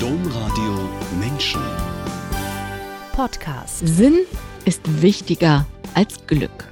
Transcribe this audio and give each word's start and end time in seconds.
Domradio 0.00 0.90
Menschen. 1.18 1.62
Podcast. 3.12 3.78
Sinn 3.86 4.26
ist 4.66 4.82
wichtiger 5.00 5.66
als 5.94 6.26
Glück. 6.26 6.70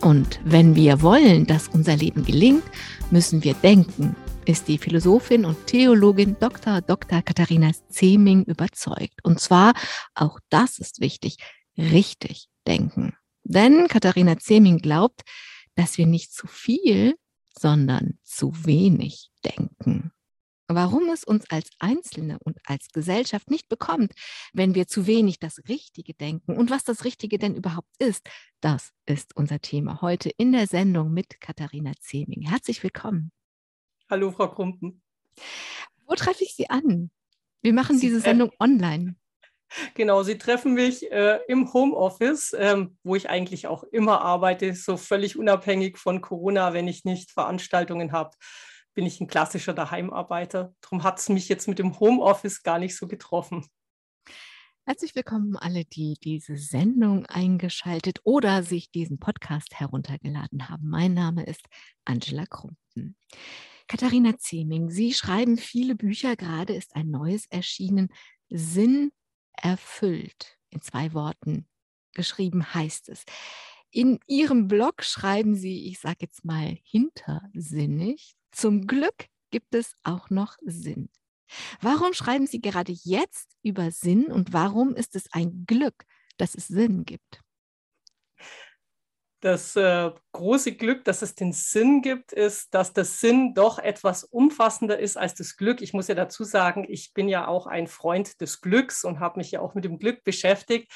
Und 0.00 0.38
wenn 0.44 0.76
wir 0.76 1.02
wollen, 1.02 1.44
dass 1.46 1.66
unser 1.66 1.96
Leben 1.96 2.24
gelingt, 2.24 2.62
müssen 3.10 3.42
wir 3.42 3.54
denken, 3.54 4.14
ist 4.44 4.68
die 4.68 4.78
Philosophin 4.78 5.44
und 5.44 5.66
Theologin 5.66 6.36
Dr. 6.38 6.80
Dr. 6.80 7.20
Katharina 7.22 7.72
Zeming 7.88 8.44
überzeugt. 8.44 9.18
Und 9.24 9.40
zwar, 9.40 9.74
auch 10.14 10.38
das 10.48 10.78
ist 10.78 11.00
wichtig, 11.00 11.38
richtig 11.76 12.46
denken. 12.64 13.16
Denn 13.42 13.88
Katharina 13.88 14.38
Zeming 14.38 14.78
glaubt, 14.78 15.22
dass 15.74 15.98
wir 15.98 16.06
nicht 16.06 16.32
zu 16.32 16.46
viel, 16.46 17.16
sondern 17.58 18.20
zu 18.22 18.52
wenig 18.64 19.30
denken. 19.44 20.12
Warum 20.74 21.10
es 21.10 21.22
uns 21.22 21.44
als 21.50 21.68
Einzelne 21.78 22.38
und 22.44 22.58
als 22.64 22.88
Gesellschaft 22.92 23.50
nicht 23.50 23.68
bekommt, 23.68 24.12
wenn 24.54 24.74
wir 24.74 24.86
zu 24.86 25.06
wenig 25.06 25.38
das 25.38 25.58
Richtige 25.68 26.14
denken 26.14 26.56
und 26.56 26.70
was 26.70 26.82
das 26.82 27.04
Richtige 27.04 27.38
denn 27.38 27.54
überhaupt 27.54 27.90
ist, 27.98 28.26
das 28.60 28.92
ist 29.04 29.36
unser 29.36 29.60
Thema 29.60 30.00
heute 30.00 30.30
in 30.30 30.52
der 30.52 30.66
Sendung 30.66 31.12
mit 31.12 31.40
Katharina 31.40 31.92
Zeming. 32.00 32.48
Herzlich 32.48 32.82
willkommen. 32.82 33.32
Hallo, 34.08 34.32
Frau 34.32 34.48
Krumpen. 34.48 35.02
Wo 36.06 36.14
treffe 36.14 36.44
ich 36.44 36.54
Sie 36.54 36.70
an? 36.70 37.10
Wir 37.60 37.74
machen 37.74 37.98
Sie 37.98 38.06
diese 38.06 38.20
Sendung 38.20 38.50
online. 38.58 39.16
Genau, 39.94 40.22
Sie 40.22 40.36
treffen 40.36 40.74
mich 40.74 41.10
äh, 41.10 41.40
im 41.48 41.72
Homeoffice, 41.72 42.54
ähm, 42.58 42.98
wo 43.04 43.16
ich 43.16 43.30
eigentlich 43.30 43.68
auch 43.68 43.84
immer 43.84 44.20
arbeite, 44.20 44.74
so 44.74 44.98
völlig 44.98 45.38
unabhängig 45.38 45.96
von 45.96 46.20
Corona, 46.20 46.74
wenn 46.74 46.88
ich 46.88 47.06
nicht 47.06 47.30
Veranstaltungen 47.30 48.12
habe 48.12 48.36
bin 48.94 49.06
ich 49.06 49.20
ein 49.20 49.26
klassischer 49.26 49.72
Daheimarbeiter. 49.72 50.74
Darum 50.80 51.02
hat 51.02 51.18
es 51.18 51.28
mich 51.28 51.48
jetzt 51.48 51.68
mit 51.68 51.78
dem 51.78 51.98
Homeoffice 51.98 52.62
gar 52.62 52.78
nicht 52.78 52.96
so 52.96 53.06
getroffen. 53.06 53.66
Herzlich 54.84 55.14
willkommen 55.14 55.56
alle, 55.56 55.84
die 55.84 56.18
diese 56.22 56.56
Sendung 56.56 57.24
eingeschaltet 57.26 58.20
oder 58.24 58.62
sich 58.62 58.90
diesen 58.90 59.18
Podcast 59.18 59.78
heruntergeladen 59.78 60.68
haben. 60.68 60.88
Mein 60.88 61.14
Name 61.14 61.44
ist 61.44 61.64
Angela 62.04 62.46
Krumpen. 62.46 63.16
Katharina 63.86 64.36
Zeming, 64.38 64.90
Sie 64.90 65.14
schreiben 65.14 65.56
viele 65.56 65.94
Bücher, 65.94 66.36
gerade 66.36 66.74
ist 66.74 66.96
ein 66.96 67.10
neues 67.10 67.46
erschienen, 67.46 68.08
Sinn 68.48 69.12
erfüllt. 69.52 70.58
In 70.70 70.80
zwei 70.80 71.14
Worten 71.14 71.68
geschrieben 72.12 72.74
heißt 72.74 73.08
es. 73.08 73.24
In 73.90 74.18
Ihrem 74.26 74.68
Blog 74.68 75.02
schreiben 75.04 75.54
Sie, 75.54 75.86
ich 75.86 76.00
sage 76.00 76.18
jetzt 76.20 76.44
mal 76.44 76.78
hintersinnig, 76.82 78.34
zum 78.52 78.86
Glück 78.86 79.26
gibt 79.50 79.74
es 79.74 79.94
auch 80.04 80.30
noch 80.30 80.56
Sinn. 80.62 81.08
Warum 81.80 82.12
schreiben 82.14 82.46
Sie 82.46 82.60
gerade 82.60 82.92
jetzt 82.92 83.56
über 83.62 83.90
Sinn 83.90 84.26
und 84.26 84.52
warum 84.52 84.94
ist 84.94 85.16
es 85.16 85.32
ein 85.32 85.64
Glück, 85.66 86.04
dass 86.38 86.54
es 86.54 86.68
Sinn 86.68 87.04
gibt? 87.04 87.42
Das 89.40 89.74
äh, 89.74 90.12
große 90.30 90.76
Glück, 90.76 91.04
dass 91.04 91.20
es 91.20 91.34
den 91.34 91.52
Sinn 91.52 92.00
gibt, 92.00 92.32
ist, 92.32 92.72
dass 92.74 92.92
der 92.92 93.04
Sinn 93.04 93.54
doch 93.54 93.80
etwas 93.80 94.22
umfassender 94.22 95.00
ist 95.00 95.16
als 95.16 95.34
das 95.34 95.56
Glück. 95.56 95.82
Ich 95.82 95.92
muss 95.92 96.06
ja 96.06 96.14
dazu 96.14 96.44
sagen, 96.44 96.86
ich 96.88 97.12
bin 97.12 97.28
ja 97.28 97.48
auch 97.48 97.66
ein 97.66 97.88
Freund 97.88 98.40
des 98.40 98.60
Glücks 98.60 99.04
und 99.04 99.18
habe 99.18 99.40
mich 99.40 99.50
ja 99.50 99.60
auch 99.60 99.74
mit 99.74 99.84
dem 99.84 99.98
Glück 99.98 100.22
beschäftigt. 100.22 100.92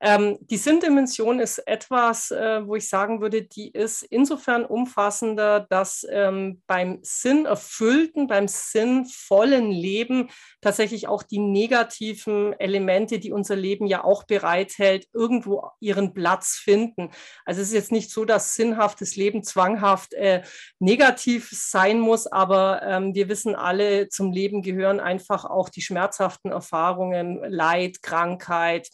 Ähm, 0.00 0.38
die 0.40 0.56
Sinndimension 0.56 1.40
ist 1.40 1.58
etwas, 1.66 2.30
äh, 2.30 2.64
wo 2.64 2.76
ich 2.76 2.88
sagen 2.88 3.20
würde, 3.20 3.42
die 3.42 3.70
ist 3.70 4.02
insofern 4.02 4.64
umfassender, 4.64 5.66
dass 5.68 6.06
ähm, 6.08 6.62
beim 6.68 7.00
sinnerfüllten, 7.02 8.28
beim 8.28 8.46
sinnvollen 8.46 9.72
Leben 9.72 10.30
tatsächlich 10.60 11.08
auch 11.08 11.24
die 11.24 11.40
negativen 11.40 12.52
Elemente, 12.60 13.18
die 13.18 13.32
unser 13.32 13.56
Leben 13.56 13.86
ja 13.86 14.04
auch 14.04 14.22
bereithält, 14.22 15.08
irgendwo 15.12 15.68
ihren 15.80 16.14
Platz 16.14 16.60
finden. 16.62 17.10
Also 17.44 17.60
es 17.60 17.68
ist 17.68 17.74
jetzt 17.74 17.92
nicht 17.92 18.12
so, 18.12 18.24
dass 18.24 18.54
sinnhaftes 18.54 19.16
Leben 19.16 19.42
zwanghaft 19.42 20.14
äh, 20.14 20.42
negativ 20.78 21.50
sein 21.52 21.98
muss, 21.98 22.28
aber 22.28 22.82
ähm, 22.82 23.14
wir 23.16 23.28
wissen 23.28 23.56
alle, 23.56 24.08
zum 24.08 24.30
Leben 24.30 24.62
gehören 24.62 25.00
einfach 25.00 25.44
auch 25.44 25.68
die 25.68 25.82
schmerzhaften 25.82 26.52
Erfahrungen, 26.52 27.42
Leid, 27.48 28.00
Krankheit, 28.02 28.88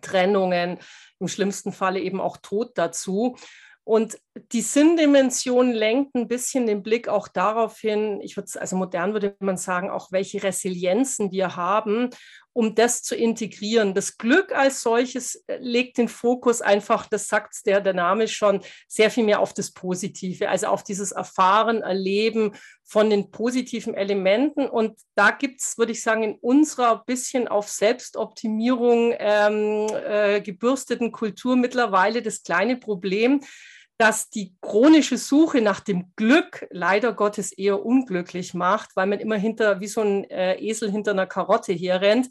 Trennungen, 0.00 0.78
im 1.18 1.28
schlimmsten 1.28 1.72
Falle 1.72 2.00
eben 2.00 2.20
auch 2.20 2.36
Tod 2.38 2.72
dazu. 2.76 3.36
Und 3.84 4.18
die 4.52 4.60
Sinndimension 4.60 5.72
lenkt 5.72 6.14
ein 6.14 6.28
bisschen 6.28 6.66
den 6.66 6.84
Blick 6.84 7.08
auch 7.08 7.26
darauf 7.26 7.78
hin, 7.78 8.20
ich 8.22 8.36
würde 8.36 8.48
also 8.60 8.76
modern 8.76 9.12
würde 9.12 9.34
man 9.40 9.56
sagen, 9.56 9.90
auch 9.90 10.12
welche 10.12 10.42
Resilienzen 10.42 11.32
wir 11.32 11.56
haben 11.56 12.10
um 12.52 12.74
das 12.74 13.02
zu 13.02 13.14
integrieren. 13.14 13.94
Das 13.94 14.18
Glück 14.18 14.52
als 14.52 14.82
solches 14.82 15.36
äh, 15.46 15.58
legt 15.58 15.98
den 15.98 16.08
Fokus 16.08 16.60
einfach, 16.60 17.06
das 17.06 17.28
sagt 17.28 17.66
der, 17.66 17.80
der 17.80 17.94
Name 17.94 18.28
schon, 18.28 18.60
sehr 18.88 19.10
viel 19.10 19.24
mehr 19.24 19.40
auf 19.40 19.54
das 19.54 19.72
Positive, 19.72 20.48
also 20.48 20.66
auf 20.68 20.84
dieses 20.84 21.12
Erfahren, 21.12 21.82
Erleben 21.82 22.52
von 22.84 23.08
den 23.08 23.30
positiven 23.30 23.94
Elementen. 23.94 24.66
Und 24.66 24.98
da 25.14 25.30
gibt 25.30 25.60
es, 25.60 25.78
würde 25.78 25.92
ich 25.92 26.02
sagen, 26.02 26.22
in 26.22 26.34
unserer 26.34 27.04
bisschen 27.04 27.48
auf 27.48 27.68
Selbstoptimierung 27.68 29.14
ähm, 29.18 29.86
äh, 30.06 30.40
gebürsteten 30.40 31.12
Kultur 31.12 31.56
mittlerweile 31.56 32.22
das 32.22 32.42
kleine 32.42 32.76
Problem, 32.76 33.40
dass 33.98 34.30
die 34.30 34.54
chronische 34.60 35.16
Suche 35.16 35.60
nach 35.60 35.80
dem 35.80 36.12
Glück 36.16 36.66
leider 36.70 37.12
Gottes 37.12 37.52
eher 37.52 37.84
unglücklich 37.84 38.54
macht, 38.54 38.96
weil 38.96 39.06
man 39.06 39.20
immer 39.20 39.36
hinter, 39.36 39.80
wie 39.80 39.86
so 39.86 40.00
ein 40.00 40.24
äh, 40.30 40.58
Esel 40.58 40.90
hinter 40.90 41.12
einer 41.12 41.26
Karotte 41.26 41.72
herrennt. 41.72 42.28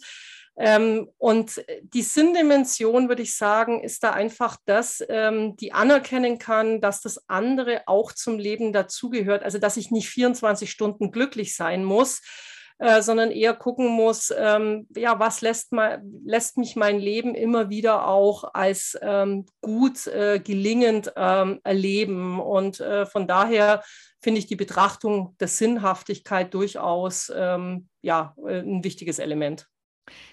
Ähm, 0.57 1.09
und 1.17 1.63
die 1.81 2.01
Sinndimension, 2.01 3.07
würde 3.07 3.21
ich 3.21 3.35
sagen, 3.35 3.81
ist 3.81 4.03
da 4.03 4.11
einfach 4.11 4.57
das, 4.65 5.03
ähm, 5.07 5.55
die 5.55 5.71
anerkennen 5.71 6.39
kann, 6.39 6.81
dass 6.81 7.01
das 7.01 7.29
andere 7.29 7.83
auch 7.87 8.11
zum 8.11 8.37
Leben 8.37 8.73
dazugehört. 8.73 9.43
Also, 9.43 9.57
dass 9.57 9.77
ich 9.77 9.91
nicht 9.91 10.09
24 10.09 10.69
Stunden 10.69 11.11
glücklich 11.11 11.55
sein 11.55 11.83
muss, 11.83 12.21
äh, 12.81 13.03
sondern 13.03 13.29
eher 13.29 13.53
gucken 13.53 13.89
muss, 13.89 14.33
ähm, 14.35 14.87
ja, 14.95 15.19
was 15.19 15.41
lässt, 15.41 15.71
mal, 15.71 16.01
lässt 16.25 16.57
mich 16.57 16.75
mein 16.75 16.97
Leben 16.97 17.35
immer 17.35 17.69
wieder 17.69 18.07
auch 18.07 18.55
als 18.55 18.97
ähm, 19.03 19.45
gut, 19.61 20.07
äh, 20.07 20.39
gelingend 20.39 21.13
ähm, 21.15 21.61
erleben. 21.63 22.39
Und 22.39 22.79
äh, 22.79 23.05
von 23.05 23.27
daher 23.27 23.83
finde 24.19 24.39
ich 24.39 24.47
die 24.47 24.55
Betrachtung 24.55 25.35
der 25.39 25.47
Sinnhaftigkeit 25.47 26.55
durchaus 26.55 27.31
ähm, 27.35 27.87
ja, 28.01 28.35
äh, 28.47 28.61
ein 28.61 28.83
wichtiges 28.83 29.19
Element. 29.19 29.67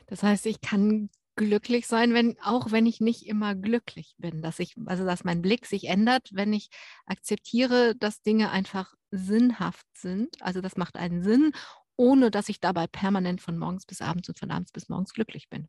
Das 0.07 0.23
heißt, 0.23 0.47
ich 0.47 0.63
kann 0.63 1.11
glücklich 1.37 1.87
sein, 1.87 2.15
wenn 2.15 2.39
auch 2.43 2.73
wenn 2.73 2.87
ich 2.87 3.03
nicht 3.03 3.27
immer 3.27 3.55
glücklich 3.57 4.15
bin, 4.17 4.41
dass 4.41 4.59
ich 4.59 4.75
also 4.87 5.05
dass 5.05 5.23
mein 5.23 5.43
Blick 5.43 5.67
sich 5.67 5.85
ändert, 5.85 6.31
wenn 6.33 6.55
ich 6.55 6.71
akzeptiere, 7.05 7.95
dass 7.95 8.23
Dinge 8.23 8.51
einfach 8.51 8.95
sinnhaft 9.11 9.87
sind. 9.95 10.41
Also 10.41 10.63
das 10.63 10.77
macht 10.79 10.97
einen 10.97 11.23
Sinn 11.23 11.53
ohne 11.99 12.31
dass 12.31 12.49
ich 12.49 12.61
dabei 12.61 12.87
permanent 12.87 13.43
von 13.43 13.59
morgens 13.59 13.85
bis 13.85 14.01
abends 14.01 14.29
und 14.29 14.39
von 14.39 14.51
abends 14.51 14.73
bis 14.73 14.89
morgens 14.89 15.13
glücklich 15.13 15.51
bin. 15.51 15.69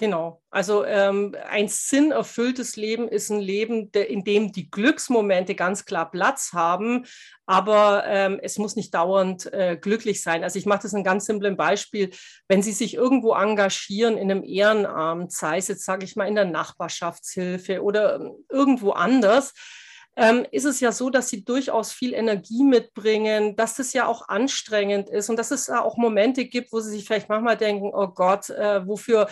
Genau. 0.00 0.40
Also 0.50 0.84
ähm, 0.84 1.34
ein 1.50 1.66
sinnerfülltes 1.66 2.76
Leben 2.76 3.08
ist 3.08 3.30
ein 3.30 3.40
Leben, 3.40 3.90
de, 3.90 4.04
in 4.04 4.22
dem 4.22 4.52
die 4.52 4.70
Glücksmomente 4.70 5.56
ganz 5.56 5.86
klar 5.86 6.08
Platz 6.08 6.52
haben, 6.52 7.04
aber 7.46 8.04
ähm, 8.06 8.38
es 8.40 8.58
muss 8.58 8.76
nicht 8.76 8.94
dauernd 8.94 9.52
äh, 9.52 9.76
glücklich 9.76 10.22
sein. 10.22 10.44
Also 10.44 10.56
ich 10.56 10.66
mache 10.66 10.82
das 10.82 10.94
ein 10.94 11.02
ganz 11.02 11.26
simples 11.26 11.56
Beispiel. 11.56 12.10
Wenn 12.46 12.62
Sie 12.62 12.70
sich 12.70 12.94
irgendwo 12.94 13.32
engagieren 13.32 14.16
in 14.16 14.30
einem 14.30 14.44
Ehrenamt, 14.44 15.32
sei 15.32 15.58
es 15.58 15.66
jetzt, 15.66 15.84
sage 15.84 16.04
ich 16.04 16.14
mal, 16.14 16.28
in 16.28 16.36
der 16.36 16.44
Nachbarschaftshilfe 16.44 17.82
oder 17.82 18.20
ähm, 18.20 18.44
irgendwo 18.48 18.92
anders, 18.92 19.52
ähm, 20.18 20.44
ist 20.50 20.64
es 20.64 20.80
ja 20.80 20.90
so, 20.90 21.10
dass 21.10 21.28
sie 21.28 21.44
durchaus 21.44 21.92
viel 21.92 22.12
Energie 22.12 22.64
mitbringen, 22.64 23.54
dass 23.54 23.76
das 23.76 23.92
ja 23.92 24.06
auch 24.06 24.28
anstrengend 24.28 25.08
ist 25.08 25.30
und 25.30 25.36
dass 25.36 25.52
es 25.52 25.70
auch 25.70 25.96
Momente 25.96 26.46
gibt, 26.46 26.72
wo 26.72 26.80
sie 26.80 26.90
sich 26.90 27.06
vielleicht 27.06 27.28
manchmal 27.28 27.56
denken, 27.56 27.92
oh 27.94 28.08
Gott, 28.08 28.50
äh, 28.50 28.84
wofür 28.84 29.28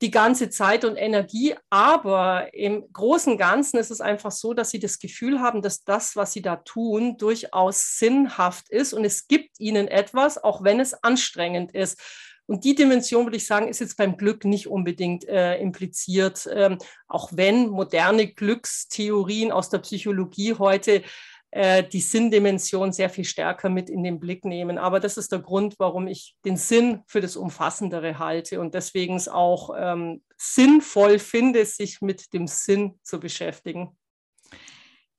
die 0.00 0.10
ganze 0.10 0.48
Zeit 0.48 0.86
und 0.86 0.96
Energie. 0.96 1.54
Aber 1.68 2.54
im 2.54 2.90
Großen 2.90 3.36
Ganzen 3.36 3.76
ist 3.76 3.90
es 3.90 4.00
einfach 4.00 4.30
so, 4.30 4.54
dass 4.54 4.70
sie 4.70 4.80
das 4.80 4.98
Gefühl 4.98 5.40
haben, 5.40 5.60
dass 5.60 5.84
das, 5.84 6.16
was 6.16 6.32
sie 6.32 6.40
da 6.40 6.56
tun, 6.56 7.18
durchaus 7.18 7.98
sinnhaft 7.98 8.70
ist 8.70 8.94
und 8.94 9.04
es 9.04 9.28
gibt 9.28 9.60
ihnen 9.60 9.88
etwas, 9.88 10.42
auch 10.42 10.64
wenn 10.64 10.80
es 10.80 10.94
anstrengend 10.94 11.74
ist. 11.74 12.00
Und 12.50 12.64
die 12.64 12.74
Dimension, 12.74 13.26
würde 13.26 13.36
ich 13.36 13.46
sagen, 13.46 13.68
ist 13.68 13.78
jetzt 13.78 13.96
beim 13.96 14.16
Glück 14.16 14.44
nicht 14.44 14.66
unbedingt 14.66 15.24
äh, 15.28 15.56
impliziert, 15.58 16.48
ähm, 16.52 16.78
auch 17.06 17.30
wenn 17.32 17.68
moderne 17.68 18.26
Glückstheorien 18.26 19.52
aus 19.52 19.70
der 19.70 19.78
Psychologie 19.78 20.54
heute 20.54 21.04
äh, 21.52 21.84
die 21.84 22.00
Sinndimension 22.00 22.92
sehr 22.92 23.08
viel 23.08 23.24
stärker 23.24 23.68
mit 23.68 23.88
in 23.88 24.02
den 24.02 24.18
Blick 24.18 24.44
nehmen. 24.44 24.78
Aber 24.78 24.98
das 24.98 25.16
ist 25.16 25.30
der 25.30 25.38
Grund, 25.38 25.76
warum 25.78 26.08
ich 26.08 26.34
den 26.44 26.56
Sinn 26.56 27.04
für 27.06 27.20
das 27.20 27.36
Umfassendere 27.36 28.18
halte 28.18 28.58
und 28.58 28.74
deswegen 28.74 29.14
es 29.14 29.28
auch 29.28 29.70
ähm, 29.78 30.20
sinnvoll 30.36 31.20
finde, 31.20 31.64
sich 31.64 32.00
mit 32.00 32.32
dem 32.32 32.48
Sinn 32.48 32.98
zu 33.04 33.20
beschäftigen. 33.20 33.96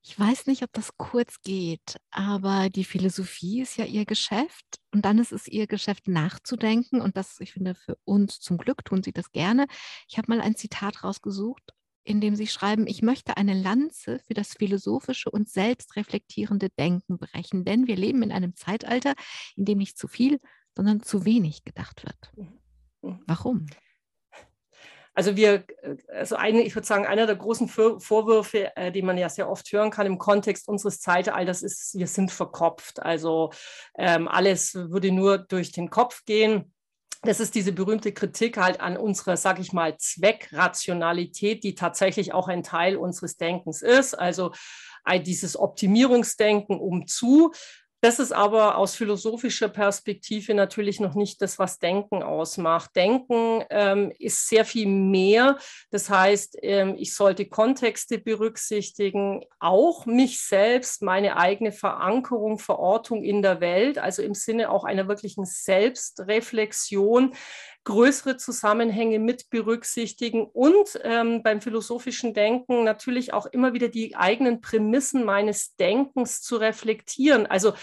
Ich 0.03 0.19
weiß 0.19 0.47
nicht, 0.47 0.63
ob 0.63 0.73
das 0.73 0.97
kurz 0.97 1.41
geht, 1.43 1.97
aber 2.09 2.69
die 2.69 2.85
Philosophie 2.85 3.61
ist 3.61 3.77
ja 3.77 3.85
ihr 3.85 4.05
Geschäft 4.05 4.79
und 4.91 5.05
dann 5.05 5.19
ist 5.19 5.31
es 5.31 5.47
ihr 5.47 5.67
Geschäft 5.67 6.07
nachzudenken 6.07 7.01
und 7.01 7.17
das, 7.17 7.39
ich 7.39 7.53
finde, 7.53 7.75
für 7.75 7.97
uns 8.03 8.39
zum 8.39 8.57
Glück 8.57 8.83
tun 8.83 9.03
sie 9.03 9.13
das 9.13 9.31
gerne. 9.31 9.67
Ich 10.07 10.17
habe 10.17 10.33
mal 10.33 10.41
ein 10.41 10.55
Zitat 10.55 11.03
rausgesucht, 11.03 11.73
in 12.03 12.19
dem 12.19 12.35
sie 12.35 12.47
schreiben, 12.47 12.87
ich 12.87 13.03
möchte 13.03 13.37
eine 13.37 13.53
Lanze 13.53 14.19
für 14.25 14.33
das 14.33 14.53
philosophische 14.53 15.29
und 15.29 15.49
selbstreflektierende 15.49 16.69
Denken 16.69 17.19
brechen, 17.19 17.63
denn 17.63 17.85
wir 17.85 17.95
leben 17.95 18.23
in 18.23 18.31
einem 18.31 18.55
Zeitalter, 18.55 19.13
in 19.55 19.65
dem 19.65 19.77
nicht 19.77 19.99
zu 19.99 20.07
viel, 20.07 20.39
sondern 20.75 21.03
zu 21.03 21.25
wenig 21.25 21.63
gedacht 21.63 22.03
wird. 22.03 22.31
Mhm. 22.35 22.59
Mhm. 23.03 23.19
Warum? 23.27 23.67
Also 25.13 25.35
wir, 25.35 25.65
äh, 25.81 25.97
also 26.07 26.35
eine, 26.35 26.61
ich 26.61 26.75
würde 26.75 26.87
sagen, 26.87 27.05
einer 27.05 27.25
der 27.25 27.35
großen 27.35 27.67
Vorwürfe, 27.67 28.75
äh, 28.75 28.91
die 28.91 29.01
man 29.01 29.17
ja 29.17 29.29
sehr 29.29 29.49
oft 29.49 29.71
hören 29.71 29.91
kann 29.91 30.05
im 30.05 30.17
Kontext 30.17 30.67
unseres 30.67 30.99
Zeitalters, 30.99 31.63
ist, 31.63 31.97
wir 31.97 32.07
sind 32.07 32.31
verkopft. 32.31 33.01
Also 33.01 33.51
ähm, 33.97 34.27
alles 34.27 34.75
würde 34.75 35.11
nur 35.11 35.37
durch 35.37 35.71
den 35.71 35.89
Kopf 35.89 36.23
gehen. 36.25 36.73
Das 37.23 37.39
ist 37.39 37.53
diese 37.53 37.71
berühmte 37.71 38.13
Kritik 38.13 38.57
halt 38.57 38.79
an 38.79 38.97
unserer, 38.97 39.37
sag 39.37 39.59
ich 39.59 39.73
mal, 39.73 39.95
Zweckrationalität, 39.97 41.63
die 41.63 41.75
tatsächlich 41.75 42.33
auch 42.33 42.47
ein 42.47 42.63
Teil 42.63 42.97
unseres 42.97 43.37
Denkens 43.37 43.83
ist. 43.83 44.15
Also 44.15 44.53
dieses 45.25 45.57
Optimierungsdenken 45.57 46.79
um 46.79 47.05
zu. 47.07 47.51
Das 48.03 48.17
ist 48.17 48.31
aber 48.31 48.77
aus 48.77 48.95
philosophischer 48.95 49.69
Perspektive 49.69 50.55
natürlich 50.55 50.99
noch 50.99 51.13
nicht 51.13 51.39
das, 51.39 51.59
was 51.59 51.77
Denken 51.77 52.23
ausmacht. 52.23 52.95
Denken 52.95 53.63
ähm, 53.69 54.11
ist 54.17 54.49
sehr 54.49 54.65
viel 54.65 54.87
mehr. 54.87 55.59
Das 55.91 56.09
heißt, 56.09 56.57
ähm, 56.63 56.95
ich 56.97 57.13
sollte 57.13 57.45
Kontexte 57.45 58.17
berücksichtigen, 58.17 59.45
auch 59.59 60.07
mich 60.07 60.41
selbst, 60.41 61.03
meine 61.03 61.37
eigene 61.37 61.71
Verankerung, 61.71 62.57
Verortung 62.57 63.23
in 63.23 63.43
der 63.43 63.61
Welt, 63.61 63.99
also 63.99 64.23
im 64.23 64.33
Sinne 64.33 64.71
auch 64.71 64.83
einer 64.83 65.07
wirklichen 65.07 65.45
Selbstreflexion 65.45 67.35
größere 67.83 68.37
Zusammenhänge 68.37 69.19
mit 69.19 69.49
berücksichtigen 69.49 70.45
und 70.45 70.99
ähm, 71.03 71.41
beim 71.43 71.61
philosophischen 71.61 72.33
Denken 72.33 72.83
natürlich 72.83 73.33
auch 73.33 73.47
immer 73.47 73.73
wieder 73.73 73.87
die 73.87 74.15
eigenen 74.15 74.61
Prämissen 74.61 75.23
meines 75.25 75.75
Denkens 75.75 76.41
zu 76.41 76.57
reflektieren. 76.57 77.47
Also 77.47 77.73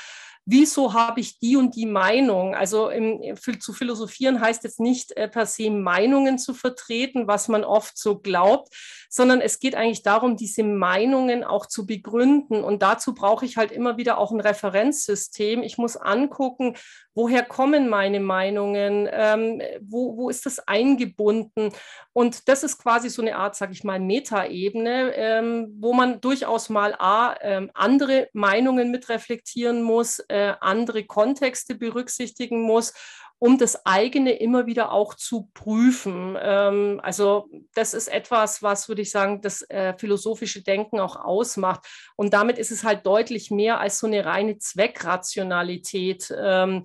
wieso 0.50 0.94
habe 0.94 1.20
ich 1.20 1.38
die 1.38 1.56
und 1.56 1.76
die 1.76 1.84
Meinung? 1.84 2.54
Also 2.54 2.88
im, 2.88 3.36
zu 3.60 3.72
philosophieren 3.74 4.40
heißt 4.40 4.64
jetzt 4.64 4.80
nicht 4.80 5.14
äh, 5.16 5.28
per 5.28 5.44
se 5.44 5.70
Meinungen 5.70 6.38
zu 6.38 6.54
vertreten, 6.54 7.26
was 7.26 7.48
man 7.48 7.64
oft 7.64 7.98
so 7.98 8.18
glaubt, 8.18 8.74
sondern 9.10 9.42
es 9.42 9.60
geht 9.60 9.74
eigentlich 9.74 10.02
darum, 10.02 10.36
diese 10.36 10.62
Meinungen 10.62 11.44
auch 11.44 11.66
zu 11.66 11.86
begründen. 11.86 12.64
Und 12.64 12.82
dazu 12.82 13.14
brauche 13.14 13.44
ich 13.44 13.58
halt 13.58 13.72
immer 13.72 13.98
wieder 13.98 14.16
auch 14.16 14.32
ein 14.32 14.40
Referenzsystem. 14.40 15.62
Ich 15.62 15.76
muss 15.76 15.98
angucken, 15.98 16.76
woher 17.14 17.42
kommen 17.42 17.88
meine 17.88 18.20
Meinungen, 18.20 19.08
ähm, 19.10 19.60
wo, 19.82 20.16
wo 20.16 20.30
ist 20.30 20.46
das 20.46 20.60
eingebunden. 20.60 21.72
Und 22.12 22.48
das 22.48 22.62
ist 22.62 22.78
quasi 22.78 23.10
so 23.10 23.22
eine 23.22 23.36
Art, 23.36 23.54
sage 23.54 23.72
ich 23.72 23.84
mal, 23.84 24.00
Metaebene, 24.00 25.12
ähm, 25.14 25.76
wo 25.78 25.92
man 25.92 26.20
durchaus 26.20 26.68
mal 26.68 26.94
A, 26.98 27.34
ähm, 27.42 27.70
andere 27.74 28.28
Meinungen 28.32 28.90
mit 28.90 29.08
reflektieren 29.08 29.82
muss, 29.82 30.20
andere 30.61 31.05
Kontexte 31.05 31.75
berücksichtigen 31.75 32.62
muss 32.62 32.93
um 33.38 33.56
das 33.56 33.87
eigene 33.87 34.32
immer 34.32 34.67
wieder 34.67 34.93
auch 34.93 35.14
zu 35.14 35.49
prüfen. 35.55 36.37
Ähm, 36.40 37.00
also 37.02 37.49
das 37.75 37.94
ist 37.94 38.08
etwas, 38.08 38.62
was, 38.62 38.88
würde 38.88 39.02
ich 39.02 39.11
sagen, 39.11 39.40
das 39.40 39.62
äh, 39.70 39.94
philosophische 39.96 40.62
Denken 40.62 40.99
auch 40.99 41.17
ausmacht. 41.17 41.87
Und 42.17 42.35
damit 42.35 42.58
ist 42.58 42.73
es 42.73 42.82
halt 42.82 43.06
deutlich 43.06 43.50
mehr 43.50 43.79
als 43.79 44.00
so 44.00 44.06
eine 44.06 44.25
reine 44.25 44.58
Zweckrationalität, 44.58 46.35
ähm, 46.37 46.84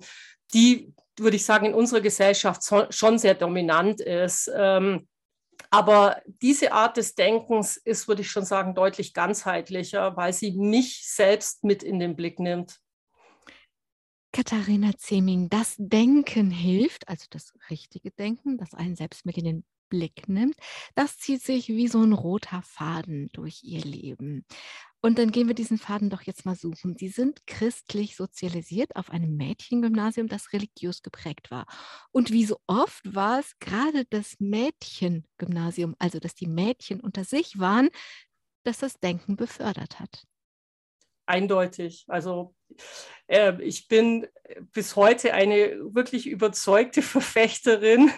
die, 0.52 0.92
würde 1.18 1.36
ich 1.36 1.44
sagen, 1.44 1.66
in 1.66 1.74
unserer 1.74 2.00
Gesellschaft 2.00 2.62
so, 2.62 2.86
schon 2.90 3.18
sehr 3.18 3.34
dominant 3.34 4.00
ist. 4.00 4.50
Ähm, 4.54 5.08
aber 5.70 6.22
diese 6.40 6.72
Art 6.72 6.96
des 6.96 7.16
Denkens 7.16 7.76
ist, 7.76 8.06
würde 8.06 8.22
ich 8.22 8.30
schon 8.30 8.44
sagen, 8.44 8.76
deutlich 8.76 9.12
ganzheitlicher, 9.12 10.16
weil 10.16 10.32
sie 10.32 10.52
mich 10.52 11.02
selbst 11.04 11.64
mit 11.64 11.82
in 11.82 11.98
den 11.98 12.14
Blick 12.14 12.38
nimmt. 12.38 12.78
Katharina 14.34 14.90
Zeming, 14.98 15.48
das 15.48 15.76
Denken 15.78 16.50
hilft, 16.50 17.08
also 17.08 17.26
das 17.30 17.52
richtige 17.70 18.10
Denken, 18.10 18.58
das 18.58 18.74
einen 18.74 18.96
selbst 18.96 19.24
mit 19.24 19.38
in 19.38 19.44
den 19.44 19.64
Blick 19.88 20.28
nimmt, 20.28 20.56
das 20.96 21.18
zieht 21.18 21.40
sich 21.40 21.68
wie 21.68 21.86
so 21.86 22.02
ein 22.02 22.12
roter 22.12 22.60
Faden 22.62 23.30
durch 23.32 23.62
ihr 23.62 23.84
Leben. 23.84 24.44
Und 25.00 25.18
dann 25.18 25.30
gehen 25.30 25.46
wir 25.46 25.54
diesen 25.54 25.78
Faden 25.78 26.10
doch 26.10 26.22
jetzt 26.22 26.46
mal 26.46 26.56
suchen. 26.56 26.96
Sie 26.98 27.10
sind 27.10 27.46
christlich 27.46 28.16
sozialisiert 28.16 28.96
auf 28.96 29.08
einem 29.08 29.36
Mädchengymnasium, 29.36 30.26
das 30.26 30.52
religiös 30.52 31.02
geprägt 31.02 31.52
war. 31.52 31.66
Und 32.10 32.32
wie 32.32 32.44
so 32.44 32.58
oft 32.66 33.14
war 33.14 33.38
es 33.38 33.56
gerade 33.60 34.04
das 34.06 34.40
Mädchengymnasium, 34.40 35.94
also 36.00 36.18
dass 36.18 36.34
die 36.34 36.48
Mädchen 36.48 36.98
unter 37.00 37.22
sich 37.22 37.60
waren, 37.60 37.88
das 38.64 38.78
das 38.78 38.98
Denken 38.98 39.36
befördert 39.36 40.00
hat 40.00 40.26
eindeutig. 41.26 42.04
Also 42.08 42.54
äh, 43.26 43.52
ich 43.62 43.88
bin 43.88 44.26
bis 44.72 44.96
heute 44.96 45.34
eine 45.34 45.94
wirklich 45.94 46.26
überzeugte 46.26 47.02
Verfechterin 47.02 48.10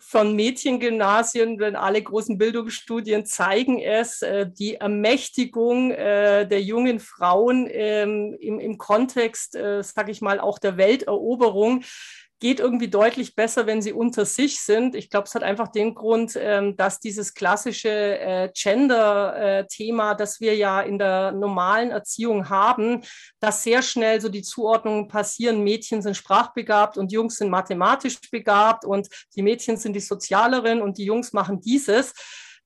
von 0.00 0.34
Mädchengymnasien, 0.34 1.56
denn 1.58 1.76
alle 1.76 2.02
großen 2.02 2.36
Bildungsstudien 2.36 3.24
zeigen 3.24 3.78
es, 3.80 4.22
äh, 4.22 4.46
die 4.50 4.74
Ermächtigung 4.74 5.92
äh, 5.92 6.46
der 6.46 6.62
jungen 6.62 6.98
Frauen 6.98 7.68
ähm, 7.70 8.36
im, 8.40 8.58
im 8.58 8.76
Kontext, 8.76 9.54
äh, 9.54 9.82
sage 9.82 10.10
ich 10.10 10.20
mal, 10.20 10.40
auch 10.40 10.58
der 10.58 10.76
Welteroberung 10.76 11.84
geht 12.38 12.60
irgendwie 12.60 12.88
deutlich 12.88 13.34
besser, 13.34 13.66
wenn 13.66 13.80
sie 13.80 13.92
unter 13.92 14.26
sich 14.26 14.60
sind. 14.60 14.94
Ich 14.94 15.08
glaube, 15.08 15.26
es 15.26 15.34
hat 15.34 15.42
einfach 15.42 15.68
den 15.68 15.94
Grund, 15.94 16.38
ähm, 16.38 16.76
dass 16.76 17.00
dieses 17.00 17.32
klassische 17.32 17.88
äh, 17.88 18.50
Gender-Thema, 18.54 20.12
äh, 20.12 20.16
das 20.16 20.40
wir 20.40 20.54
ja 20.54 20.82
in 20.82 20.98
der 20.98 21.32
normalen 21.32 21.90
Erziehung 21.90 22.48
haben, 22.50 23.02
dass 23.40 23.62
sehr 23.62 23.82
schnell 23.82 24.20
so 24.20 24.28
die 24.28 24.42
Zuordnungen 24.42 25.08
passieren. 25.08 25.64
Mädchen 25.64 26.02
sind 26.02 26.16
sprachbegabt 26.16 26.98
und 26.98 27.10
Jungs 27.10 27.36
sind 27.36 27.48
mathematisch 27.48 28.18
begabt 28.30 28.84
und 28.84 29.08
die 29.34 29.42
Mädchen 29.42 29.76
sind 29.78 29.94
die 29.94 30.00
Sozialeren 30.00 30.82
und 30.82 30.98
die 30.98 31.04
Jungs 31.04 31.32
machen 31.32 31.60
dieses 31.60 32.12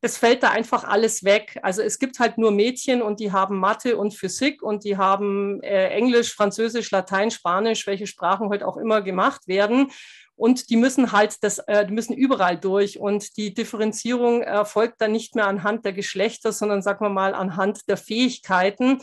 das 0.00 0.17
fällt 0.17 0.43
da 0.43 0.50
einfach 0.50 0.85
alles 0.85 1.25
weg. 1.25 1.58
Also 1.62 1.82
es 1.82 1.99
gibt 1.99 2.19
halt 2.20 2.38
nur 2.38 2.52
Mädchen 2.52 3.02
und 3.02 3.20
die 3.20 3.32
haben 3.32 3.58
Mathe 3.58 3.97
und 3.97 4.14
Physik 4.14 4.62
und 4.62 4.85
die 4.85 4.97
haben 4.97 5.62
äh, 5.62 5.88
Englisch, 5.88 6.35
Französisch, 6.35 6.91
Latein, 6.91 7.31
Spanisch, 7.31 7.87
welche 7.87 8.06
Sprachen 8.06 8.49
heute 8.49 8.67
auch 8.67 8.79
immer 8.79 9.02
gemacht 9.02 9.47
werden. 9.47 9.91
Und 10.36 10.70
die 10.70 10.77
müssen 10.77 11.13
halt 11.13 11.44
das, 11.44 11.58
äh, 11.58 11.86
die 11.86 11.93
müssen 11.93 12.15
überall 12.15 12.58
durch. 12.58 12.98
Und 12.98 13.36
die 13.36 13.53
Differenzierung 13.53 14.43
erfolgt 14.43 15.03
dann 15.03 15.13
nicht 15.13 15.34
mehr 15.34 15.46
anhand 15.46 15.84
der 15.84 15.93
Geschlechter, 15.93 16.51
sondern 16.53 16.81
sagen 16.81 17.05
wir 17.05 17.10
mal 17.10 17.34
anhand 17.34 17.86
der 17.91 17.98
Fähigkeiten 17.98 19.03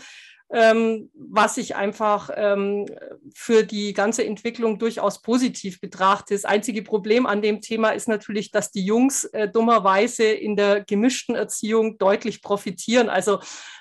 ähm, 0.50 1.10
was 1.14 1.58
ich 1.58 1.76
einfach 1.76 2.30
ähm, 2.34 2.86
für 3.34 3.64
die 3.64 3.94
ganze 3.94 4.26
Entwicklung 4.26 4.80
durchaus 4.80 5.22
positiv 5.22 5.82
betrachte. 5.82 6.34
Das 6.34 6.46
einzige 6.46 6.84
Problem 6.84 7.26
an 7.26 7.42
dem 7.42 7.60
Thema 7.60 7.90
ist 7.90 8.08
natürlich, 8.08 8.52
dass 8.52 8.72
die 8.72 8.86
Jungs 8.86 9.26
äh, 9.26 9.50
dummerweise 9.50 10.24
in 10.24 10.56
der 10.56 10.84
gemischten 10.86 11.36
Erziehung 11.36 11.98
deutlich 11.98 12.42
profitieren. 12.42 13.10
Also 13.10 13.40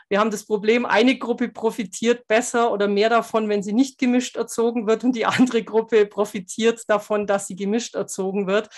wir 0.08 0.18
haben 0.18 0.30
das 0.30 0.44
Problem, 0.44 0.86
eine 0.86 1.18
Gruppe 1.18 1.48
profitiert 1.48 2.26
besser 2.26 2.72
oder 2.72 2.88
mehr 2.88 3.10
davon, 3.10 3.48
wenn 3.48 3.62
sie 3.62 3.72
nicht 3.72 3.98
gemischt 3.98 4.36
erzogen 4.36 4.86
wird 4.88 5.04
und 5.04 5.14
die 5.14 5.26
andere 5.26 5.62
Gruppe 5.62 6.06
profitiert 6.06 6.82
davon, 6.88 7.26
dass 7.26 7.46
sie 7.46 7.56
gemischt 7.56 7.94
erzogen 7.94 8.48
wird. 8.48 8.70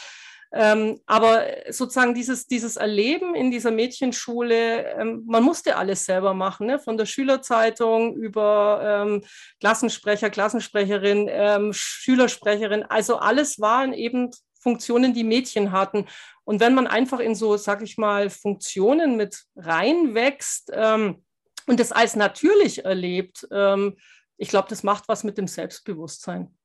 Ähm, 0.50 1.00
aber 1.06 1.44
sozusagen 1.68 2.14
dieses, 2.14 2.46
dieses 2.46 2.76
Erleben 2.76 3.34
in 3.34 3.50
dieser 3.50 3.70
Mädchenschule, 3.70 4.94
ähm, 4.98 5.24
man 5.26 5.42
musste 5.42 5.76
alles 5.76 6.06
selber 6.06 6.32
machen, 6.32 6.68
ne? 6.68 6.78
von 6.78 6.96
der 6.96 7.04
Schülerzeitung 7.04 8.16
über 8.16 8.80
ähm, 8.82 9.24
Klassensprecher, 9.60 10.30
Klassensprecherin, 10.30 11.28
ähm, 11.30 11.72
Schülersprecherin. 11.74 12.84
Also 12.84 13.18
alles 13.18 13.60
waren 13.60 13.92
eben 13.92 14.30
Funktionen, 14.60 15.12
die 15.12 15.24
Mädchen 15.24 15.72
hatten. 15.72 16.06
Und 16.44 16.60
wenn 16.60 16.74
man 16.74 16.86
einfach 16.86 17.20
in 17.20 17.34
so, 17.34 17.56
sag 17.58 17.82
ich 17.82 17.98
mal, 17.98 18.30
Funktionen 18.30 19.16
mit 19.16 19.44
reinwächst 19.54 20.70
ähm, 20.72 21.22
und 21.66 21.78
das 21.78 21.92
als 21.92 22.16
natürlich 22.16 22.86
erlebt, 22.86 23.46
ähm, 23.52 23.96
ich 24.38 24.48
glaube, 24.48 24.68
das 24.68 24.82
macht 24.82 25.08
was 25.08 25.24
mit 25.24 25.36
dem 25.36 25.46
Selbstbewusstsein. 25.48 26.57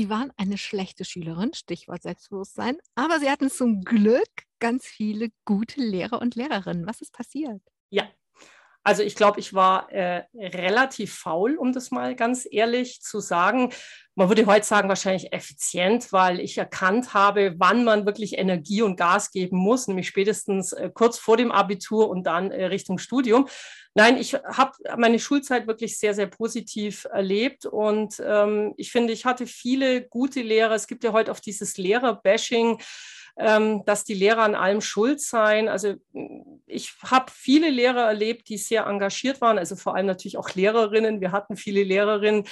Sie 0.00 0.08
waren 0.08 0.32
eine 0.38 0.56
schlechte 0.56 1.04
Schülerin, 1.04 1.52
Stichwort 1.52 2.00
Selbstbewusstsein, 2.00 2.78
aber 2.94 3.20
Sie 3.20 3.28
hatten 3.28 3.50
zum 3.50 3.82
Glück 3.82 4.30
ganz 4.58 4.86
viele 4.86 5.28
gute 5.44 5.82
Lehrer 5.82 6.22
und 6.22 6.36
Lehrerinnen. 6.36 6.86
Was 6.86 7.02
ist 7.02 7.12
passiert? 7.12 7.60
Ja, 7.90 8.08
Also 8.82 9.02
ich 9.02 9.14
glaube, 9.14 9.40
ich 9.40 9.52
war 9.52 9.92
äh, 9.92 10.24
relativ 10.34 11.14
faul, 11.14 11.56
um 11.56 11.72
das 11.72 11.90
mal 11.90 12.16
ganz 12.16 12.48
ehrlich 12.50 13.02
zu 13.02 13.20
sagen. 13.20 13.72
Man 14.14 14.28
würde 14.28 14.46
heute 14.46 14.64
sagen, 14.64 14.88
wahrscheinlich 14.88 15.32
effizient, 15.34 16.12
weil 16.12 16.40
ich 16.40 16.56
erkannt 16.56 17.12
habe, 17.12 17.54
wann 17.58 17.84
man 17.84 18.06
wirklich 18.06 18.38
Energie 18.38 18.80
und 18.80 18.96
Gas 18.96 19.32
geben 19.32 19.58
muss, 19.58 19.86
nämlich 19.86 20.08
spätestens 20.08 20.72
äh, 20.72 20.90
kurz 20.92 21.18
vor 21.18 21.36
dem 21.36 21.52
Abitur 21.52 22.08
und 22.08 22.24
dann 22.24 22.50
äh, 22.50 22.66
Richtung 22.66 22.98
Studium. 22.98 23.48
Nein, 23.94 24.16
ich 24.16 24.34
habe 24.34 24.72
meine 24.96 25.18
Schulzeit 25.18 25.66
wirklich 25.66 25.98
sehr, 25.98 26.14
sehr 26.14 26.28
positiv 26.28 27.04
erlebt 27.04 27.66
und 27.66 28.14
ähm, 28.24 28.72
ich 28.76 28.92
finde, 28.92 29.12
ich 29.12 29.26
hatte 29.26 29.46
viele 29.46 30.06
gute 30.06 30.40
Lehrer. 30.40 30.74
Es 30.74 30.86
gibt 30.86 31.04
ja 31.04 31.12
heute 31.12 31.32
auch 31.32 31.40
dieses 31.40 31.76
Lehrer-Bashing 31.76 32.80
dass 33.84 34.04
die 34.04 34.14
Lehrer 34.14 34.42
an 34.42 34.54
allem 34.54 34.80
schuld 34.80 35.20
seien. 35.20 35.68
Also 35.68 35.94
ich 36.66 36.92
habe 37.04 37.32
viele 37.34 37.70
Lehrer 37.70 38.02
erlebt, 38.02 38.48
die 38.48 38.58
sehr 38.58 38.86
engagiert 38.86 39.40
waren, 39.40 39.58
also 39.58 39.76
vor 39.76 39.94
allem 39.94 40.06
natürlich 40.06 40.36
auch 40.36 40.50
Lehrerinnen. 40.54 41.20
Wir 41.20 41.32
hatten 41.32 41.56
viele 41.56 41.82
Lehrerinnen, 41.82 42.44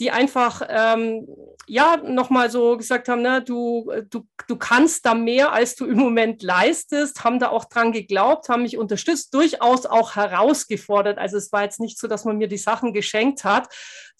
die 0.00 0.10
einfach 0.10 0.62
ähm, 0.68 1.28
ja 1.66 1.98
nochmal 1.98 2.50
so 2.50 2.76
gesagt 2.76 3.08
haben, 3.08 3.22
ne, 3.22 3.42
du, 3.42 3.92
du, 4.08 4.26
du 4.48 4.56
kannst 4.56 5.06
da 5.06 5.14
mehr, 5.14 5.52
als 5.52 5.76
du 5.76 5.86
im 5.86 5.98
Moment 5.98 6.42
leistest, 6.42 7.22
haben 7.22 7.38
da 7.38 7.50
auch 7.50 7.66
dran 7.66 7.92
geglaubt, 7.92 8.48
haben 8.48 8.62
mich 8.62 8.78
unterstützt, 8.78 9.34
durchaus 9.34 9.86
auch 9.86 10.16
herausgefordert. 10.16 11.18
Also 11.18 11.36
es 11.36 11.52
war 11.52 11.62
jetzt 11.62 11.78
nicht 11.78 11.98
so, 11.98 12.08
dass 12.08 12.24
man 12.24 12.38
mir 12.38 12.48
die 12.48 12.56
Sachen 12.56 12.92
geschenkt 12.92 13.44
hat. 13.44 13.68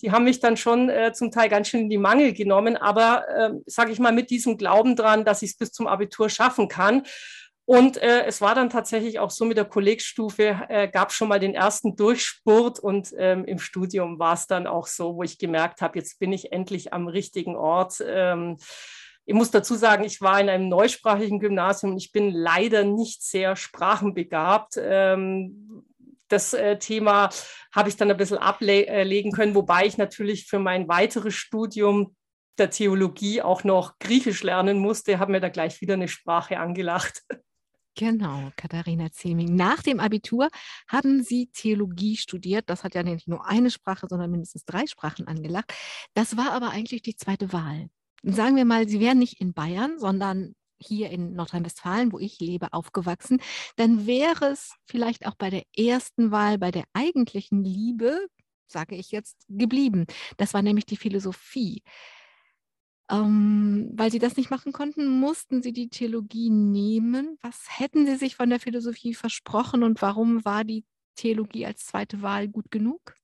Die 0.02 0.12
haben 0.12 0.24
mich 0.24 0.40
dann 0.40 0.56
schon 0.56 0.90
äh, 0.90 1.12
zum 1.12 1.30
Teil 1.30 1.48
ganz 1.48 1.68
schön 1.68 1.80
in 1.80 1.90
die 1.90 1.98
Mangel 1.98 2.34
genommen, 2.34 2.76
aber 2.76 3.26
äh, 3.28 3.50
sage 3.66 3.90
ich 3.90 3.98
mal 3.98 4.12
mit 4.12 4.30
diesem 4.30 4.58
Glauben 4.58 4.96
dran, 4.96 5.24
dass 5.24 5.42
ich 5.42 5.52
es 5.52 5.56
bis 5.56 5.72
zum 5.72 5.86
Abitur 5.86 6.28
schaffen 6.28 6.68
kann. 6.68 7.02
Und 7.70 7.98
äh, 7.98 8.24
es 8.24 8.40
war 8.40 8.56
dann 8.56 8.68
tatsächlich 8.68 9.20
auch 9.20 9.30
so 9.30 9.44
mit 9.44 9.56
der 9.56 9.64
Kollegstufe, 9.64 10.62
äh, 10.68 10.88
gab 10.88 11.12
schon 11.12 11.28
mal 11.28 11.38
den 11.38 11.54
ersten 11.54 11.94
Durchspurt 11.94 12.80
und 12.80 13.14
ähm, 13.16 13.44
im 13.44 13.60
Studium 13.60 14.18
war 14.18 14.34
es 14.34 14.48
dann 14.48 14.66
auch 14.66 14.88
so, 14.88 15.14
wo 15.14 15.22
ich 15.22 15.38
gemerkt 15.38 15.80
habe, 15.80 15.96
jetzt 15.96 16.18
bin 16.18 16.32
ich 16.32 16.50
endlich 16.50 16.92
am 16.92 17.06
richtigen 17.06 17.54
Ort. 17.54 18.02
Ähm, 18.04 18.56
ich 19.24 19.34
muss 19.34 19.52
dazu 19.52 19.76
sagen, 19.76 20.02
ich 20.02 20.20
war 20.20 20.40
in 20.40 20.48
einem 20.48 20.68
neusprachigen 20.68 21.38
Gymnasium 21.38 21.92
und 21.92 21.98
ich 21.98 22.10
bin 22.10 22.32
leider 22.32 22.82
nicht 22.82 23.22
sehr 23.22 23.54
sprachenbegabt. 23.54 24.74
Ähm, 24.76 25.84
das 26.26 26.52
äh, 26.54 26.76
Thema 26.76 27.30
habe 27.72 27.88
ich 27.88 27.96
dann 27.96 28.10
ein 28.10 28.16
bisschen 28.16 28.38
ablegen 28.38 29.30
können, 29.30 29.54
wobei 29.54 29.86
ich 29.86 29.96
natürlich 29.96 30.48
für 30.48 30.58
mein 30.58 30.88
weiteres 30.88 31.34
Studium 31.34 32.16
der 32.58 32.70
Theologie 32.70 33.42
auch 33.42 33.62
noch 33.62 34.00
Griechisch 34.00 34.42
lernen 34.42 34.78
musste, 34.78 35.20
habe 35.20 35.30
mir 35.30 35.40
da 35.40 35.50
gleich 35.50 35.80
wieder 35.80 35.94
eine 35.94 36.08
Sprache 36.08 36.58
angelacht. 36.58 37.22
Genau, 37.96 38.50
Katharina 38.56 39.10
Zeming. 39.10 39.54
Nach 39.54 39.82
dem 39.82 40.00
Abitur 40.00 40.48
haben 40.88 41.22
Sie 41.22 41.48
Theologie 41.52 42.16
studiert. 42.16 42.70
Das 42.70 42.84
hat 42.84 42.94
ja 42.94 43.02
nicht 43.02 43.28
nur 43.28 43.46
eine 43.46 43.70
Sprache, 43.70 44.06
sondern 44.08 44.30
mindestens 44.30 44.64
drei 44.64 44.86
Sprachen 44.86 45.26
angelacht. 45.26 45.72
Das 46.14 46.36
war 46.36 46.52
aber 46.52 46.70
eigentlich 46.70 47.02
die 47.02 47.16
zweite 47.16 47.52
Wahl. 47.52 47.88
Sagen 48.22 48.56
wir 48.56 48.64
mal, 48.64 48.88
Sie 48.88 49.00
wären 49.00 49.18
nicht 49.18 49.40
in 49.40 49.52
Bayern, 49.54 49.98
sondern 49.98 50.54
hier 50.78 51.10
in 51.10 51.34
Nordrhein-Westfalen, 51.34 52.12
wo 52.12 52.18
ich 52.18 52.40
lebe, 52.40 52.72
aufgewachsen, 52.72 53.40
dann 53.76 54.06
wäre 54.06 54.46
es 54.46 54.74
vielleicht 54.86 55.26
auch 55.26 55.34
bei 55.34 55.50
der 55.50 55.64
ersten 55.76 56.30
Wahl, 56.30 56.58
bei 56.58 56.70
der 56.70 56.84
eigentlichen 56.94 57.62
Liebe, 57.64 58.26
sage 58.66 58.96
ich 58.96 59.10
jetzt, 59.10 59.36
geblieben. 59.48 60.06
Das 60.38 60.54
war 60.54 60.62
nämlich 60.62 60.86
die 60.86 60.96
Philosophie. 60.96 61.82
Ähm, 63.10 63.90
weil 63.94 64.12
sie 64.12 64.20
das 64.20 64.36
nicht 64.36 64.50
machen 64.50 64.72
konnten, 64.72 65.08
mussten 65.08 65.62
sie 65.62 65.72
die 65.72 65.88
Theologie 65.88 66.48
nehmen. 66.48 67.38
Was 67.42 67.66
hätten 67.68 68.06
sie 68.06 68.14
sich 68.16 68.36
von 68.36 68.48
der 68.50 68.60
Philosophie 68.60 69.14
versprochen 69.14 69.82
und 69.82 70.00
warum 70.00 70.44
war 70.44 70.62
die 70.62 70.84
Theologie 71.16 71.66
als 71.66 71.84
zweite 71.86 72.22
Wahl 72.22 72.46
gut 72.46 72.70
genug? 72.70 73.16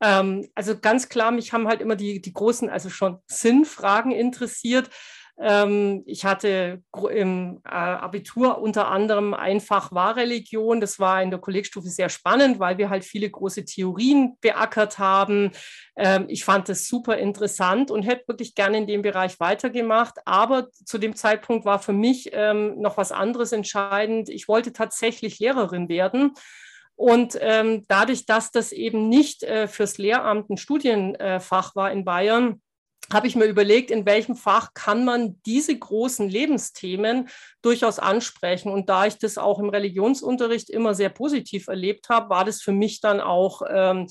Ähm, 0.00 0.48
also 0.56 0.76
ganz 0.76 1.08
klar, 1.08 1.30
mich 1.30 1.52
haben 1.52 1.68
halt 1.68 1.80
immer 1.80 1.94
die, 1.94 2.20
die 2.20 2.32
großen, 2.32 2.68
also 2.68 2.90
schon 2.90 3.18
Sinnfragen 3.26 4.10
interessiert. 4.10 4.90
Ähm, 5.38 6.02
ich 6.06 6.24
hatte 6.24 6.82
im 7.10 7.60
äh, 7.64 7.70
Abitur 7.70 8.58
unter 8.58 8.88
anderem 8.88 9.34
einfach 9.34 9.90
Wahrreligion. 9.90 10.80
Das 10.80 11.00
war 11.00 11.22
in 11.22 11.30
der 11.30 11.40
Kollegstufe 11.40 11.88
sehr 11.88 12.08
spannend, 12.10 12.60
weil 12.60 12.78
wir 12.78 12.90
halt 12.90 13.04
viele 13.04 13.30
große 13.30 13.64
Theorien 13.64 14.36
beackert 14.40 14.98
haben. 14.98 15.50
Ähm, 15.96 16.26
ich 16.28 16.44
fand 16.44 16.68
das 16.68 16.86
super 16.86 17.16
interessant 17.16 17.90
und 17.90 18.02
hätte 18.02 18.28
wirklich 18.28 18.54
gerne 18.54 18.78
in 18.78 18.86
dem 18.86 19.02
Bereich 19.02 19.40
weitergemacht. 19.40 20.18
Aber 20.26 20.70
zu 20.70 20.98
dem 20.98 21.16
Zeitpunkt 21.16 21.64
war 21.64 21.78
für 21.78 21.94
mich 21.94 22.30
ähm, 22.32 22.78
noch 22.80 22.96
was 22.96 23.10
anderes 23.10 23.52
entscheidend. 23.52 24.28
Ich 24.28 24.48
wollte 24.48 24.72
tatsächlich 24.72 25.38
Lehrerin 25.38 25.88
werden. 25.88 26.32
Und 26.94 27.38
ähm, 27.40 27.84
dadurch, 27.88 28.26
dass 28.26 28.50
das 28.50 28.70
eben 28.70 29.08
nicht 29.08 29.42
äh, 29.42 29.66
fürs 29.66 29.96
Lehramt 29.98 30.50
ein 30.50 30.58
Studienfach 30.58 31.74
war 31.74 31.90
in 31.90 32.04
Bayern, 32.04 32.60
habe 33.12 33.26
ich 33.26 33.36
mir 33.36 33.44
überlegt, 33.44 33.90
in 33.90 34.06
welchem 34.06 34.36
Fach 34.36 34.74
kann 34.74 35.04
man 35.04 35.40
diese 35.44 35.76
großen 35.76 36.28
Lebensthemen 36.28 37.28
durchaus 37.60 37.98
ansprechen. 37.98 38.70
Und 38.70 38.88
da 38.88 39.06
ich 39.06 39.18
das 39.18 39.38
auch 39.38 39.58
im 39.58 39.68
Religionsunterricht 39.68 40.70
immer 40.70 40.94
sehr 40.94 41.10
positiv 41.10 41.68
erlebt 41.68 42.08
habe, 42.08 42.30
war 42.30 42.44
das 42.44 42.62
für 42.62 42.72
mich 42.72 43.00
dann 43.00 43.20
auch 43.20 43.62
ähm, 43.70 44.06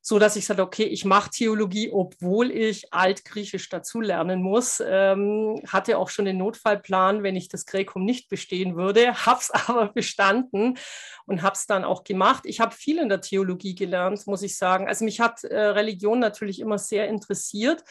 so, 0.00 0.18
dass 0.18 0.36
ich 0.36 0.46
sagte, 0.46 0.62
okay, 0.62 0.84
ich 0.84 1.04
mache 1.04 1.28
Theologie, 1.28 1.90
obwohl 1.92 2.50
ich 2.50 2.94
Altgriechisch 2.94 3.68
dazulernen 3.68 4.42
muss. 4.42 4.82
Ähm, 4.84 5.60
hatte 5.66 5.98
auch 5.98 6.08
schon 6.08 6.24
den 6.24 6.38
Notfallplan, 6.38 7.22
wenn 7.22 7.36
ich 7.36 7.48
das 7.48 7.66
Gräkum 7.66 8.04
nicht 8.04 8.30
bestehen 8.30 8.76
würde, 8.76 9.12
habe 9.26 9.40
es 9.40 9.50
aber 9.50 9.88
bestanden 9.88 10.78
und 11.26 11.42
habe 11.42 11.54
es 11.54 11.66
dann 11.66 11.84
auch 11.84 12.04
gemacht. 12.04 12.44
Ich 12.46 12.60
habe 12.60 12.74
viel 12.74 12.98
in 12.98 13.10
der 13.10 13.20
Theologie 13.20 13.74
gelernt, 13.74 14.26
muss 14.26 14.42
ich 14.42 14.56
sagen. 14.56 14.88
Also 14.88 15.04
mich 15.04 15.20
hat 15.20 15.44
äh, 15.44 15.58
Religion 15.58 16.20
natürlich 16.20 16.60
immer 16.60 16.78
sehr 16.78 17.08
interessiert. 17.08 17.84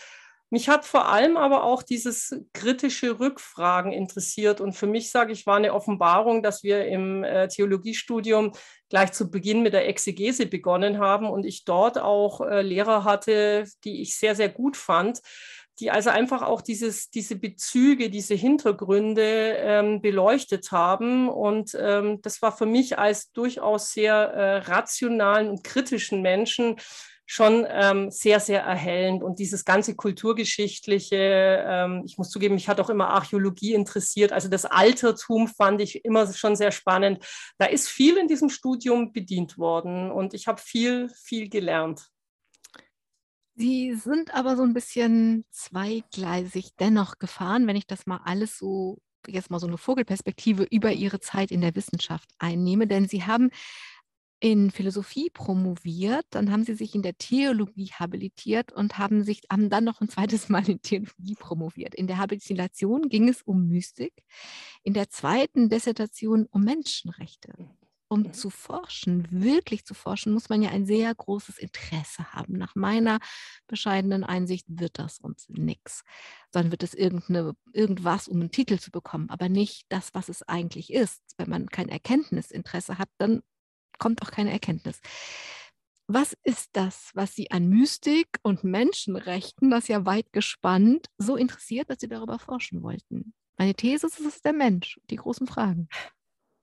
Mich 0.50 0.70
hat 0.70 0.86
vor 0.86 1.10
allem 1.10 1.36
aber 1.36 1.64
auch 1.64 1.84
dieses 1.84 2.34
kritische 2.54 3.20
Rückfragen 3.20 3.92
interessiert. 3.92 4.62
Und 4.62 4.74
für 4.74 4.88
mich, 4.88 5.12
sage 5.12 5.34
ich, 5.34 5.46
war 5.46 5.58
eine 5.58 5.74
Offenbarung, 5.74 6.42
dass 6.42 6.64
wir 6.64 6.86
im 6.86 7.24
äh, 7.24 7.50
Theologiestudium 7.50 8.54
gleich 8.90 9.12
zu 9.12 9.30
Beginn 9.30 9.62
mit 9.62 9.74
der 9.74 9.90
Exegese 9.90 10.46
begonnen 10.46 11.00
haben 11.00 11.30
und 11.30 11.46
ich 11.46 11.66
dort 11.66 11.98
auch 11.98 12.40
äh, 12.40 12.62
Lehrer 12.62 13.04
hatte, 13.04 13.66
die 13.84 14.02
ich 14.02 14.18
sehr, 14.18 14.36
sehr 14.36 14.48
gut 14.48 14.78
fand, 14.78 15.22
die 15.80 15.92
also 15.92 16.10
einfach 16.10 16.42
auch 16.42 16.62
dieses, 16.62 17.10
diese 17.10 17.36
Bezüge, 17.36 18.10
diese 18.10 18.34
Hintergründe 18.34 19.58
ähm, 19.60 20.02
beleuchtet 20.02 20.72
haben. 20.72 21.30
Und 21.30 21.78
ähm, 21.80 22.22
das 22.22 22.42
war 22.42 22.56
für 22.56 22.66
mich 22.66 22.98
als 22.98 23.32
durchaus 23.32 23.92
sehr 23.92 24.16
äh, 24.16 24.58
rationalen 24.58 25.50
und 25.50 25.64
kritischen 25.64 26.22
Menschen 26.22 26.78
schon 27.30 27.68
ähm, 27.70 28.10
sehr, 28.10 28.40
sehr 28.40 28.62
erhellend. 28.64 29.22
Und 29.22 29.38
dieses 29.38 29.66
ganze 29.66 29.96
kulturgeschichtliche, 29.96 31.64
ähm, 31.68 32.04
ich 32.06 32.18
muss 32.18 32.30
zugeben, 32.30 32.56
mich 32.56 32.70
hat 32.70 32.80
auch 32.80 32.90
immer 32.90 33.10
Archäologie 33.10 33.74
interessiert. 33.74 34.32
Also 34.32 34.48
das 34.48 34.66
Altertum 34.66 35.48
fand 35.48 35.82
ich 35.82 36.06
immer 36.06 36.32
schon 36.34 36.56
sehr 36.56 36.72
spannend. 36.72 37.24
Da 37.58 37.66
ist 37.66 37.90
viel 37.90 38.18
in 38.18 38.30
diesem 38.30 38.50
Studium 38.50 39.12
bedient 39.12 39.58
worden 39.58 40.10
und 40.10 40.34
ich 40.34 40.48
habe 40.48 40.62
viel, 40.62 41.10
viel 41.22 41.50
gelernt. 41.50 42.08
Sie 43.56 43.96
sind 43.96 44.34
aber 44.34 44.56
so 44.56 44.64
ein 44.64 44.74
bisschen 44.74 45.46
zweigleisig 45.52 46.76
dennoch 46.80 47.20
gefahren, 47.20 47.68
wenn 47.68 47.76
ich 47.76 47.88
das 47.88 48.06
mal 48.06 48.22
alles 48.24 48.58
so 48.58 49.00
jetzt 49.28 49.50
mal 49.50 49.60
so 49.60 49.68
eine 49.68 49.78
Vogelperspektive 49.78 50.64
über 50.64 50.94
Ihre 50.94 51.20
Zeit 51.20 51.52
in 51.52 51.60
der 51.60 51.76
Wissenschaft 51.76 52.30
einnehme, 52.40 52.88
denn 52.88 53.10
Sie 53.10 53.24
haben 53.24 53.50
in 54.40 54.70
Philosophie 54.70 55.30
promoviert, 55.32 56.26
dann 56.30 56.52
haben 56.52 56.64
sie 56.64 56.76
sich 56.76 56.94
in 56.94 57.02
der 57.02 57.18
Theologie 57.18 57.92
habilitiert 57.92 58.72
und 58.72 58.98
haben 58.98 59.24
sich 59.24 59.42
haben 59.52 59.70
dann 59.70 59.84
noch 59.84 60.00
ein 60.00 60.10
zweites 60.10 60.50
Mal 60.50 60.70
in 60.70 60.82
Theologie 60.82 61.36
promoviert. 61.36 61.96
In 61.96 62.08
der 62.08 62.18
Habilitation 62.18 63.10
ging 63.10 63.30
es 63.30 63.42
um 63.42 63.68
Mystik, 63.68 64.14
in 64.84 64.94
der 64.94 65.10
zweiten 65.10 65.70
Dissertation 65.70 66.48
um 66.52 66.64
Menschenrechte. 66.64 67.54
Um 68.10 68.22
mhm. 68.22 68.34
zu 68.34 68.50
forschen, 68.50 69.28
wirklich 69.32 69.84
zu 69.84 69.94
forschen, 69.94 70.32
muss 70.32 70.48
man 70.48 70.62
ja 70.62 70.70
ein 70.70 70.86
sehr 70.86 71.14
großes 71.14 71.58
Interesse 71.58 72.32
haben. 72.32 72.54
Nach 72.58 72.74
meiner 72.74 73.20
bescheidenen 73.68 74.24
Einsicht 74.24 74.66
wird 74.70 74.98
das 74.98 75.20
uns 75.20 75.50
nichts, 75.50 76.04
sondern 76.54 76.72
wird 76.72 76.84
es 76.84 76.94
irgendwas, 76.94 78.30
um 78.30 78.40
einen 78.40 78.52
Titel 78.52 78.80
zu 78.80 78.92
bekommen, 78.92 79.30
aber 79.30 79.50
nicht 79.50 79.88
das, 79.90 80.14
was 80.14 80.30
es 80.30 80.42
eigentlich 80.44 80.94
ist. 80.94 81.22
Wenn 81.38 81.50
man 81.50 81.68
kein 81.68 81.90
Erkenntnisinteresse 81.90 82.98
hat, 82.98 83.10
dann 83.18 83.42
kommt 83.98 84.22
auch 84.22 84.32
keine 84.32 84.52
Erkenntnis. 84.52 85.00
Was 86.10 86.38
ist 86.44 86.70
das, 86.72 87.12
was 87.16 87.36
Sie 87.36 87.52
an 87.52 87.68
Mystik 87.68 88.28
und 88.42 88.64
Menschenrechten, 88.64 89.70
das 89.70 89.90
ja 89.90 90.06
weit 90.06 90.32
gespannt, 90.32 91.08
so 91.18 91.36
interessiert, 91.36 91.90
dass 91.90 92.00
Sie 92.00 92.08
darüber 92.08 92.40
forschen 92.40 92.82
wollten? 92.82 93.34
Meine 93.58 93.74
These 93.74 94.08
ist, 94.08 94.20
es 94.20 94.26
ist 94.26 94.46
der 94.46 94.54
Mensch, 94.54 95.02
die 95.10 95.18
großen 95.18 95.48
Fragen. 95.48 95.90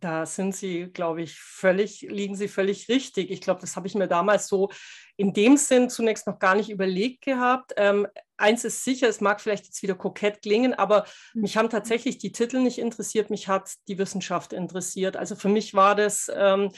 Da 0.01 0.25
sind 0.25 0.55
Sie, 0.55 0.87
glaube 0.93 1.23
ich, 1.23 1.39
völlig, 1.39 2.03
liegen 2.03 2.37
Sie 2.37 2.49
völlig 2.49 2.89
richtig. 2.89 3.31
Ich 3.31 3.41
glaube, 3.41 3.61
das 3.61 3.77
habe 3.77 3.87
ich 3.87 3.95
mir 3.95 4.09
damals 4.09 4.49
so 4.49 4.71
in 5.17 5.33
dem 5.33 5.57
Sinn 5.57 5.91
zunächst 5.91 6.27
noch 6.27 6.39
gar 6.39 6.55
nicht 6.55 6.71
überlegt 6.71 7.23
gehabt. 7.25 7.73
Ähm, 7.77 8.07
eins 8.37 8.65
ist 8.65 8.85
sicher, 8.85 9.09
es 9.09 9.21
mag 9.21 9.41
vielleicht 9.41 9.65
jetzt 9.67 9.83
wieder 9.83 9.95
kokett 9.95 10.43
klingen, 10.43 10.75
aber 10.75 11.07
mhm. 11.35 11.43
mich 11.43 11.57
haben 11.57 11.71
tatsächlich 11.71 12.17
die 12.17 12.33
Titel 12.33 12.61
nicht 12.61 12.79
interessiert, 12.79 13.31
mich 13.31 13.49
hat 13.49 13.73
die 13.89 13.99
Wissenschaft 13.99 14.53
interessiert. 14.55 15.17
Also 15.17 15.37
für 15.37 15.49
mich 15.49 15.75
war 15.75 15.95
das. 15.95 16.31
Ähm, 16.35 16.71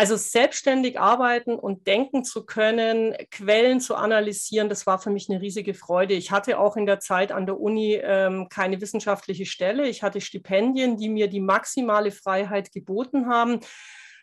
Also 0.00 0.16
selbstständig 0.16 0.98
arbeiten 0.98 1.56
und 1.56 1.86
denken 1.86 2.24
zu 2.24 2.46
können, 2.46 3.14
Quellen 3.30 3.80
zu 3.80 3.96
analysieren, 3.96 4.70
das 4.70 4.86
war 4.86 4.98
für 4.98 5.10
mich 5.10 5.28
eine 5.28 5.42
riesige 5.42 5.74
Freude. 5.74 6.14
Ich 6.14 6.30
hatte 6.30 6.58
auch 6.58 6.78
in 6.78 6.86
der 6.86 7.00
Zeit 7.00 7.32
an 7.32 7.44
der 7.44 7.60
Uni 7.60 8.00
ähm, 8.02 8.48
keine 8.48 8.80
wissenschaftliche 8.80 9.44
Stelle. 9.44 9.86
Ich 9.86 10.02
hatte 10.02 10.22
Stipendien, 10.22 10.96
die 10.96 11.10
mir 11.10 11.28
die 11.28 11.42
maximale 11.42 12.12
Freiheit 12.12 12.72
geboten 12.72 13.26
haben. 13.26 13.60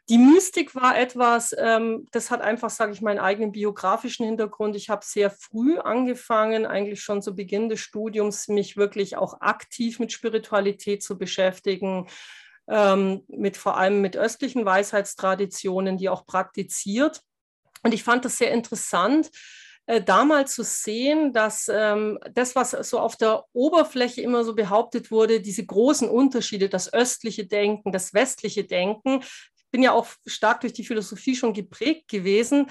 Die 0.09 0.17
Mystik 0.17 0.73
war 0.73 0.97
etwas, 0.97 1.55
ähm, 1.55 2.07
das 2.11 2.31
hat 2.31 2.41
einfach, 2.41 2.71
sage 2.71 2.93
ich, 2.93 3.01
meinen 3.01 3.19
eigenen 3.19 3.51
biografischen 3.51 4.25
Hintergrund. 4.25 4.75
Ich 4.75 4.89
habe 4.89 5.05
sehr 5.05 5.29
früh 5.29 5.77
angefangen, 5.77 6.65
eigentlich 6.65 7.03
schon 7.03 7.21
zu 7.21 7.35
Beginn 7.35 7.69
des 7.69 7.81
Studiums, 7.81 8.47
mich 8.47 8.77
wirklich 8.77 9.15
auch 9.15 9.41
aktiv 9.41 9.99
mit 9.99 10.11
Spiritualität 10.11 11.03
zu 11.03 11.19
beschäftigen 11.19 12.07
ähm, 12.69 13.23
mit 13.27 13.57
vor 13.57 13.77
allem 13.77 14.01
mit 14.01 14.17
östlichen 14.17 14.65
Weisheitstraditionen, 14.65 15.97
die 15.97 16.09
auch 16.09 16.25
praktiziert. 16.25 17.21
Und 17.83 17.93
ich 17.93 18.03
fand 18.03 18.25
das 18.25 18.37
sehr 18.37 18.51
interessant, 18.51 19.29
äh, 19.85 20.01
da 20.01 20.45
zu 20.45 20.63
sehen, 20.63 21.31
dass 21.31 21.69
ähm, 21.73 22.19
das, 22.33 22.55
was 22.55 22.71
so 22.71 22.99
auf 22.99 23.15
der 23.15 23.45
Oberfläche 23.53 24.21
immer 24.21 24.43
so 24.43 24.53
behauptet 24.53 25.11
wurde, 25.11 25.39
diese 25.39 25.65
großen 25.65 26.09
Unterschiede, 26.09 26.67
das 26.67 26.93
östliche 26.93 27.45
Denken, 27.45 27.91
das 27.91 28.13
westliche 28.13 28.65
Denken, 28.65 29.21
ich 29.21 29.71
bin 29.71 29.83
ja 29.83 29.91
auch 29.91 30.07
stark 30.25 30.61
durch 30.61 30.73
die 30.73 30.85
Philosophie 30.85 31.35
schon 31.35 31.53
geprägt 31.53 32.07
gewesen, 32.09 32.67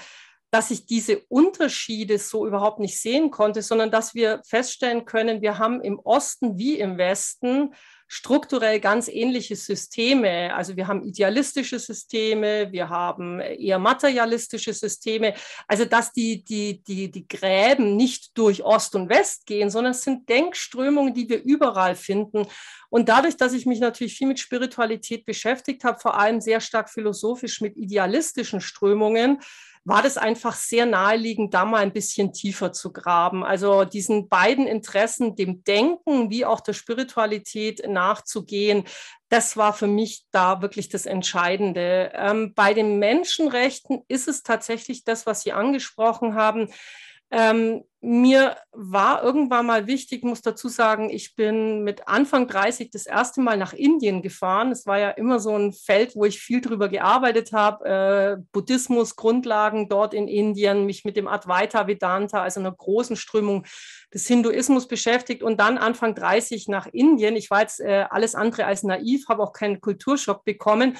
dass 0.51 0.71
ich 0.71 0.85
diese 0.85 1.19
Unterschiede 1.27 2.19
so 2.19 2.47
überhaupt 2.47 2.79
nicht 2.79 2.99
sehen 2.99 3.31
konnte, 3.31 3.61
sondern 3.61 3.91
dass 3.91 4.15
wir 4.15 4.41
feststellen 4.45 5.05
können, 5.05 5.41
wir 5.41 5.57
haben 5.57 5.81
im 5.81 5.99
Osten 5.99 6.57
wie 6.57 6.79
im 6.79 6.97
Westen 6.97 7.73
strukturell 8.07 8.79
ganz 8.79 9.07
ähnliche 9.07 9.55
Systeme. 9.55 10.53
Also 10.55 10.75
wir 10.77 10.87
haben 10.87 11.03
idealistische 11.03 11.77
Systeme, 11.77 12.71
wir 12.71 12.89
haben 12.89 13.39
eher 13.39 13.79
materialistische 13.79 14.73
Systeme. 14.73 15.33
Also 15.67 15.85
dass 15.85 16.13
die, 16.13 16.43
die, 16.43 16.81
die, 16.83 17.11
die 17.11 17.27
Gräben 17.27 17.95
nicht 17.97 18.37
durch 18.37 18.63
Ost 18.63 18.95
und 18.95 19.09
West 19.09 19.45
gehen, 19.45 19.69
sondern 19.69 19.91
es 19.91 20.03
sind 20.03 20.27
Denkströmungen, 20.29 21.13
die 21.13 21.27
wir 21.27 21.43
überall 21.43 21.95
finden. 21.95 22.47
Und 22.89 23.09
dadurch, 23.09 23.37
dass 23.37 23.53
ich 23.53 23.65
mich 23.65 23.79
natürlich 23.79 24.15
viel 24.17 24.27
mit 24.27 24.39
Spiritualität 24.39 25.25
beschäftigt 25.25 25.83
habe, 25.83 25.99
vor 25.99 26.17
allem 26.17 26.41
sehr 26.41 26.61
stark 26.61 26.89
philosophisch 26.89 27.61
mit 27.61 27.77
idealistischen 27.77 28.61
Strömungen, 28.61 29.39
war 29.87 30.01
das 30.01 30.17
einfach 30.17 30.53
sehr 30.53 30.85
naheliegend, 30.85 31.53
da 31.53 31.63
mal 31.63 31.81
ein 31.81 31.93
bisschen 31.93 32.33
tiefer 32.33 32.73
zu 32.73 32.91
graben. 32.91 33.45
Also 33.45 33.85
diesen 33.85 34.27
beiden 34.27 34.67
Interessen, 34.67 35.37
dem 35.37 35.63
Denken 35.63 36.29
wie 36.29 36.43
auch 36.43 36.59
der 36.59 36.73
Spiritualität 36.73 37.87
nachzugehen, 37.87 38.83
das 39.29 39.55
war 39.55 39.71
für 39.71 39.87
mich 39.87 40.25
da 40.31 40.61
wirklich 40.61 40.89
das 40.89 41.05
Entscheidende. 41.05 42.11
Ähm, 42.15 42.53
bei 42.53 42.73
den 42.73 42.99
Menschenrechten 42.99 44.01
ist 44.09 44.27
es 44.27 44.43
tatsächlich 44.43 45.05
das, 45.05 45.25
was 45.25 45.43
Sie 45.43 45.53
angesprochen 45.53 46.35
haben. 46.35 46.67
Ähm, 47.29 47.83
mir 47.99 48.55
war 48.71 49.23
irgendwann 49.23 49.65
mal 49.65 49.87
wichtig, 49.87 50.23
muss 50.23 50.41
dazu 50.41 50.69
sagen, 50.69 51.09
ich 51.09 51.35
bin 51.35 51.83
mit 51.83 52.07
Anfang 52.07 52.47
30 52.47 52.91
das 52.91 53.07
erste 53.07 53.41
Mal 53.41 53.57
nach 53.57 53.73
Indien 53.73 54.21
gefahren. 54.21 54.71
Es 54.71 54.85
war 54.85 54.99
ja 54.99 55.09
immer 55.09 55.39
so 55.39 55.57
ein 55.57 55.73
Feld, 55.73 56.15
wo 56.15 56.23
ich 56.23 56.39
viel 56.39 56.61
drüber 56.61 56.89
gearbeitet 56.89 57.53
habe. 57.53 58.37
Äh, 58.39 58.43
Buddhismus, 58.51 59.15
Grundlagen 59.15 59.89
dort 59.89 60.13
in 60.13 60.27
Indien, 60.27 60.85
mich 60.85 61.05
mit 61.05 61.17
dem 61.17 61.27
Advaita 61.27 61.87
Vedanta, 61.87 62.43
also 62.43 62.59
einer 62.59 62.71
großen 62.71 63.15
Strömung 63.15 63.65
des 64.13 64.27
Hinduismus 64.27 64.87
beschäftigt 64.87 65.43
und 65.43 65.59
dann 65.59 65.77
Anfang 65.77 66.13
30 66.15 66.67
nach 66.67 66.85
Indien. 66.85 67.35
Ich 67.35 67.49
war 67.49 67.61
jetzt 67.61 67.79
äh, 67.81 68.05
alles 68.09 68.35
andere 68.35 68.65
als 68.65 68.83
naiv, 68.83 69.27
habe 69.27 69.43
auch 69.43 69.53
keinen 69.53 69.81
Kulturschock 69.81 70.45
bekommen 70.45 70.97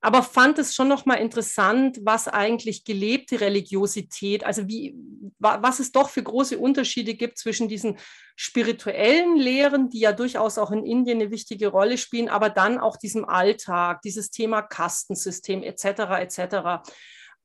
aber 0.00 0.22
fand 0.22 0.58
es 0.58 0.74
schon 0.74 0.88
noch 0.88 1.04
mal 1.04 1.16
interessant, 1.16 1.98
was 2.02 2.26
eigentlich 2.26 2.84
gelebte 2.84 3.40
Religiosität, 3.40 4.44
also 4.44 4.66
wie, 4.66 4.94
was 5.38 5.78
es 5.78 5.92
doch 5.92 6.08
für 6.08 6.22
große 6.22 6.58
Unterschiede 6.58 7.14
gibt 7.14 7.36
zwischen 7.36 7.68
diesen 7.68 7.98
spirituellen 8.34 9.36
Lehren, 9.36 9.90
die 9.90 10.00
ja 10.00 10.12
durchaus 10.12 10.56
auch 10.56 10.70
in 10.70 10.86
Indien 10.86 11.20
eine 11.20 11.30
wichtige 11.30 11.68
Rolle 11.68 11.98
spielen, 11.98 12.30
aber 12.30 12.48
dann 12.48 12.78
auch 12.78 12.96
diesem 12.96 13.26
Alltag, 13.26 14.00
dieses 14.00 14.30
Thema 14.30 14.62
Kastensystem 14.62 15.62
etc. 15.62 15.84
etc. 16.18 16.90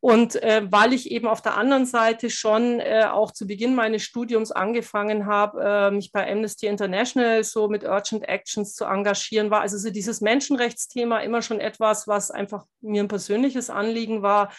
Und 0.05 0.35
äh, 0.43 0.62
weil 0.69 0.93
ich 0.93 1.09
eben 1.09 1.27
auf 1.27 1.41
der 1.41 1.57
anderen 1.57 1.88
Seite 1.88 2.29
schon 2.29 2.79
äh, 2.79 3.05
auch 3.09 3.31
zu 3.31 3.47
Beginn 3.47 3.74
meines 3.74 4.03
Studiums 4.03 4.51
angefangen 4.51 5.25
habe, 5.25 5.63
äh, 5.63 5.89
mich 5.89 6.12
bei 6.12 6.31
Amnesty 6.31 6.67
International 6.67 7.43
so 7.43 7.67
mit 7.69 7.83
Urgent 7.83 8.29
Actions 8.29 8.75
zu 8.75 8.85
engagieren, 8.85 9.50
war 9.50 9.61
also 9.61 9.79
so 9.79 9.89
dieses 9.89 10.22
Menschenrechtsthema 10.22 11.22
immer 11.22 11.41
schon 11.41 11.59
etwas, 11.59 12.07
was 12.07 12.29
einfach 12.29 12.65
mir 12.81 13.01
ein 13.01 13.07
persönliches 13.07 13.72
Anliegen 13.72 14.22
war. 14.22 14.53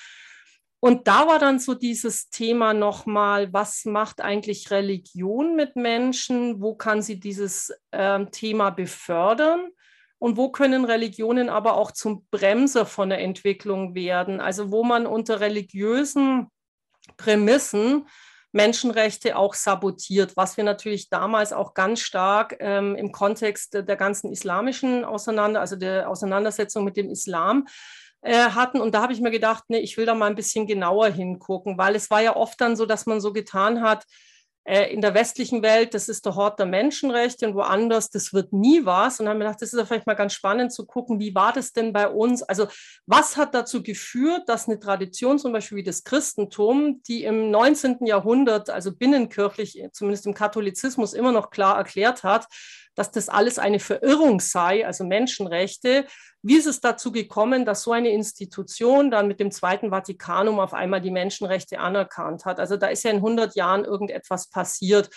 Und 0.81 1.07
da 1.07 1.29
war 1.29 1.39
dann 1.39 1.61
so 1.61 1.75
dieses 1.75 2.29
Thema 2.29 2.75
nochmal, 2.75 3.53
was 3.53 3.85
macht 3.85 4.21
eigentlich 4.21 4.73
Religion 4.73 5.55
mit 5.55 5.77
Menschen? 5.77 6.61
Wo 6.61 6.75
kann 6.75 7.03
sie 7.03 7.21
dieses 7.21 7.73
ähm, 7.93 8.33
Thema 8.33 8.71
befördern? 8.71 9.69
Und 10.19 10.37
wo 10.37 10.51
können 10.51 10.85
Religionen 10.85 11.49
aber 11.49 11.77
auch 11.77 11.93
zum 11.93 12.27
Bremser 12.31 12.87
von 12.87 13.11
der 13.11 13.21
Entwicklung 13.21 13.95
werden. 13.95 14.41
Also 14.41 14.71
wo 14.71 14.83
man 14.83 15.07
unter 15.07 15.41
religiösen 15.41 16.49
Prämissen 17.17 18.07
Menschenrechte 18.53 19.37
auch 19.37 19.55
sabotiert, 19.55 20.37
was 20.37 20.57
wir 20.57 20.65
natürlich 20.65 21.11
damals 21.11 21.53
auch 21.53 21.75
ganz 21.75 22.01
stark 22.01 22.57
ähm, 22.61 22.97
im 22.97 23.13
Kontext 23.13 23.75
der 23.75 23.97
ganzen 23.97 24.33
islamischen 24.33 25.05
Auseinander, 25.05 25.61
also 25.61 25.77
der 25.77 26.09
Auseinandersetzung 26.09 26.83
mit 26.83 26.97
dem 26.97 27.11
Islam 27.11 27.67
äh, 28.23 28.51
hatten. 28.51 28.81
Und 28.81 28.95
da 28.95 29.03
habe 29.03 29.13
ich 29.13 29.21
mir 29.21 29.31
gedacht, 29.31 29.65
nee, 29.69 29.79
ich 29.79 29.99
will 29.99 30.07
da 30.07 30.15
mal 30.15 30.27
ein 30.27 30.35
bisschen 30.37 30.67
genauer 30.67 31.09
hingucken, 31.09 31.77
weil 31.77 31.95
es 31.95 32.11
war 32.11 32.23
ja 32.23 32.35
oft 32.35 32.59
dann 32.61 32.77
so, 32.77 32.87
dass 32.87 33.05
man 33.05 33.21
so 33.21 33.33
getan 33.33 33.83
hat, 33.83 34.05
in 34.67 35.01
der 35.01 35.15
westlichen 35.15 35.63
Welt, 35.63 35.95
das 35.95 36.09
ist 36.09 36.27
der 36.27 36.35
Hort 36.35 36.59
der 36.59 36.67
Menschenrechte 36.67 37.47
und 37.47 37.55
woanders, 37.55 38.11
das 38.11 38.33
wird 38.33 38.53
nie 38.53 38.85
was. 38.85 39.21
Und 39.21 39.29
haben 39.29 39.39
wir 39.39 39.47
gedacht, 39.47 39.63
das 39.63 39.73
ist 39.73 39.79
ja 39.79 39.85
vielleicht 39.85 40.09
mal 40.09 40.15
ganz 40.15 40.33
spannend 40.33 40.73
zu 40.73 40.87
gucken, 40.87 41.21
wie 41.21 41.37
war 41.37 41.53
das 41.53 41.73
denn 41.73 41.93
bei 41.93 42.09
uns? 42.09 42.43
Also 42.43 42.67
was 43.07 43.37
hat 43.37 43.55
dazu 43.55 43.85
geführt, 43.85 44.49
dass 44.49 44.67
eine 44.67 44.81
Tradition 44.81 45.39
zum 45.39 45.53
Beispiel 45.53 45.79
wie 45.79 45.85
das 45.85 46.03
Christentum, 46.03 47.01
die 47.07 47.23
im 47.23 47.53
19. 47.53 48.07
Jahrhundert, 48.07 48.69
also 48.69 48.93
binnenkirchlich, 48.93 49.81
zumindest 49.93 50.27
im 50.27 50.35
Katholizismus, 50.35 51.15
immer 51.15 51.31
noch 51.31 51.51
klar 51.51 51.77
erklärt 51.77 52.25
hat, 52.25 52.49
dass 52.97 53.13
das 53.13 53.29
alles 53.29 53.59
eine 53.59 53.79
Verirrung 53.79 54.41
sei, 54.41 54.85
also 54.85 55.05
Menschenrechte. 55.05 56.07
Wie 56.43 56.57
ist 56.57 56.67
es 56.67 56.81
dazu 56.81 57.13
gekommen, 57.13 57.65
dass 57.65 57.83
so 57.83 57.93
eine 57.93 58.11
Institution 58.11 59.11
dann 59.11 59.29
mit 59.29 59.39
dem 59.39 59.53
Zweiten 59.53 59.91
Vatikanum 59.91 60.59
auf 60.59 60.75
einmal 60.75 61.01
die 61.01 61.11
Menschenrechte 61.11 61.79
anerkannt 61.79 62.45
hat? 62.45 62.59
Also 62.59 62.77
da 62.77 62.89
ist 62.89 63.05
ja 63.05 63.11
in 63.11 63.19
100 63.19 63.55
Jahren 63.55 63.85
irgendetwas 63.85 64.51
passiert. 64.51 65.11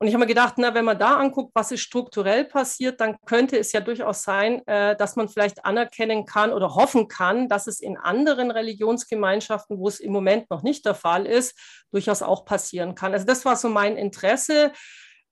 Und 0.00 0.06
ich 0.06 0.14
habe 0.14 0.22
mir 0.22 0.28
gedacht, 0.28 0.54
na, 0.58 0.74
wenn 0.74 0.84
man 0.84 0.98
da 0.98 1.16
anguckt, 1.16 1.50
was 1.54 1.72
ist 1.72 1.80
strukturell 1.80 2.44
passiert, 2.44 3.00
dann 3.00 3.16
könnte 3.26 3.58
es 3.58 3.72
ja 3.72 3.80
durchaus 3.80 4.22
sein, 4.22 4.64
äh, 4.68 4.96
dass 4.96 5.16
man 5.16 5.28
vielleicht 5.28 5.64
anerkennen 5.64 6.24
kann 6.24 6.52
oder 6.52 6.76
hoffen 6.76 7.08
kann, 7.08 7.48
dass 7.48 7.66
es 7.66 7.80
in 7.80 7.96
anderen 7.96 8.52
Religionsgemeinschaften, 8.52 9.78
wo 9.78 9.88
es 9.88 9.98
im 9.98 10.12
Moment 10.12 10.50
noch 10.50 10.62
nicht 10.62 10.86
der 10.86 10.94
Fall 10.94 11.26
ist, 11.26 11.58
durchaus 11.90 12.22
auch 12.22 12.44
passieren 12.44 12.94
kann. 12.94 13.12
Also 13.12 13.26
das 13.26 13.44
war 13.44 13.56
so 13.56 13.68
mein 13.68 13.96
Interesse. 13.96 14.72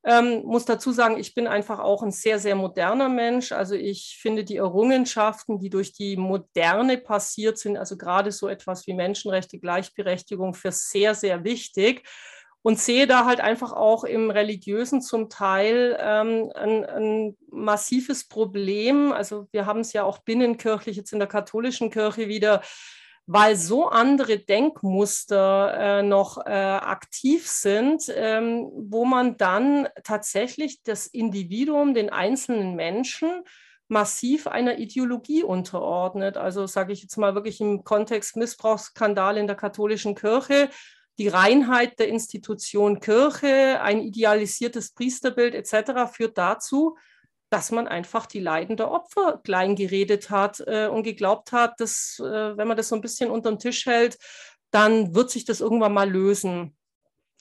Ähm, 0.08 0.44
muss 0.44 0.64
dazu 0.64 0.92
sagen, 0.92 1.18
ich 1.18 1.34
bin 1.34 1.48
einfach 1.48 1.80
auch 1.80 2.04
ein 2.04 2.12
sehr, 2.12 2.38
sehr 2.38 2.54
moderner 2.54 3.08
Mensch. 3.08 3.50
Also 3.50 3.74
ich 3.74 4.18
finde 4.22 4.44
die 4.44 4.56
Errungenschaften, 4.56 5.58
die 5.58 5.68
durch 5.68 5.92
die 5.92 6.16
Moderne 6.16 6.96
passiert 6.96 7.58
sind, 7.58 7.76
also 7.76 7.96
gerade 7.96 8.30
so 8.30 8.46
etwas 8.46 8.86
wie 8.86 8.94
Menschenrechte, 8.94 9.58
Gleichberechtigung, 9.58 10.54
für 10.54 10.70
sehr, 10.70 11.16
sehr 11.16 11.42
wichtig 11.42 12.04
und 12.62 12.78
sehe 12.78 13.08
da 13.08 13.24
halt 13.24 13.40
einfach 13.40 13.72
auch 13.72 14.04
im 14.04 14.30
religiösen 14.30 15.02
zum 15.02 15.28
Teil 15.28 15.96
ähm, 16.00 16.52
ein, 16.54 16.84
ein, 16.84 17.36
massives 17.50 18.28
Problem. 18.28 19.12
Also 19.12 19.48
wir 19.50 19.66
haben 19.66 19.80
es 19.80 19.92
ja 19.92 20.04
auch 20.04 20.18
binnenkirchlich 20.18 20.96
jetzt 20.96 21.12
in 21.12 21.18
der 21.18 21.28
katholischen 21.28 21.90
Kirche 21.90 22.28
wieder 22.28 22.62
weil 23.26 23.56
so 23.56 23.88
andere 23.88 24.38
Denkmuster 24.38 25.98
äh, 25.98 26.02
noch 26.02 26.38
äh, 26.46 26.50
aktiv 26.50 27.48
sind, 27.48 28.04
ähm, 28.14 28.70
wo 28.72 29.04
man 29.04 29.36
dann 29.36 29.88
tatsächlich 30.04 30.82
das 30.84 31.06
Individuum, 31.08 31.92
den 31.92 32.10
einzelnen 32.10 32.76
Menschen, 32.76 33.42
massiv 33.88 34.46
einer 34.46 34.78
Ideologie 34.78 35.42
unterordnet. 35.42 36.36
Also 36.36 36.66
sage 36.66 36.92
ich 36.92 37.02
jetzt 37.02 37.16
mal 37.16 37.34
wirklich 37.34 37.60
im 37.60 37.84
Kontext 37.84 38.36
Missbrauchsskandal 38.36 39.36
in 39.36 39.46
der 39.46 39.56
katholischen 39.56 40.14
Kirche, 40.14 40.70
die 41.18 41.28
Reinheit 41.28 41.98
der 41.98 42.08
Institution 42.08 43.00
Kirche, 43.00 43.80
ein 43.80 44.00
idealisiertes 44.00 44.92
Priesterbild 44.92 45.54
etc. 45.54 46.12
führt 46.12 46.36
dazu, 46.36 46.96
dass 47.50 47.70
man 47.70 47.86
einfach 47.86 48.26
die 48.26 48.40
Leiden 48.40 48.76
der 48.76 48.90
Opfer 48.90 49.40
klein 49.44 49.76
geredet 49.76 50.30
hat 50.30 50.60
äh, 50.66 50.88
und 50.88 51.04
geglaubt 51.04 51.52
hat, 51.52 51.80
dass, 51.80 52.18
äh, 52.20 52.56
wenn 52.56 52.68
man 52.68 52.76
das 52.76 52.88
so 52.88 52.96
ein 52.96 53.00
bisschen 53.00 53.30
unterm 53.30 53.58
Tisch 53.58 53.86
hält, 53.86 54.18
dann 54.70 55.14
wird 55.14 55.30
sich 55.30 55.44
das 55.44 55.60
irgendwann 55.60 55.94
mal 55.94 56.10
lösen. 56.10 56.76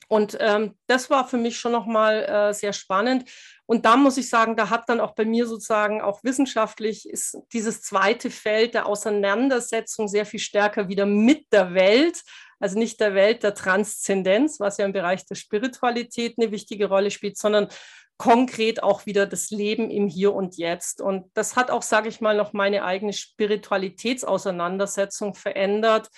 Und 0.08 0.38
ähm, 0.40 0.78
das 0.88 1.10
war 1.10 1.28
für 1.28 1.38
mich 1.38 1.58
schon 1.58 1.72
nochmal 1.72 2.24
äh, 2.24 2.54
sehr 2.54 2.74
spannend. 2.74 3.30
Und 3.66 3.86
da 3.86 3.98
muss 3.98 4.18
ich 4.18 4.30
sagen, 4.30 4.56
da 4.56 4.70
hat 4.70 4.88
dann 4.88 5.00
auch 5.00 5.16
bei 5.16 5.26
mir 5.26 5.48
sozusagen 5.48 6.02
auch 6.02 6.24
wissenschaftlich 6.24 7.10
ist 7.10 7.38
dieses 7.52 7.82
zweite 7.82 8.30
Feld 8.30 8.76
der 8.76 8.86
Auseinandersetzung 8.86 10.08
sehr 10.08 10.28
viel 10.28 10.40
stärker 10.40 10.88
wieder 10.88 11.08
mit 11.08 11.52
der 11.52 11.74
Welt, 11.74 12.22
also 12.60 12.78
nicht 12.78 13.00
der 13.00 13.16
Welt 13.16 13.42
der 13.42 13.56
Transzendenz, 13.56 14.60
was 14.60 14.78
ja 14.78 14.86
im 14.86 14.94
Bereich 14.94 15.26
der 15.26 15.36
Spiritualität 15.36 16.36
eine 16.38 16.52
wichtige 16.52 16.88
Rolle 16.88 17.10
spielt, 17.10 17.38
sondern 17.38 17.68
konkret 18.18 18.84
auch 18.84 19.06
wieder 19.06 19.26
das 19.26 19.50
Leben 19.50 19.90
im 19.90 20.08
Hier 20.08 20.34
und 20.34 20.58
Jetzt. 20.58 21.02
Und 21.02 21.32
das 21.34 21.56
hat 21.56 21.72
auch, 21.72 21.82
sage 21.82 22.10
ich 22.10 22.20
mal, 22.22 22.38
noch 22.38 22.54
meine 22.54 22.84
eigene 22.84 23.14
Spiritualitätsauseinandersetzung 23.14 25.34
verändert 25.36 26.10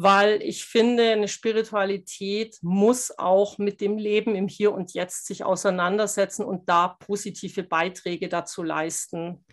weil 0.00 0.40
ich 0.44 0.64
finde, 0.64 1.10
eine 1.10 1.26
Spiritualität 1.26 2.56
muss 2.62 3.10
auch 3.18 3.58
mit 3.58 3.80
dem 3.80 3.98
Leben 3.98 4.36
im 4.36 4.46
Hier 4.46 4.72
und 4.72 4.94
Jetzt 4.94 5.26
sich 5.26 5.42
auseinandersetzen 5.42 6.44
und 6.44 6.68
da 6.68 6.86
positive 6.86 7.64
Beiträge 7.64 8.28
dazu 8.28 8.62
leisten. 8.62 9.44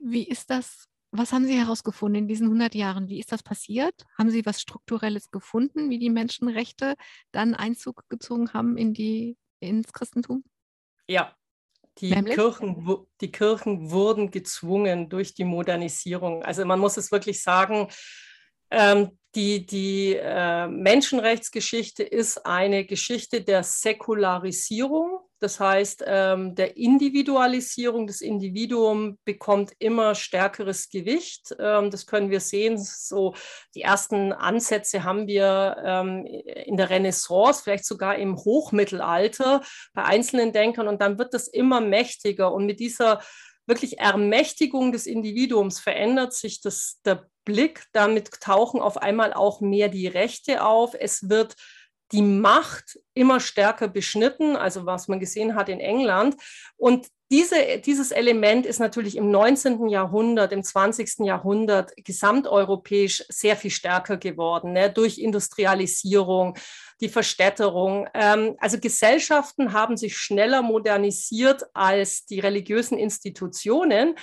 Wie 0.00 0.26
ist 0.26 0.50
das? 0.50 0.88
Was 1.12 1.32
haben 1.32 1.46
Sie 1.46 1.56
herausgefunden 1.56 2.22
in 2.22 2.28
diesen 2.28 2.46
100 2.46 2.74
Jahren? 2.74 3.06
Wie 3.06 3.20
ist 3.20 3.30
das 3.30 3.44
passiert? 3.44 3.94
Haben 4.18 4.30
Sie 4.30 4.44
was 4.44 4.60
Strukturelles 4.60 5.30
gefunden, 5.30 5.90
wie 5.90 6.00
die 6.00 6.10
Menschenrechte 6.10 6.96
dann 7.30 7.54
Einzug 7.54 8.02
gezogen 8.08 8.52
haben 8.52 8.76
in 8.76 8.94
die, 8.94 9.36
ins 9.60 9.92
Christentum? 9.92 10.42
Ja, 11.08 11.34
die 11.98 12.10
Kirchen, 12.22 13.06
die 13.20 13.32
Kirchen 13.32 13.90
wurden 13.90 14.30
gezwungen 14.30 15.08
durch 15.08 15.34
die 15.34 15.44
Modernisierung. 15.44 16.42
Also 16.44 16.64
man 16.64 16.78
muss 16.78 16.96
es 16.96 17.10
wirklich 17.10 17.42
sagen, 17.42 17.88
ähm, 18.70 19.18
die, 19.34 19.66
die 19.66 20.14
äh, 20.14 20.68
Menschenrechtsgeschichte 20.68 22.02
ist 22.02 22.44
eine 22.46 22.84
Geschichte 22.84 23.42
der 23.42 23.62
Säkularisierung, 23.62 25.20
das 25.40 25.60
heißt 25.60 26.04
ähm, 26.06 26.54
der 26.54 26.76
Individualisierung. 26.76 28.06
Das 28.06 28.20
Individuum 28.20 29.18
bekommt 29.24 29.72
immer 29.78 30.14
stärkeres 30.14 30.88
Gewicht. 30.88 31.54
Ähm, 31.58 31.90
das 31.90 32.06
können 32.06 32.30
wir 32.30 32.40
sehen. 32.40 32.76
So 32.78 33.34
die 33.74 33.82
ersten 33.82 34.32
Ansätze 34.32 35.04
haben 35.04 35.26
wir 35.26 35.76
ähm, 35.84 36.26
in 36.26 36.76
der 36.76 36.90
Renaissance, 36.90 37.62
vielleicht 37.62 37.84
sogar 37.84 38.16
im 38.16 38.36
Hochmittelalter 38.36 39.62
bei 39.94 40.04
einzelnen 40.04 40.52
Denkern. 40.52 40.88
Und 40.88 41.00
dann 41.00 41.18
wird 41.18 41.34
das 41.34 41.46
immer 41.46 41.80
mächtiger. 41.80 42.52
Und 42.52 42.66
mit 42.66 42.80
dieser 42.80 43.20
wirklich 43.66 43.98
Ermächtigung 43.98 44.92
des 44.92 45.06
Individuums 45.06 45.78
verändert 45.78 46.32
sich 46.32 46.60
das, 46.60 47.00
der 47.04 47.28
Blick. 47.44 47.84
Damit 47.92 48.40
tauchen 48.40 48.80
auf 48.80 48.96
einmal 48.96 49.32
auch 49.32 49.60
mehr 49.60 49.88
die 49.88 50.08
Rechte 50.08 50.64
auf. 50.64 50.94
Es 50.98 51.28
wird 51.28 51.54
die 52.12 52.22
Macht 52.22 52.98
immer 53.14 53.40
stärker 53.40 53.88
beschnitten, 53.88 54.56
also 54.56 54.86
was 54.86 55.08
man 55.08 55.20
gesehen 55.20 55.54
hat 55.54 55.68
in 55.68 55.80
England. 55.80 56.36
Und 56.76 57.08
diese, 57.30 57.78
dieses 57.84 58.10
Element 58.10 58.64
ist 58.64 58.78
natürlich 58.78 59.16
im 59.16 59.30
19. 59.30 59.88
Jahrhundert, 59.88 60.50
im 60.52 60.62
20. 60.62 61.26
Jahrhundert 61.26 61.92
gesamteuropäisch 61.96 63.24
sehr 63.28 63.56
viel 63.56 63.70
stärker 63.70 64.16
geworden, 64.16 64.72
ne, 64.72 64.90
durch 64.90 65.18
Industrialisierung, 65.18 66.56
die 67.02 67.10
Verstädterung. 67.10 68.08
Ähm, 68.14 68.56
also 68.58 68.78
Gesellschaften 68.78 69.74
haben 69.74 69.98
sich 69.98 70.16
schneller 70.16 70.62
modernisiert 70.62 71.64
als 71.74 72.24
die 72.24 72.40
religiösen 72.40 72.96
Institutionen. 72.96 74.14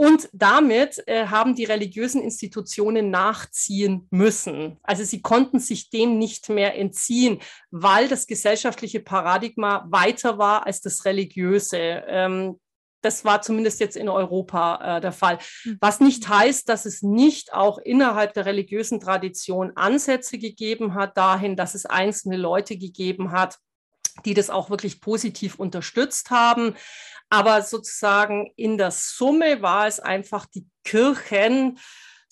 Und 0.00 0.30
damit 0.32 1.06
äh, 1.08 1.26
haben 1.26 1.54
die 1.54 1.66
religiösen 1.66 2.22
Institutionen 2.22 3.10
nachziehen 3.10 4.08
müssen. 4.10 4.78
Also 4.82 5.04
sie 5.04 5.20
konnten 5.20 5.60
sich 5.60 5.90
dem 5.90 6.16
nicht 6.16 6.48
mehr 6.48 6.74
entziehen, 6.78 7.38
weil 7.70 8.08
das 8.08 8.26
gesellschaftliche 8.26 9.00
Paradigma 9.00 9.84
weiter 9.90 10.38
war 10.38 10.64
als 10.64 10.80
das 10.80 11.04
religiöse. 11.04 11.76
Ähm, 11.76 12.58
das 13.02 13.26
war 13.26 13.42
zumindest 13.42 13.78
jetzt 13.78 13.94
in 13.94 14.08
Europa 14.08 14.96
äh, 14.96 15.00
der 15.02 15.12
Fall. 15.12 15.38
Hm. 15.64 15.76
Was 15.82 16.00
nicht 16.00 16.26
heißt, 16.26 16.66
dass 16.70 16.86
es 16.86 17.02
nicht 17.02 17.52
auch 17.52 17.76
innerhalb 17.76 18.32
der 18.32 18.46
religiösen 18.46 19.00
Tradition 19.00 19.72
Ansätze 19.76 20.38
gegeben 20.38 20.94
hat, 20.94 21.18
dahin, 21.18 21.56
dass 21.56 21.74
es 21.74 21.84
einzelne 21.84 22.38
Leute 22.38 22.78
gegeben 22.78 23.32
hat, 23.32 23.58
die 24.24 24.32
das 24.34 24.50
auch 24.50 24.70
wirklich 24.70 25.00
positiv 25.00 25.56
unterstützt 25.58 26.30
haben. 26.30 26.74
Aber 27.30 27.62
sozusagen 27.62 28.52
in 28.56 28.76
der 28.76 28.90
Summe 28.90 29.62
war 29.62 29.86
es 29.86 30.00
einfach, 30.00 30.46
die 30.46 30.66
Kirchen 30.84 31.78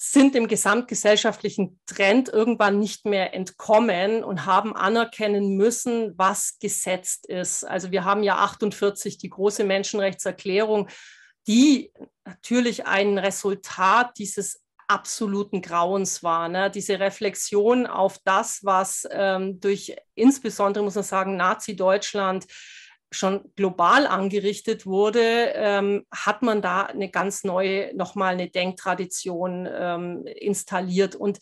sind 0.01 0.35
dem 0.35 0.47
gesamtgesellschaftlichen 0.47 1.81
Trend 1.87 2.29
irgendwann 2.29 2.79
nicht 2.79 3.05
mehr 3.05 3.35
entkommen 3.35 4.23
und 4.23 4.47
haben 4.47 4.77
anerkennen 4.77 5.57
müssen, 5.57 6.17
was 6.17 6.59
gesetzt 6.61 7.27
ist. 7.27 7.65
Also 7.65 7.91
wir 7.91 8.05
haben 8.05 8.23
ja 8.23 8.37
48 8.37 9.19
die 9.19 9.31
große 9.31 9.65
Menschenrechtserklärung, 9.65 10.89
die 11.49 11.93
natürlich 12.25 12.87
ein 12.87 13.19
Resultat 13.19 14.19
dieses 14.19 14.63
absoluten 14.87 15.63
Grauens 15.63 16.23
war. 16.23 16.49
Ne? 16.49 16.71
Diese 16.71 17.01
Reflexion 17.01 17.87
auf 17.87 18.19
das, 18.25 18.65
was 18.65 19.07
ähm, 19.11 19.61
durch 19.61 19.97
insbesondere, 20.15 20.85
muss 20.85 20.95
man 20.95 21.05
sagen, 21.05 21.37
Nazi-Deutschland 21.37 22.47
schon 23.11 23.53
global 23.57 24.07
angerichtet 24.07 24.87
wurde, 24.87 25.53
ähm, 25.55 26.05
hat 26.13 26.43
man 26.43 26.61
da 26.63 26.83
eine 26.83 27.11
ganz 27.11 27.45
neue, 27.45 27.95
nochmal 27.97 28.35
eine 28.35 28.51
Denktradition 28.51 29.69
ähm, 29.71 30.27
installiert. 30.27 31.15
Und 31.15 31.39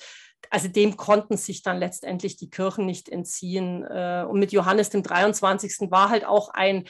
also 0.50 0.68
dem 0.68 0.96
konnten 0.96 1.36
sich 1.36 1.62
dann 1.62 1.78
letztendlich 1.78 2.36
die 2.36 2.50
Kirchen 2.50 2.86
nicht 2.86 3.08
entziehen. 3.08 3.84
Äh, 3.84 4.24
und 4.28 4.38
mit 4.38 4.52
Johannes 4.52 4.90
dem 4.90 5.02
23. 5.02 5.90
war 5.90 6.08
halt 6.08 6.24
auch 6.24 6.50
ein 6.50 6.84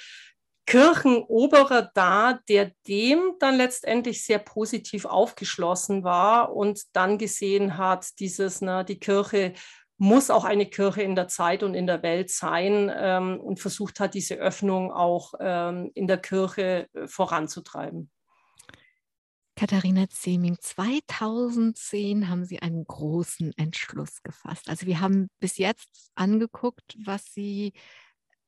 Kirchenoberer 0.66 1.90
da, 1.94 2.40
der 2.48 2.72
dem 2.88 3.36
dann 3.38 3.56
letztendlich 3.56 4.24
sehr 4.24 4.40
positiv 4.40 5.04
aufgeschlossen 5.04 6.02
war 6.02 6.54
und 6.54 6.82
dann 6.92 7.18
gesehen 7.18 7.78
hat, 7.78 8.18
dieses, 8.18 8.60
na, 8.60 8.82
die 8.82 8.98
Kirche 8.98 9.54
muss 9.98 10.30
auch 10.30 10.44
eine 10.44 10.66
Kirche 10.66 11.02
in 11.02 11.14
der 11.14 11.28
Zeit 11.28 11.62
und 11.62 11.74
in 11.74 11.87
der 11.87 12.02
Welt 12.02 12.30
sein 12.30 12.92
ähm, 12.94 13.40
und 13.40 13.61
versucht 13.61 14.00
hat, 14.00 14.14
diese 14.14 14.35
Öffnung 14.35 14.92
auch 14.92 15.35
ähm, 15.40 15.90
in 15.94 16.06
der 16.06 16.18
Kirche 16.18 16.88
äh, 16.92 17.06
voranzutreiben. 17.06 18.11
Katharina 19.59 20.06
Zeming, 20.11 20.59
2010 20.61 22.28
haben 22.28 22.44
Sie 22.44 22.61
einen 22.61 22.85
großen 22.85 23.54
Entschluss 23.56 24.22
gefasst. 24.22 24.68
Also 24.68 24.85
wir 24.85 25.00
haben 25.00 25.30
bis 25.40 25.56
jetzt 25.56 26.11
angeguckt, 26.14 26.94
was 27.06 27.32
Sie 27.32 27.72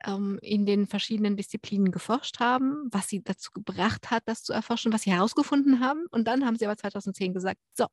ähm, 0.04 0.38
in 0.42 0.66
den 0.66 0.86
verschiedenen 0.86 1.38
Disziplinen 1.38 1.92
geforscht 1.92 2.40
haben, 2.40 2.88
was 2.90 3.08
Sie 3.08 3.22
dazu 3.22 3.50
gebracht 3.52 4.10
hat, 4.10 4.22
das 4.26 4.42
zu 4.42 4.52
erforschen, 4.52 4.92
was 4.92 5.02
Sie 5.02 5.12
herausgefunden 5.12 5.80
haben. 5.80 6.04
Und 6.10 6.28
dann 6.28 6.44
haben 6.44 6.56
Sie 6.56 6.66
aber 6.66 6.76
2010 6.76 7.32
gesagt, 7.32 7.58
so, 7.72 7.86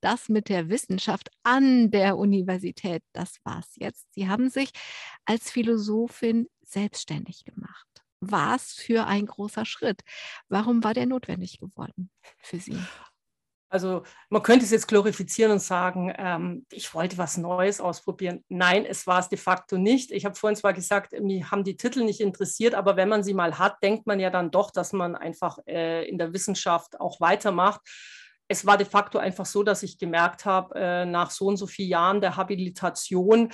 das 0.00 0.28
mit 0.28 0.48
der 0.48 0.68
Wissenschaft 0.68 1.30
an 1.42 1.90
der 1.90 2.16
Universität, 2.16 3.02
das 3.12 3.36
war's 3.44 3.72
jetzt. 3.76 4.06
Sie 4.14 4.28
haben 4.28 4.50
sich 4.50 4.70
als 5.24 5.50
Philosophin 5.50 6.48
selbstständig 6.62 7.44
gemacht. 7.44 7.86
Was 8.20 8.72
für 8.72 9.06
ein 9.06 9.26
großer 9.26 9.64
Schritt. 9.64 10.02
Warum 10.48 10.82
war 10.82 10.94
der 10.94 11.06
notwendig 11.06 11.58
geworden 11.60 12.10
für 12.38 12.58
Sie? 12.58 12.78
Also 13.70 14.02
man 14.30 14.42
könnte 14.42 14.64
es 14.64 14.70
jetzt 14.70 14.88
glorifizieren 14.88 15.52
und 15.52 15.60
sagen, 15.60 16.12
ähm, 16.16 16.66
ich 16.72 16.94
wollte 16.94 17.18
was 17.18 17.36
Neues 17.36 17.80
ausprobieren. 17.80 18.42
Nein, 18.48 18.86
es 18.86 19.06
war 19.06 19.20
es 19.20 19.28
de 19.28 19.38
facto 19.38 19.76
nicht. 19.76 20.10
Ich 20.10 20.24
habe 20.24 20.34
vorhin 20.34 20.56
zwar 20.56 20.72
gesagt, 20.72 21.12
mich 21.20 21.50
haben 21.50 21.64
die 21.64 21.76
Titel 21.76 22.02
nicht 22.02 22.20
interessiert, 22.20 22.74
aber 22.74 22.96
wenn 22.96 23.10
man 23.10 23.22
sie 23.22 23.34
mal 23.34 23.58
hat, 23.58 23.82
denkt 23.82 24.06
man 24.06 24.20
ja 24.20 24.30
dann 24.30 24.50
doch, 24.50 24.70
dass 24.70 24.94
man 24.94 25.14
einfach 25.14 25.58
äh, 25.66 26.08
in 26.08 26.16
der 26.16 26.32
Wissenschaft 26.32 26.98
auch 26.98 27.20
weitermacht 27.20 27.82
es 28.48 28.66
war 28.66 28.78
de 28.78 28.86
facto 28.86 29.18
einfach 29.18 29.46
so, 29.46 29.62
dass 29.62 29.82
ich 29.82 29.98
gemerkt 29.98 30.44
habe, 30.44 30.74
äh, 30.74 31.06
nach 31.06 31.30
so 31.30 31.46
und 31.46 31.58
so 31.58 31.66
vielen 31.66 31.90
Jahren 31.90 32.20
der 32.20 32.36
Habilitation, 32.36 33.52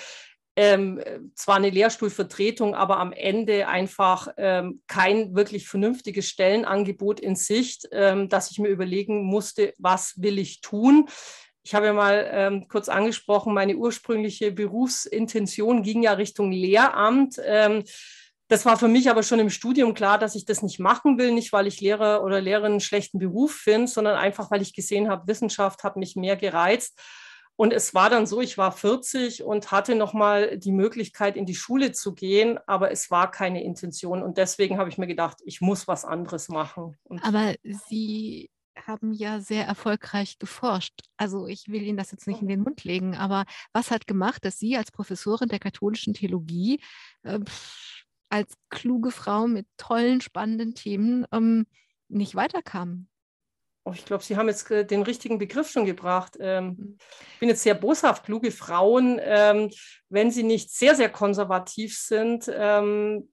ähm, 0.57 1.02
zwar 1.35 1.57
eine 1.57 1.70
Lehrstuhlvertretung, 1.70 2.76
aber 2.76 2.98
am 2.98 3.12
Ende 3.12 3.66
einfach 3.66 4.28
ähm, 4.37 4.83
kein 4.87 5.35
wirklich 5.35 5.66
vernünftiges 5.66 6.28
Stellenangebot 6.28 7.18
in 7.18 7.35
Sicht, 7.35 7.88
ähm, 7.90 8.28
dass 8.28 8.52
ich 8.52 8.59
mir 8.61 8.68
überlegen 8.68 9.24
musste, 9.24 9.74
was 9.78 10.14
will 10.22 10.38
ich 10.38 10.61
tun. 10.61 11.09
Ich 11.64 11.74
habe 11.74 11.87
ja 11.87 11.92
mal 11.92 12.28
ähm, 12.30 12.68
kurz 12.68 12.88
angesprochen, 12.88 13.52
meine 13.52 13.74
ursprüngliche 13.74 14.52
Berufsintention 14.52 15.83
ging 15.83 16.02
ja 16.02 16.12
Richtung 16.12 16.52
Lehramt. 16.52 17.38
Das 18.55 18.64
war 18.64 18.79
für 18.79 18.87
mich 18.87 19.11
aber 19.11 19.25
schon 19.25 19.40
im 19.40 19.51
Studium 19.51 19.95
klar, 19.95 20.17
dass 20.17 20.37
ich 20.37 20.45
das 20.45 20.62
nicht 20.62 20.79
machen 20.79 21.19
will, 21.19 21.33
nicht 21.33 21.53
weil 21.53 21.67
ich 21.67 21.81
Lehrer 21.81 22.23
oder 22.23 22.40
Lehrerin 22.40 22.71
einen 22.71 22.81
schlechten 22.81 23.19
Beruf 23.19 23.53
finde, 23.53 23.88
sondern 23.88 24.14
einfach, 24.14 24.53
weil 24.53 24.62
ich 24.62 24.73
gesehen 24.73 25.09
habe, 25.09 25.27
Wissenschaft 25.27 25.83
hat 25.83 25.97
mich 25.97 26.14
mehr 26.14 26.37
gereizt. 26.37 26.97
Und 27.57 27.73
es 27.73 27.95
war 27.95 28.11
dann 28.11 28.29
so, 28.29 28.40
ich 28.40 28.57
war 28.57 28.71
40 28.71 29.43
und 29.43 29.73
hatte 29.73 29.97
nochmal 29.97 30.57
die 30.57 30.71
Möglichkeit, 30.71 31.35
in 31.35 31.47
die 31.47 31.57
Schule 31.57 31.90
zu 31.90 32.14
gehen, 32.14 32.61
aber 32.69 32.93
es 32.93 33.11
war 33.11 33.29
keine 33.29 33.64
Intention. 33.64 34.23
Und 34.23 34.38
deswegen 34.38 34.79
habe 34.79 34.88
ich 34.88 34.99
mir 34.99 35.09
gedacht, 35.09 35.38
ich 35.45 35.61
muss 35.61 35.88
was 35.88 36.05
anderes 36.05 36.49
machen. 36.49 36.97
Und 37.03 37.25
aber 37.25 37.55
Sie 37.64 38.51
haben 38.87 39.12
ja 39.12 39.40
sehr 39.40 39.67
erfolgreich 39.67 40.38
geforscht. 40.38 41.01
Also 41.17 41.49
ich 41.49 41.67
will 41.67 41.83
Ihnen 41.83 41.97
das 41.97 42.12
jetzt 42.12 42.29
nicht 42.29 42.40
in 42.40 42.49
den 42.49 42.62
Mund 42.62 42.85
legen, 42.85 43.17
aber 43.17 43.47
was 43.73 43.90
hat 43.90 44.07
gemacht, 44.07 44.45
dass 44.45 44.61
Sie 44.61 44.77
als 44.77 44.93
Professorin 44.93 45.49
der 45.49 45.59
katholischen 45.59 46.14
Theologie 46.14 46.81
äh, 47.25 47.40
als 48.28 48.54
kluge 48.70 49.10
Frau 49.10 49.46
mit 49.46 49.66
tollen, 49.76 50.20
spannenden 50.20 50.74
Themen 50.74 51.26
ähm, 51.32 51.66
nicht 52.08 52.34
weiterkamen? 52.34 53.08
Oh, 53.87 53.92
ich 53.94 54.06
glaube, 54.06 54.24
Sie 54.24 54.37
haben 54.38 54.48
jetzt 54.48 54.70
den 54.70 55.02
richtigen 55.02 55.38
Begriff 55.38 55.70
schon 55.70 55.84
gebracht. 55.84 56.38
Ähm, 56.40 56.66
mhm. 56.66 56.98
ich 57.34 57.38
bin 57.38 57.48
jetzt 57.50 57.62
sehr 57.62 57.74
boshaft. 57.74 58.24
Kluge 58.24 58.50
Frauen, 58.50 59.20
ähm, 59.22 59.70
wenn 60.08 60.30
sie 60.30 60.42
nicht 60.42 60.70
sehr, 60.70 60.94
sehr 60.94 61.10
konservativ 61.10 61.98
sind, 61.98 62.50
ähm, 62.52 63.28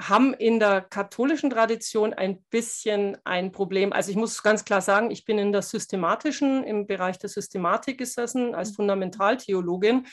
haben 0.00 0.32
in 0.32 0.58
der 0.58 0.80
katholischen 0.80 1.50
Tradition 1.50 2.14
ein 2.14 2.42
bisschen 2.44 3.18
ein 3.24 3.52
Problem. 3.52 3.92
Also 3.92 4.10
ich 4.10 4.16
muss 4.16 4.42
ganz 4.42 4.64
klar 4.64 4.80
sagen, 4.80 5.10
ich 5.10 5.26
bin 5.26 5.38
in 5.38 5.52
der 5.52 5.60
systematischen, 5.60 6.64
im 6.64 6.86
Bereich 6.86 7.18
der 7.18 7.28
Systematik 7.28 7.98
gesessen 7.98 8.54
als 8.54 8.70
mhm. 8.70 8.76
Fundamentaltheologin. 8.76 10.06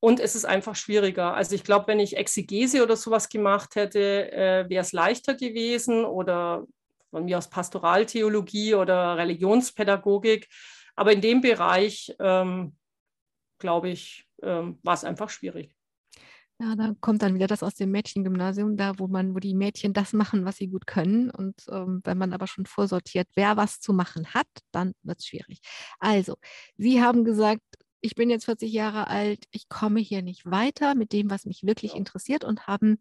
Und 0.00 0.20
es 0.20 0.34
ist 0.34 0.44
einfach 0.44 0.76
schwieriger. 0.76 1.34
Also 1.34 1.54
ich 1.54 1.64
glaube, 1.64 1.88
wenn 1.88 2.00
ich 2.00 2.16
Exegese 2.16 2.82
oder 2.82 2.96
sowas 2.96 3.28
gemacht 3.28 3.76
hätte, 3.76 4.30
äh, 4.32 4.68
wäre 4.68 4.82
es 4.82 4.92
leichter 4.92 5.34
gewesen 5.34 6.04
oder 6.04 6.66
von 7.10 7.24
mir 7.24 7.38
aus 7.38 7.48
Pastoraltheologie 7.48 8.74
oder 8.74 9.16
Religionspädagogik. 9.16 10.48
Aber 10.96 11.12
in 11.12 11.20
dem 11.20 11.40
Bereich, 11.40 12.14
ähm, 12.20 12.76
glaube 13.58 13.88
ich, 13.90 14.26
ähm, 14.42 14.78
war 14.82 14.94
es 14.94 15.04
einfach 15.04 15.30
schwierig. 15.30 15.74
Ja, 16.58 16.74
da 16.74 16.94
kommt 17.00 17.20
dann 17.20 17.34
wieder 17.34 17.46
das 17.48 17.62
aus 17.62 17.74
dem 17.74 17.90
Mädchengymnasium, 17.90 18.78
da 18.78 18.98
wo 18.98 19.08
man, 19.08 19.34
wo 19.34 19.40
die 19.40 19.54
Mädchen 19.54 19.92
das 19.92 20.14
machen, 20.14 20.46
was 20.46 20.56
sie 20.56 20.68
gut 20.68 20.86
können. 20.86 21.30
Und 21.30 21.54
ähm, 21.70 22.00
wenn 22.04 22.16
man 22.16 22.32
aber 22.32 22.46
schon 22.46 22.64
vorsortiert, 22.64 23.28
wer 23.34 23.58
was 23.58 23.78
zu 23.78 23.92
machen 23.92 24.32
hat, 24.32 24.46
dann 24.72 24.94
wird 25.02 25.18
es 25.18 25.26
schwierig. 25.26 25.60
Also, 25.98 26.36
Sie 26.78 27.02
haben 27.02 27.24
gesagt, 27.24 27.60
ich 28.00 28.14
bin 28.14 28.30
jetzt 28.30 28.44
40 28.44 28.72
Jahre 28.72 29.08
alt, 29.08 29.44
ich 29.50 29.68
komme 29.68 30.00
hier 30.00 30.22
nicht 30.22 30.44
weiter 30.46 30.94
mit 30.94 31.12
dem, 31.12 31.30
was 31.30 31.44
mich 31.44 31.64
wirklich 31.64 31.94
interessiert 31.94 32.44
und 32.44 32.66
haben 32.66 32.98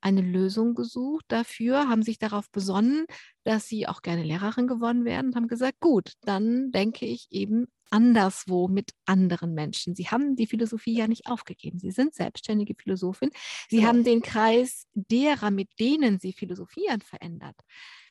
eine 0.00 0.20
Lösung 0.20 0.74
gesucht 0.74 1.24
dafür, 1.28 1.88
haben 1.88 2.02
sich 2.02 2.18
darauf 2.18 2.50
besonnen, 2.50 3.06
dass 3.44 3.66
sie 3.66 3.86
auch 3.86 4.02
gerne 4.02 4.22
Lehrerin 4.22 4.66
geworden 4.66 5.04
werden 5.04 5.28
und 5.28 5.36
haben 5.36 5.48
gesagt, 5.48 5.80
gut, 5.80 6.12
dann 6.22 6.70
denke 6.70 7.06
ich 7.06 7.28
eben 7.30 7.66
anderswo 7.90 8.68
mit 8.68 8.92
anderen 9.06 9.54
Menschen. 9.54 9.94
Sie 9.94 10.08
haben 10.08 10.36
die 10.36 10.46
Philosophie 10.46 10.96
ja 10.96 11.08
nicht 11.08 11.26
aufgegeben. 11.26 11.78
Sie 11.78 11.90
sind 11.90 12.14
selbstständige 12.14 12.74
Philosophin. 12.74 13.30
Sie 13.68 13.76
ja. 13.76 13.80
Genau. 13.80 13.88
haben 13.88 14.04
den 14.04 14.22
Kreis 14.22 14.86
derer, 14.94 15.50
mit 15.50 15.68
denen 15.80 16.18
Sie 16.18 16.32
philosophieren, 16.32 17.00
verändert. 17.00 17.56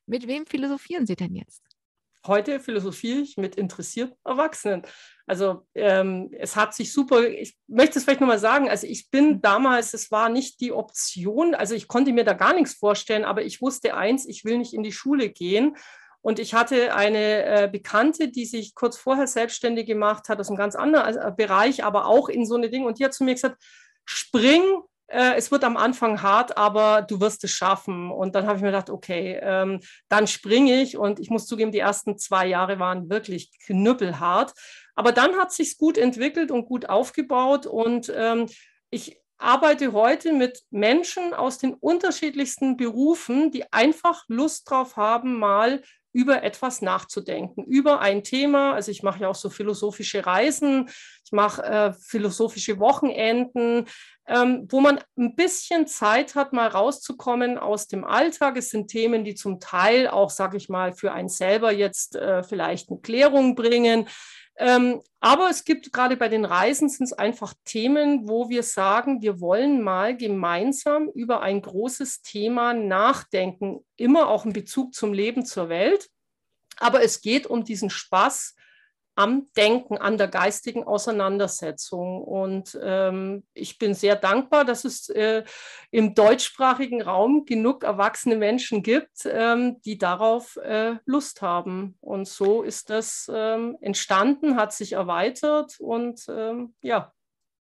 Mit 0.05 0.27
wem 0.27 0.45
philosophieren 0.45 1.05
Sie 1.05 1.15
denn 1.15 1.35
jetzt? 1.35 1.61
Heute 2.27 2.59
philosophiere 2.59 3.19
ich 3.19 3.37
mit 3.37 3.55
interessierten 3.55 4.17
Erwachsenen. 4.23 4.83
Also 5.25 5.65
ähm, 5.75 6.29
es 6.37 6.55
hat 6.55 6.73
sich 6.73 6.93
super, 6.93 7.27
ich 7.27 7.57
möchte 7.67 7.99
es 7.99 8.05
vielleicht 8.05 8.21
nochmal 8.21 8.39
sagen, 8.39 8.69
also 8.69 8.87
ich 8.87 9.09
bin 9.09 9.33
mhm. 9.33 9.41
damals, 9.41 9.93
es 9.93 10.11
war 10.11 10.29
nicht 10.29 10.61
die 10.61 10.71
Option, 10.71 11.55
also 11.55 11.75
ich 11.75 11.87
konnte 11.87 12.13
mir 12.13 12.23
da 12.23 12.33
gar 12.33 12.53
nichts 12.53 12.75
vorstellen, 12.75 13.25
aber 13.25 13.43
ich 13.43 13.61
wusste 13.61 13.95
eins, 13.95 14.25
ich 14.25 14.45
will 14.45 14.57
nicht 14.57 14.73
in 14.73 14.83
die 14.83 14.91
Schule 14.91 15.29
gehen. 15.29 15.75
Und 16.21 16.39
ich 16.39 16.53
hatte 16.53 16.93
eine 16.93 17.45
äh, 17.45 17.69
Bekannte, 17.71 18.27
die 18.27 18.45
sich 18.45 18.75
kurz 18.75 18.97
vorher 18.97 19.27
selbstständig 19.27 19.85
gemacht 19.85 20.27
hat, 20.27 20.39
aus 20.39 20.49
einem 20.49 20.57
ganz 20.57 20.75
anderen 20.75 21.15
äh, 21.15 21.31
Bereich, 21.35 21.83
aber 21.83 22.05
auch 22.05 22.27
in 22.27 22.45
so 22.45 22.55
eine 22.55 22.69
Dinge. 22.69 22.85
Und 22.85 22.99
die 22.99 23.05
hat 23.05 23.13
zu 23.13 23.23
mir 23.23 23.33
gesagt, 23.33 23.63
spring, 24.03 24.61
äh, 25.07 25.35
es 25.35 25.51
wird 25.51 25.63
am 25.63 25.77
Anfang 25.77 26.21
hart, 26.21 26.57
aber 26.57 27.01
du 27.01 27.19
wirst 27.19 27.43
es 27.43 27.51
schaffen. 27.51 28.11
Und 28.11 28.35
dann 28.35 28.45
habe 28.45 28.57
ich 28.57 28.61
mir 28.61 28.69
gedacht, 28.69 28.89
okay, 28.89 29.39
ähm, 29.41 29.79
dann 30.09 30.27
springe 30.27 30.81
ich. 30.81 30.97
Und 30.97 31.19
ich 31.19 31.29
muss 31.29 31.47
zugeben, 31.47 31.71
die 31.71 31.79
ersten 31.79 32.17
zwei 32.17 32.47
Jahre 32.47 32.79
waren 32.79 33.09
wirklich 33.09 33.51
knüppelhart. 33.65 34.53
Aber 34.95 35.11
dann 35.11 35.37
hat 35.37 35.51
sich 35.51 35.77
gut 35.77 35.97
entwickelt 35.97 36.51
und 36.51 36.65
gut 36.65 36.89
aufgebaut. 36.89 37.65
Und 37.65 38.11
ähm, 38.15 38.47
ich 38.89 39.21
arbeite 39.37 39.93
heute 39.93 40.33
mit 40.33 40.63
Menschen 40.71 41.33
aus 41.33 41.57
den 41.57 41.73
unterschiedlichsten 41.73 42.75
Berufen, 42.75 43.51
die 43.51 43.71
einfach 43.71 44.23
Lust 44.27 44.69
drauf 44.69 44.97
haben, 44.97 45.37
mal 45.37 45.83
über 46.13 46.43
etwas 46.43 46.81
nachzudenken, 46.81 47.63
über 47.65 47.99
ein 47.99 48.23
Thema. 48.23 48.73
Also 48.73 48.91
ich 48.91 49.03
mache 49.03 49.21
ja 49.21 49.29
auch 49.29 49.35
so 49.35 49.49
philosophische 49.49 50.25
Reisen, 50.25 50.89
ich 51.25 51.31
mache 51.31 51.63
äh, 51.63 51.93
philosophische 51.93 52.79
Wochenenden, 52.79 53.85
ähm, 54.27 54.67
wo 54.69 54.79
man 54.79 54.99
ein 55.17 55.35
bisschen 55.35 55.87
Zeit 55.87 56.35
hat, 56.35 56.53
mal 56.53 56.67
rauszukommen 56.67 57.57
aus 57.57 57.87
dem 57.87 58.03
Alltag. 58.03 58.57
Es 58.57 58.69
sind 58.69 58.89
Themen, 58.89 59.23
die 59.23 59.35
zum 59.35 59.59
Teil 59.59 60.07
auch, 60.07 60.29
sage 60.29 60.57
ich 60.57 60.69
mal, 60.69 60.93
für 60.93 61.11
einen 61.11 61.29
selber 61.29 61.71
jetzt 61.71 62.15
äh, 62.15 62.43
vielleicht 62.43 62.89
eine 62.89 62.99
Klärung 62.99 63.55
bringen. 63.55 64.07
Ähm, 64.59 65.01
aber 65.19 65.49
es 65.49 65.65
gibt 65.65 65.93
gerade 65.93 66.17
bei 66.17 66.29
den 66.29 66.45
Reisen 66.45 66.89
sind 66.89 67.05
es 67.05 67.13
einfach 67.13 67.53
Themen, 67.63 68.27
wo 68.27 68.49
wir 68.49 68.63
sagen, 68.63 69.21
wir 69.21 69.39
wollen 69.39 69.83
mal 69.83 70.17
gemeinsam 70.17 71.09
über 71.09 71.41
ein 71.41 71.61
großes 71.61 72.21
Thema 72.21 72.73
nachdenken, 72.73 73.85
immer 73.97 74.27
auch 74.29 74.45
in 74.45 74.53
Bezug 74.53 74.93
zum 74.95 75.13
Leben, 75.13 75.45
zur 75.45 75.69
Welt. 75.69 76.09
Aber 76.77 77.03
es 77.03 77.21
geht 77.21 77.45
um 77.45 77.63
diesen 77.63 77.89
Spaß 77.89 78.55
am 79.17 79.47
Denken, 79.57 79.97
an 79.97 80.17
der 80.17 80.27
geistigen 80.27 80.83
Auseinandersetzung. 80.83 82.21
Und 82.23 82.77
ähm, 82.81 83.43
ich 83.53 83.79
bin 83.79 83.95
sehr 83.95 84.15
dankbar, 84.15 84.63
dass 84.63 84.85
es 84.85 85.09
äh, 85.09 85.43
im 85.89 86.13
deutschsprachigen 86.13 87.01
Raum 87.01 87.45
genug 87.45 87.83
erwachsene 87.83 88.35
Menschen 88.35 88.83
gibt, 88.83 89.25
ähm, 89.25 89.81
die 89.81 89.97
darauf 89.97 90.57
äh, 90.57 90.97
Lust 91.05 91.41
haben. 91.41 91.97
Und 91.99 92.27
so 92.27 92.61
ist 92.61 92.91
das 92.91 93.29
ähm, 93.33 93.75
entstanden, 93.81 94.55
hat 94.55 94.71
sich 94.71 94.93
erweitert 94.93 95.79
und 95.79 96.21
ähm, 96.29 96.75
ja, 96.81 97.11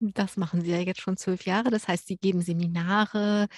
das 0.00 0.38
machen 0.38 0.62
Sie 0.62 0.70
ja 0.70 0.78
jetzt 0.78 1.02
schon 1.02 1.18
zwölf 1.18 1.44
Jahre. 1.44 1.68
Das 1.70 1.86
heißt, 1.86 2.06
Sie 2.06 2.16
geben 2.16 2.40
Seminare, 2.40 3.48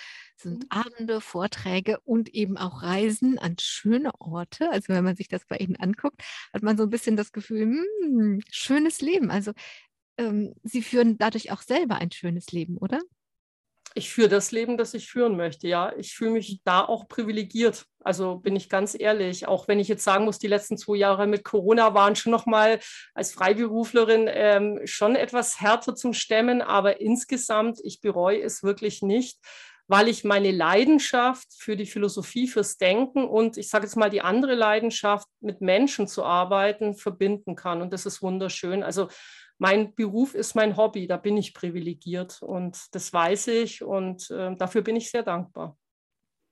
sind 0.42 0.64
mhm. 0.64 0.70
Abende, 0.70 1.20
Vorträge 1.20 2.00
und 2.04 2.28
eben 2.34 2.56
auch 2.56 2.82
Reisen 2.82 3.38
an 3.38 3.56
schöne 3.60 4.12
Orte. 4.20 4.70
Also 4.70 4.92
wenn 4.92 5.04
man 5.04 5.16
sich 5.16 5.28
das 5.28 5.46
bei 5.46 5.56
Ihnen 5.56 5.76
anguckt, 5.76 6.22
hat 6.52 6.62
man 6.62 6.76
so 6.76 6.84
ein 6.84 6.90
bisschen 6.90 7.16
das 7.16 7.32
Gefühl, 7.32 7.62
hm, 7.62 8.40
schönes 8.50 9.00
Leben. 9.00 9.30
Also 9.30 9.52
ähm, 10.18 10.54
Sie 10.62 10.82
führen 10.82 11.18
dadurch 11.18 11.52
auch 11.52 11.62
selber 11.62 11.96
ein 11.96 12.12
schönes 12.12 12.52
Leben, 12.52 12.76
oder? 12.78 13.00
ich 13.94 14.10
führe 14.10 14.28
das 14.28 14.52
Leben, 14.52 14.76
das 14.76 14.94
ich 14.94 15.08
führen 15.10 15.36
möchte. 15.36 15.68
Ja, 15.68 15.92
ich 15.96 16.14
fühle 16.14 16.32
mich 16.32 16.60
da 16.64 16.84
auch 16.84 17.08
privilegiert. 17.08 17.86
Also 18.00 18.36
bin 18.36 18.56
ich 18.56 18.68
ganz 18.68 18.96
ehrlich. 18.98 19.46
Auch 19.46 19.68
wenn 19.68 19.80
ich 19.80 19.88
jetzt 19.88 20.04
sagen 20.04 20.24
muss, 20.24 20.38
die 20.38 20.48
letzten 20.48 20.78
zwei 20.78 20.96
Jahre 20.96 21.26
mit 21.26 21.44
Corona 21.44 21.94
waren 21.94 22.16
schon 22.16 22.32
noch 22.32 22.46
mal 22.46 22.80
als 23.14 23.32
Freiberuflerin 23.32 24.28
ähm, 24.30 24.80
schon 24.84 25.14
etwas 25.14 25.60
härter 25.60 25.94
zum 25.94 26.14
Stemmen. 26.14 26.62
Aber 26.62 27.00
insgesamt, 27.00 27.80
ich 27.82 28.00
bereue 28.00 28.40
es 28.42 28.62
wirklich 28.62 29.02
nicht, 29.02 29.38
weil 29.92 30.08
ich 30.08 30.24
meine 30.24 30.52
Leidenschaft 30.52 31.48
für 31.52 31.76
die 31.76 31.84
Philosophie, 31.84 32.48
fürs 32.48 32.78
Denken 32.78 33.28
und 33.28 33.58
ich 33.58 33.68
sage 33.68 33.84
jetzt 33.84 33.94
mal 33.94 34.08
die 34.08 34.22
andere 34.22 34.54
Leidenschaft, 34.54 35.28
mit 35.42 35.60
Menschen 35.60 36.08
zu 36.08 36.24
arbeiten, 36.24 36.94
verbinden 36.94 37.56
kann. 37.56 37.82
Und 37.82 37.92
das 37.92 38.06
ist 38.06 38.22
wunderschön. 38.22 38.82
Also 38.82 39.08
mein 39.58 39.94
Beruf 39.94 40.34
ist 40.34 40.54
mein 40.54 40.78
Hobby, 40.78 41.06
da 41.06 41.18
bin 41.18 41.36
ich 41.36 41.52
privilegiert 41.52 42.40
und 42.40 42.78
das 42.92 43.12
weiß 43.12 43.48
ich 43.48 43.82
und 43.82 44.30
äh, 44.30 44.56
dafür 44.56 44.80
bin 44.80 44.96
ich 44.96 45.10
sehr 45.10 45.24
dankbar. 45.24 45.76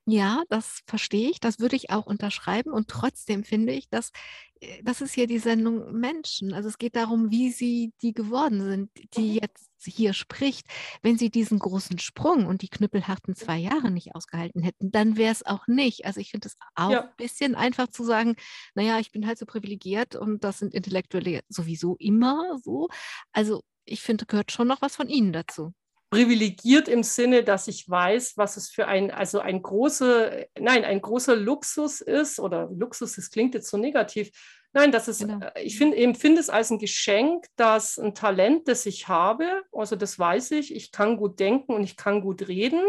Ja, 0.07 0.43
das 0.49 0.81
verstehe 0.87 1.29
ich, 1.29 1.39
das 1.39 1.59
würde 1.59 1.75
ich 1.75 1.91
auch 1.91 2.07
unterschreiben 2.07 2.71
und 2.71 2.87
trotzdem 2.87 3.43
finde 3.43 3.73
ich, 3.73 3.87
dass 3.89 4.11
äh, 4.59 4.81
das 4.83 5.01
ist 5.01 5.13
hier 5.13 5.27
die 5.27 5.37
Sendung 5.37 5.91
Menschen. 5.93 6.53
Also 6.53 6.69
es 6.69 6.79
geht 6.79 6.95
darum, 6.95 7.29
wie 7.29 7.51
sie 7.51 7.93
die 8.01 8.13
geworden 8.13 8.63
sind, 8.63 8.89
die 9.15 9.33
mhm. 9.33 9.39
jetzt 9.43 9.69
hier 9.83 10.13
spricht. 10.13 10.65
Wenn 11.03 11.17
sie 11.19 11.29
diesen 11.29 11.59
großen 11.59 11.99
Sprung 11.99 12.47
und 12.47 12.63
die 12.63 12.69
knüppelharten 12.69 13.35
zwei 13.35 13.57
Jahre 13.57 13.91
nicht 13.91 14.15
ausgehalten 14.15 14.63
hätten, 14.63 14.91
dann 14.91 15.17
wäre 15.17 15.31
es 15.31 15.45
auch 15.45 15.67
nicht. 15.67 16.05
Also 16.05 16.19
ich 16.19 16.31
finde 16.31 16.47
es 16.47 16.57
auch 16.73 16.91
ja. 16.91 17.01
ein 17.03 17.15
bisschen 17.17 17.53
einfach 17.55 17.87
zu 17.87 18.03
sagen, 18.03 18.35
naja, 18.73 18.99
ich 18.99 19.11
bin 19.11 19.27
halt 19.27 19.37
so 19.37 19.45
privilegiert 19.45 20.15
und 20.15 20.43
das 20.43 20.59
sind 20.59 20.73
Intellektuelle 20.73 21.41
sowieso 21.47 21.95
immer 21.97 22.57
so. 22.63 22.89
Also 23.33 23.63
ich 23.85 24.01
finde, 24.01 24.25
gehört 24.25 24.51
schon 24.51 24.67
noch 24.67 24.81
was 24.81 24.95
von 24.95 25.09
Ihnen 25.09 25.31
dazu 25.33 25.73
privilegiert 26.11 26.89
im 26.89 27.03
Sinne, 27.03 27.43
dass 27.43 27.69
ich 27.69 27.89
weiß, 27.89 28.33
was 28.35 28.57
es 28.57 28.69
für 28.69 28.85
ein, 28.85 29.11
also 29.11 29.39
ein 29.39 29.61
großer, 29.61 30.45
nein, 30.59 30.83
ein 30.83 31.01
großer 31.01 31.37
Luxus 31.37 32.01
ist, 32.01 32.39
oder 32.39 32.69
Luxus, 32.69 33.15
das 33.15 33.31
klingt 33.31 33.55
jetzt 33.55 33.69
so 33.69 33.77
negativ. 33.77 34.29
Nein, 34.73 34.91
das 34.91 35.07
ist, 35.07 35.21
genau. 35.21 35.39
Äh, 35.55 35.63
ich 35.63 35.77
finde, 35.77 35.97
empfinde 35.97 36.41
es 36.41 36.49
als 36.49 36.69
ein 36.69 36.79
Geschenk, 36.79 37.45
dass 37.55 37.97
ein 37.97 38.13
Talent, 38.13 38.67
das 38.67 38.85
ich 38.85 39.07
habe, 39.07 39.63
also 39.71 39.95
das 39.95 40.19
weiß 40.19 40.51
ich, 40.51 40.75
ich 40.75 40.91
kann 40.91 41.15
gut 41.15 41.39
denken 41.39 41.73
und 41.73 41.83
ich 41.83 41.95
kann 41.95 42.19
gut 42.19 42.47
reden, 42.47 42.81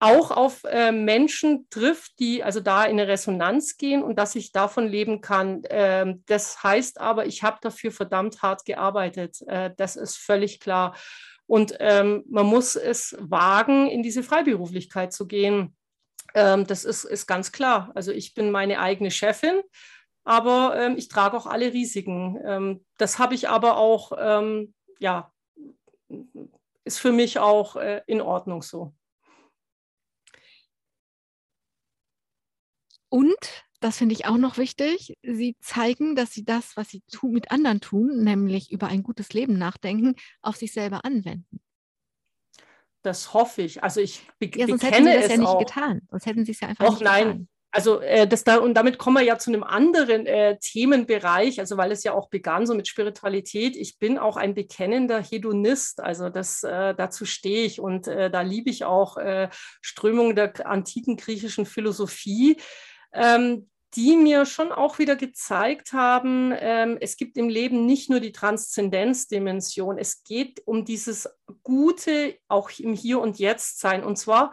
auch 0.00 0.30
auf 0.30 0.62
äh, 0.62 0.92
Menschen 0.92 1.66
trifft, 1.70 2.20
die 2.20 2.44
also 2.44 2.60
da 2.60 2.84
in 2.84 3.00
eine 3.00 3.08
Resonanz 3.08 3.76
gehen 3.78 4.04
und 4.04 4.16
dass 4.16 4.36
ich 4.36 4.52
davon 4.52 4.86
leben 4.86 5.20
kann. 5.20 5.62
Ähm, 5.70 6.22
das 6.26 6.62
heißt 6.62 7.00
aber, 7.00 7.26
ich 7.26 7.42
habe 7.42 7.58
dafür 7.60 7.90
verdammt 7.90 8.42
hart 8.42 8.64
gearbeitet. 8.64 9.42
Äh, 9.48 9.72
das 9.76 9.96
ist 9.96 10.16
völlig 10.16 10.60
klar. 10.60 10.94
Und 11.48 11.74
ähm, 11.80 12.24
man 12.28 12.44
muss 12.44 12.76
es 12.76 13.16
wagen, 13.18 13.88
in 13.88 14.02
diese 14.02 14.22
Freiberuflichkeit 14.22 15.14
zu 15.14 15.26
gehen. 15.26 15.74
Ähm, 16.34 16.66
das 16.66 16.84
ist, 16.84 17.04
ist 17.04 17.26
ganz 17.26 17.52
klar. 17.52 17.90
Also 17.94 18.12
ich 18.12 18.34
bin 18.34 18.50
meine 18.50 18.80
eigene 18.80 19.10
Chefin, 19.10 19.62
aber 20.24 20.76
ähm, 20.78 20.96
ich 20.98 21.08
trage 21.08 21.36
auch 21.36 21.46
alle 21.46 21.72
Risiken. 21.72 22.38
Ähm, 22.44 22.84
das 22.98 23.18
habe 23.18 23.34
ich 23.34 23.48
aber 23.48 23.78
auch, 23.78 24.12
ähm, 24.18 24.74
ja, 25.00 25.32
ist 26.84 26.98
für 26.98 27.12
mich 27.12 27.38
auch 27.38 27.76
äh, 27.76 28.02
in 28.06 28.20
Ordnung 28.20 28.60
so. 28.62 28.92
Und 33.08 33.67
das 33.80 33.98
finde 33.98 34.14
ich 34.14 34.26
auch 34.26 34.36
noch 34.36 34.58
wichtig. 34.58 35.16
Sie 35.22 35.56
zeigen, 35.60 36.16
dass 36.16 36.32
sie 36.32 36.44
das, 36.44 36.76
was 36.76 36.88
sie 36.88 37.02
tu 37.10 37.28
mit 37.28 37.50
anderen 37.50 37.80
tun, 37.80 38.24
nämlich 38.24 38.72
über 38.72 38.88
ein 38.88 39.02
gutes 39.02 39.32
Leben 39.32 39.56
nachdenken, 39.58 40.16
auf 40.42 40.56
sich 40.56 40.72
selber 40.72 41.04
anwenden. 41.04 41.60
Das 43.02 43.32
hoffe 43.32 43.62
ich. 43.62 43.82
Also 43.82 44.00
ich 44.00 44.26
be 44.38 44.50
ja, 44.54 44.66
sonst 44.66 44.82
bekenne 44.82 45.10
hätten 45.10 45.12
sie 45.12 45.14
das 45.14 45.24
es 45.24 45.30
ja 45.30 45.36
nicht 45.38 45.48
auch. 45.48 45.58
getan. 45.58 46.02
Sonst 46.10 46.26
hätten 46.26 46.44
sie 46.44 46.52
es 46.52 46.60
ja 46.60 46.68
einfach 46.68 46.84
Och, 46.86 46.92
nicht 46.92 47.04
nein. 47.04 47.26
getan. 47.26 47.48
Also 47.70 48.00
äh, 48.00 48.26
das 48.26 48.44
da, 48.44 48.56
und 48.56 48.74
damit 48.74 48.96
kommen 48.98 49.18
wir 49.18 49.22
ja 49.22 49.38
zu 49.38 49.50
einem 49.50 49.62
anderen 49.62 50.26
äh, 50.26 50.58
Themenbereich, 50.58 51.60
also 51.60 51.76
weil 51.76 51.92
es 51.92 52.02
ja 52.02 52.14
auch 52.14 52.30
begann 52.30 52.66
so 52.66 52.74
mit 52.74 52.88
Spiritualität. 52.88 53.76
Ich 53.76 53.98
bin 53.98 54.18
auch 54.18 54.36
ein 54.38 54.54
bekennender 54.54 55.22
Hedonist, 55.22 56.00
also 56.00 56.30
das 56.30 56.62
äh, 56.62 56.94
dazu 56.94 57.26
stehe 57.26 57.64
ich 57.64 57.78
und 57.78 58.08
äh, 58.08 58.30
da 58.30 58.40
liebe 58.40 58.70
ich 58.70 58.84
auch 58.84 59.18
äh, 59.18 59.50
Strömungen 59.82 60.34
der 60.34 60.66
antiken 60.66 61.18
griechischen 61.18 61.66
Philosophie. 61.66 62.56
Ähm, 63.12 63.68
die 63.94 64.16
mir 64.16 64.44
schon 64.44 64.70
auch 64.70 64.98
wieder 64.98 65.16
gezeigt 65.16 65.92
haben, 65.92 66.52
ähm, 66.58 66.98
es 67.00 67.16
gibt 67.16 67.38
im 67.38 67.48
Leben 67.48 67.86
nicht 67.86 68.10
nur 68.10 68.20
die 68.20 68.32
Transzendenzdimension, 68.32 69.96
es 69.96 70.22
geht 70.24 70.60
um 70.66 70.84
dieses 70.84 71.28
Gute 71.62 72.36
auch 72.48 72.70
im 72.78 72.92
Hier 72.92 73.20
und 73.20 73.38
Jetzt 73.38 73.80
sein 73.80 74.04
und 74.04 74.16
zwar 74.16 74.52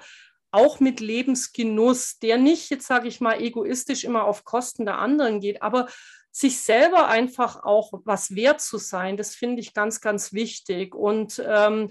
auch 0.52 0.80
mit 0.80 1.02
Lebensgenuss, 1.02 2.18
der 2.20 2.38
nicht, 2.38 2.70
jetzt 2.70 2.88
sage 2.88 3.10
ich 3.10 3.20
mal, 3.20 3.42
egoistisch 3.42 4.06
immer 4.06 4.24
auf 4.24 4.46
Kosten 4.46 4.86
der 4.86 5.00
anderen 5.00 5.42
geht, 5.42 5.62
aber 5.62 5.88
sich 6.32 6.60
selber 6.60 7.08
einfach 7.08 7.64
auch 7.64 7.92
was 8.06 8.36
wert 8.36 8.62
zu 8.62 8.78
sein, 8.78 9.18
das 9.18 9.36
finde 9.36 9.62
ich 9.62 9.74
ganz, 9.74 10.00
ganz 10.00 10.32
wichtig. 10.32 10.96
Und 10.96 11.44
ähm, 11.46 11.90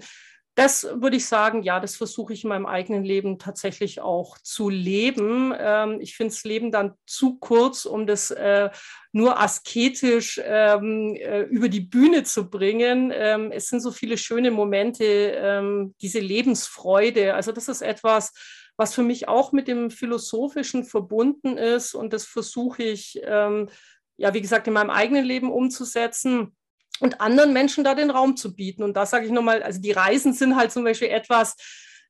das 0.55 0.87
würde 1.01 1.17
ich 1.17 1.25
sagen, 1.25 1.63
ja, 1.63 1.81
das 1.81 1.97
versuche 1.97 2.31
ich 2.31 2.45
in 2.45 2.49
meinem 2.49 2.65
eigenen 2.65 3.03
Leben 3.03 3.37
tatsächlich 3.39 3.99
auch 3.99 4.37
zu 4.37 4.69
leben. 4.69 5.53
Ähm, 5.57 5.99
ich 5.99 6.15
finde 6.15 6.33
das 6.33 6.45
Leben 6.45 6.71
dann 6.71 6.93
zu 7.05 7.37
kurz, 7.37 7.85
um 7.85 8.07
das 8.07 8.31
äh, 8.31 8.69
nur 9.11 9.39
asketisch 9.41 10.39
ähm, 10.41 11.13
äh, 11.15 11.41
über 11.41 11.67
die 11.67 11.81
Bühne 11.81 12.23
zu 12.23 12.49
bringen. 12.49 13.11
Ähm, 13.13 13.51
es 13.51 13.67
sind 13.67 13.81
so 13.81 13.91
viele 13.91 14.17
schöne 14.17 14.49
Momente, 14.49 15.03
ähm, 15.03 15.93
diese 16.01 16.19
Lebensfreude. 16.19 17.33
Also 17.33 17.51
das 17.51 17.67
ist 17.67 17.81
etwas, 17.81 18.31
was 18.77 18.95
für 18.95 19.03
mich 19.03 19.27
auch 19.27 19.51
mit 19.51 19.67
dem 19.67 19.91
Philosophischen 19.91 20.85
verbunden 20.85 21.57
ist. 21.57 21.93
Und 21.93 22.13
das 22.13 22.25
versuche 22.25 22.83
ich, 22.83 23.19
ähm, 23.25 23.67
ja, 24.15 24.33
wie 24.33 24.41
gesagt, 24.41 24.67
in 24.67 24.73
meinem 24.73 24.89
eigenen 24.89 25.25
Leben 25.25 25.51
umzusetzen 25.51 26.55
und 26.99 27.21
anderen 27.21 27.53
Menschen 27.53 27.83
da 27.83 27.95
den 27.95 28.09
Raum 28.09 28.37
zu 28.37 28.55
bieten. 28.55 28.83
Und 28.83 28.95
da 28.95 29.05
sage 29.05 29.25
ich 29.25 29.31
nochmal, 29.31 29.63
also 29.63 29.81
die 29.81 29.91
Reisen 29.91 30.33
sind 30.33 30.55
halt 30.55 30.71
zum 30.71 30.83
Beispiel 30.83 31.09
etwas, 31.09 31.55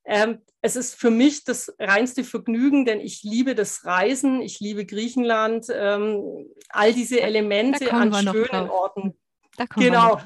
ähm, 0.05 0.41
es 0.61 0.75
ist 0.75 0.95
für 0.95 1.09
mich 1.09 1.43
das 1.43 1.73
reinste 1.79 2.23
Vergnügen, 2.23 2.85
denn 2.85 2.99
ich 2.99 3.23
liebe 3.23 3.55
das 3.55 3.85
Reisen, 3.85 4.41
ich 4.41 4.59
liebe 4.59 4.85
Griechenland, 4.85 5.65
ähm, 5.71 6.47
all 6.69 6.93
diese 6.93 7.21
Elemente 7.21 7.91
an 7.91 8.13
schönen 8.13 8.69
Orten. 8.69 9.17
genau. 9.75 10.21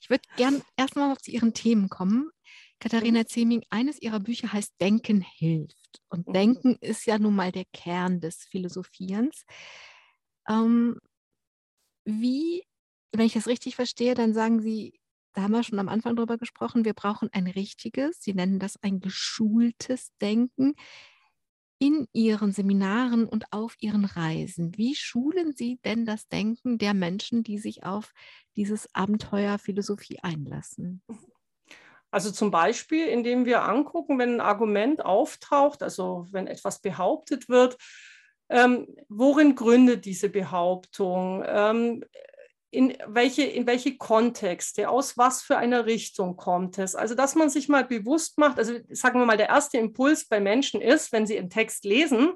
Ich 0.00 0.10
würde 0.10 0.24
gern 0.36 0.62
erstmal 0.76 1.12
auf 1.12 1.18
zu 1.18 1.30
Ihren 1.30 1.54
Themen 1.54 1.88
kommen. 1.88 2.30
Katharina. 2.80 3.26
Zeming, 3.26 3.64
eines 3.70 4.00
ihrer 4.02 4.20
Bücher 4.20 4.52
heißt 4.52 4.74
Denken 4.80 5.20
hilft. 5.20 6.02
Und 6.08 6.28
mhm. 6.28 6.32
Denken 6.32 6.76
ist 6.80 7.06
ja 7.06 7.18
nun 7.18 7.34
mal 7.34 7.52
der 7.52 7.64
Kern 7.72 8.20
des 8.20 8.44
Philosophierens. 8.50 9.44
Ähm, 10.48 10.98
wie 12.04 12.64
wenn 13.12 13.26
ich 13.26 13.34
das 13.34 13.46
richtig 13.46 13.76
verstehe, 13.76 14.14
dann 14.14 14.34
sagen 14.34 14.60
Sie, 14.60 15.00
da 15.34 15.42
haben 15.42 15.52
wir 15.52 15.62
schon 15.62 15.78
am 15.78 15.88
Anfang 15.88 16.16
drüber 16.16 16.38
gesprochen, 16.38 16.84
wir 16.84 16.94
brauchen 16.94 17.28
ein 17.32 17.46
richtiges, 17.46 18.20
Sie 18.20 18.34
nennen 18.34 18.58
das 18.58 18.82
ein 18.82 19.00
geschultes 19.00 20.10
Denken 20.20 20.74
in 21.78 22.08
Ihren 22.12 22.52
Seminaren 22.52 23.26
und 23.26 23.52
auf 23.52 23.74
Ihren 23.80 24.06
Reisen. 24.06 24.76
Wie 24.76 24.94
schulen 24.94 25.52
Sie 25.52 25.78
denn 25.84 26.06
das 26.06 26.28
Denken 26.28 26.78
der 26.78 26.94
Menschen, 26.94 27.42
die 27.42 27.58
sich 27.58 27.84
auf 27.84 28.12
dieses 28.56 28.88
Abenteuer 28.94 29.58
Philosophie 29.58 30.18
einlassen? 30.22 31.02
Also 32.10 32.30
zum 32.30 32.50
Beispiel, 32.50 33.06
indem 33.08 33.44
wir 33.44 33.64
angucken, 33.64 34.18
wenn 34.18 34.36
ein 34.36 34.40
Argument 34.40 35.04
auftaucht, 35.04 35.82
also 35.82 36.26
wenn 36.30 36.46
etwas 36.46 36.80
behauptet 36.80 37.50
wird, 37.50 37.76
ähm, 38.48 38.86
worin 39.08 39.54
gründet 39.54 40.04
diese 40.04 40.30
Behauptung? 40.30 41.42
Ähm, 41.46 42.04
in 42.70 42.96
welche, 43.06 43.44
in 43.44 43.66
welche 43.66 43.96
Kontexte, 43.96 44.88
aus 44.88 45.16
was 45.16 45.42
für 45.42 45.56
einer 45.56 45.86
Richtung 45.86 46.36
kommt 46.36 46.78
es. 46.78 46.94
Also, 46.94 47.14
dass 47.14 47.34
man 47.34 47.48
sich 47.48 47.68
mal 47.68 47.84
bewusst 47.84 48.38
macht, 48.38 48.58
also 48.58 48.74
sagen 48.90 49.18
wir 49.20 49.26
mal, 49.26 49.36
der 49.36 49.48
erste 49.48 49.78
Impuls 49.78 50.26
bei 50.26 50.40
Menschen 50.40 50.80
ist, 50.80 51.12
wenn 51.12 51.26
sie 51.26 51.38
einen 51.38 51.50
Text 51.50 51.84
lesen, 51.84 52.34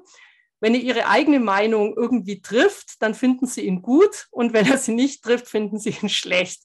wenn 0.61 0.75
er 0.75 0.81
ihre 0.81 1.07
eigene 1.07 1.39
Meinung 1.39 1.95
irgendwie 1.97 2.41
trifft, 2.41 3.01
dann 3.01 3.15
finden 3.15 3.47
sie 3.47 3.61
ihn 3.61 3.81
gut 3.81 4.27
und 4.29 4.53
wenn 4.53 4.67
er 4.67 4.77
sie 4.77 4.93
nicht 4.93 5.23
trifft, 5.23 5.47
finden 5.47 5.79
sie 5.79 5.95
ihn 6.01 6.09
schlecht. 6.09 6.61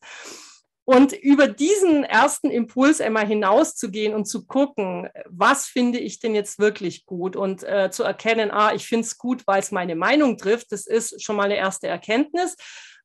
Und 0.85 1.13
über 1.13 1.49
diesen 1.49 2.05
ersten 2.05 2.49
Impuls 2.49 3.01
einmal 3.01 3.27
hinauszugehen 3.27 4.15
und 4.15 4.27
zu 4.27 4.47
gucken, 4.47 5.09
was 5.29 5.67
finde 5.67 5.99
ich 5.99 6.21
denn 6.21 6.33
jetzt 6.33 6.61
wirklich 6.61 7.07
gut 7.07 7.35
und 7.35 7.65
äh, 7.65 7.91
zu 7.91 8.05
erkennen, 8.05 8.53
ah, 8.53 8.73
ich 8.73 8.87
finde 8.87 9.05
es 9.05 9.19
gut, 9.19 9.43
weil 9.49 9.59
es 9.59 9.73
meine 9.73 9.97
Meinung 9.97 10.39
trifft, 10.39 10.71
das 10.71 10.87
ist 10.87 11.25
schon 11.25 11.35
mal 11.35 11.45
eine 11.45 11.57
erste 11.57 11.89
Erkenntnis. 11.89 12.55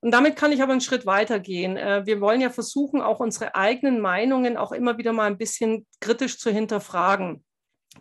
Und 0.02 0.12
damit 0.12 0.36
kann 0.36 0.52
ich 0.52 0.62
aber 0.62 0.72
einen 0.72 0.82
Schritt 0.82 1.06
weitergehen. 1.06 1.78
Äh, 1.78 2.06
wir 2.06 2.20
wollen 2.22 2.42
ja 2.42 2.50
versuchen, 2.50 3.02
auch 3.02 3.20
unsere 3.20 3.56
eigenen 3.56 4.02
Meinungen 4.02 4.58
auch 4.58 4.72
immer 4.72 4.98
wieder 4.98 5.14
mal 5.14 5.28
ein 5.28 5.38
bisschen 5.38 5.86
kritisch 6.00 6.40
zu 6.40 6.52
hinterfragen. 6.52 7.44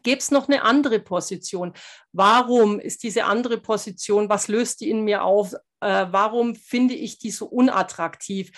Gäbe 0.02 0.18
es 0.18 0.30
noch 0.30 0.48
eine 0.48 0.62
andere 0.62 1.00
Position? 1.00 1.74
Warum 2.12 2.80
ist 2.80 3.02
diese 3.02 3.24
andere 3.24 3.58
Position? 3.58 4.28
Was 4.30 4.48
löst 4.48 4.80
die 4.80 4.90
in 4.90 5.04
mir 5.04 5.24
auf? 5.24 5.52
Äh, 5.80 6.06
warum 6.10 6.54
finde 6.54 6.94
ich 6.94 7.18
die 7.18 7.30
so 7.30 7.46
unattraktiv? 7.46 8.50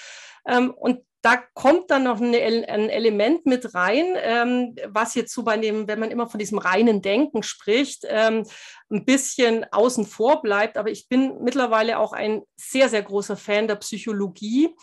Ähm, 0.46 0.70
und 0.70 1.00
da 1.22 1.36
kommt 1.54 1.90
dann 1.90 2.02
noch 2.02 2.20
eine, 2.20 2.38
ein 2.38 2.90
Element 2.90 3.46
mit 3.46 3.74
rein, 3.74 4.16
ähm, 4.16 4.74
was 4.88 5.14
jetzt 5.14 5.32
so 5.32 5.44
bei 5.44 5.56
dem, 5.56 5.86
wenn 5.86 6.00
man 6.00 6.10
immer 6.10 6.28
von 6.28 6.38
diesem 6.38 6.58
reinen 6.58 7.00
Denken 7.00 7.44
spricht, 7.44 8.04
ähm, 8.08 8.44
ein 8.90 9.04
bisschen 9.04 9.64
außen 9.70 10.04
vor 10.04 10.42
bleibt. 10.42 10.76
Aber 10.76 10.90
ich 10.90 11.08
bin 11.08 11.42
mittlerweile 11.42 11.98
auch 11.98 12.12
ein 12.12 12.42
sehr, 12.56 12.88
sehr 12.88 13.02
großer 13.02 13.36
Fan 13.36 13.68
der 13.68 13.76
Psychologie. 13.76 14.74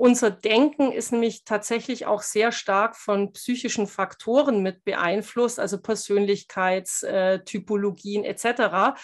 Unser 0.00 0.30
Denken 0.30 0.92
ist 0.92 1.12
nämlich 1.12 1.44
tatsächlich 1.44 2.06
auch 2.06 2.22
sehr 2.22 2.52
stark 2.52 2.96
von 2.96 3.34
psychischen 3.34 3.86
Faktoren 3.86 4.62
mit 4.62 4.82
beeinflusst, 4.82 5.60
also 5.60 5.78
Persönlichkeitstypologien 5.78 8.24
äh, 8.24 8.30
etc 8.30 8.96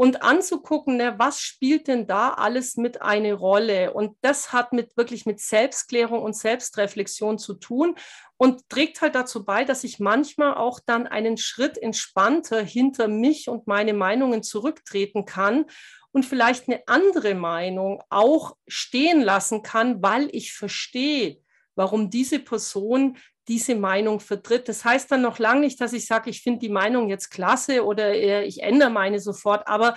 und 0.00 0.22
anzugucken, 0.22 0.96
ne, 0.96 1.16
was 1.18 1.42
spielt 1.42 1.86
denn 1.86 2.06
da 2.06 2.30
alles 2.30 2.78
mit 2.78 3.02
eine 3.02 3.34
Rolle? 3.34 3.92
Und 3.92 4.16
das 4.22 4.50
hat 4.50 4.72
mit 4.72 4.96
wirklich 4.96 5.26
mit 5.26 5.40
Selbstklärung 5.40 6.22
und 6.22 6.34
Selbstreflexion 6.34 7.38
zu 7.38 7.52
tun 7.52 7.96
und 8.38 8.66
trägt 8.70 9.02
halt 9.02 9.14
dazu 9.14 9.44
bei, 9.44 9.62
dass 9.62 9.84
ich 9.84 10.00
manchmal 10.00 10.54
auch 10.54 10.80
dann 10.80 11.06
einen 11.06 11.36
Schritt 11.36 11.76
entspannter 11.76 12.62
hinter 12.62 13.08
mich 13.08 13.50
und 13.50 13.66
meine 13.66 13.92
Meinungen 13.92 14.42
zurücktreten 14.42 15.26
kann 15.26 15.66
und 16.12 16.24
vielleicht 16.24 16.68
eine 16.68 16.82
andere 16.86 17.34
Meinung 17.34 18.02
auch 18.10 18.56
stehen 18.66 19.20
lassen 19.20 19.62
kann, 19.62 20.02
weil 20.02 20.28
ich 20.32 20.52
verstehe, 20.52 21.38
warum 21.74 22.10
diese 22.10 22.38
Person 22.38 23.16
diese 23.48 23.74
Meinung 23.74 24.20
vertritt. 24.20 24.68
Das 24.68 24.84
heißt 24.84 25.10
dann 25.10 25.22
noch 25.22 25.38
lange 25.38 25.60
nicht, 25.60 25.80
dass 25.80 25.92
ich 25.92 26.06
sage, 26.06 26.30
ich 26.30 26.42
finde 26.42 26.60
die 26.60 26.68
Meinung 26.68 27.08
jetzt 27.08 27.30
klasse 27.30 27.84
oder 27.84 28.14
äh, 28.14 28.44
ich 28.44 28.62
ändere 28.62 28.90
meine 28.90 29.18
sofort, 29.18 29.66
aber 29.66 29.96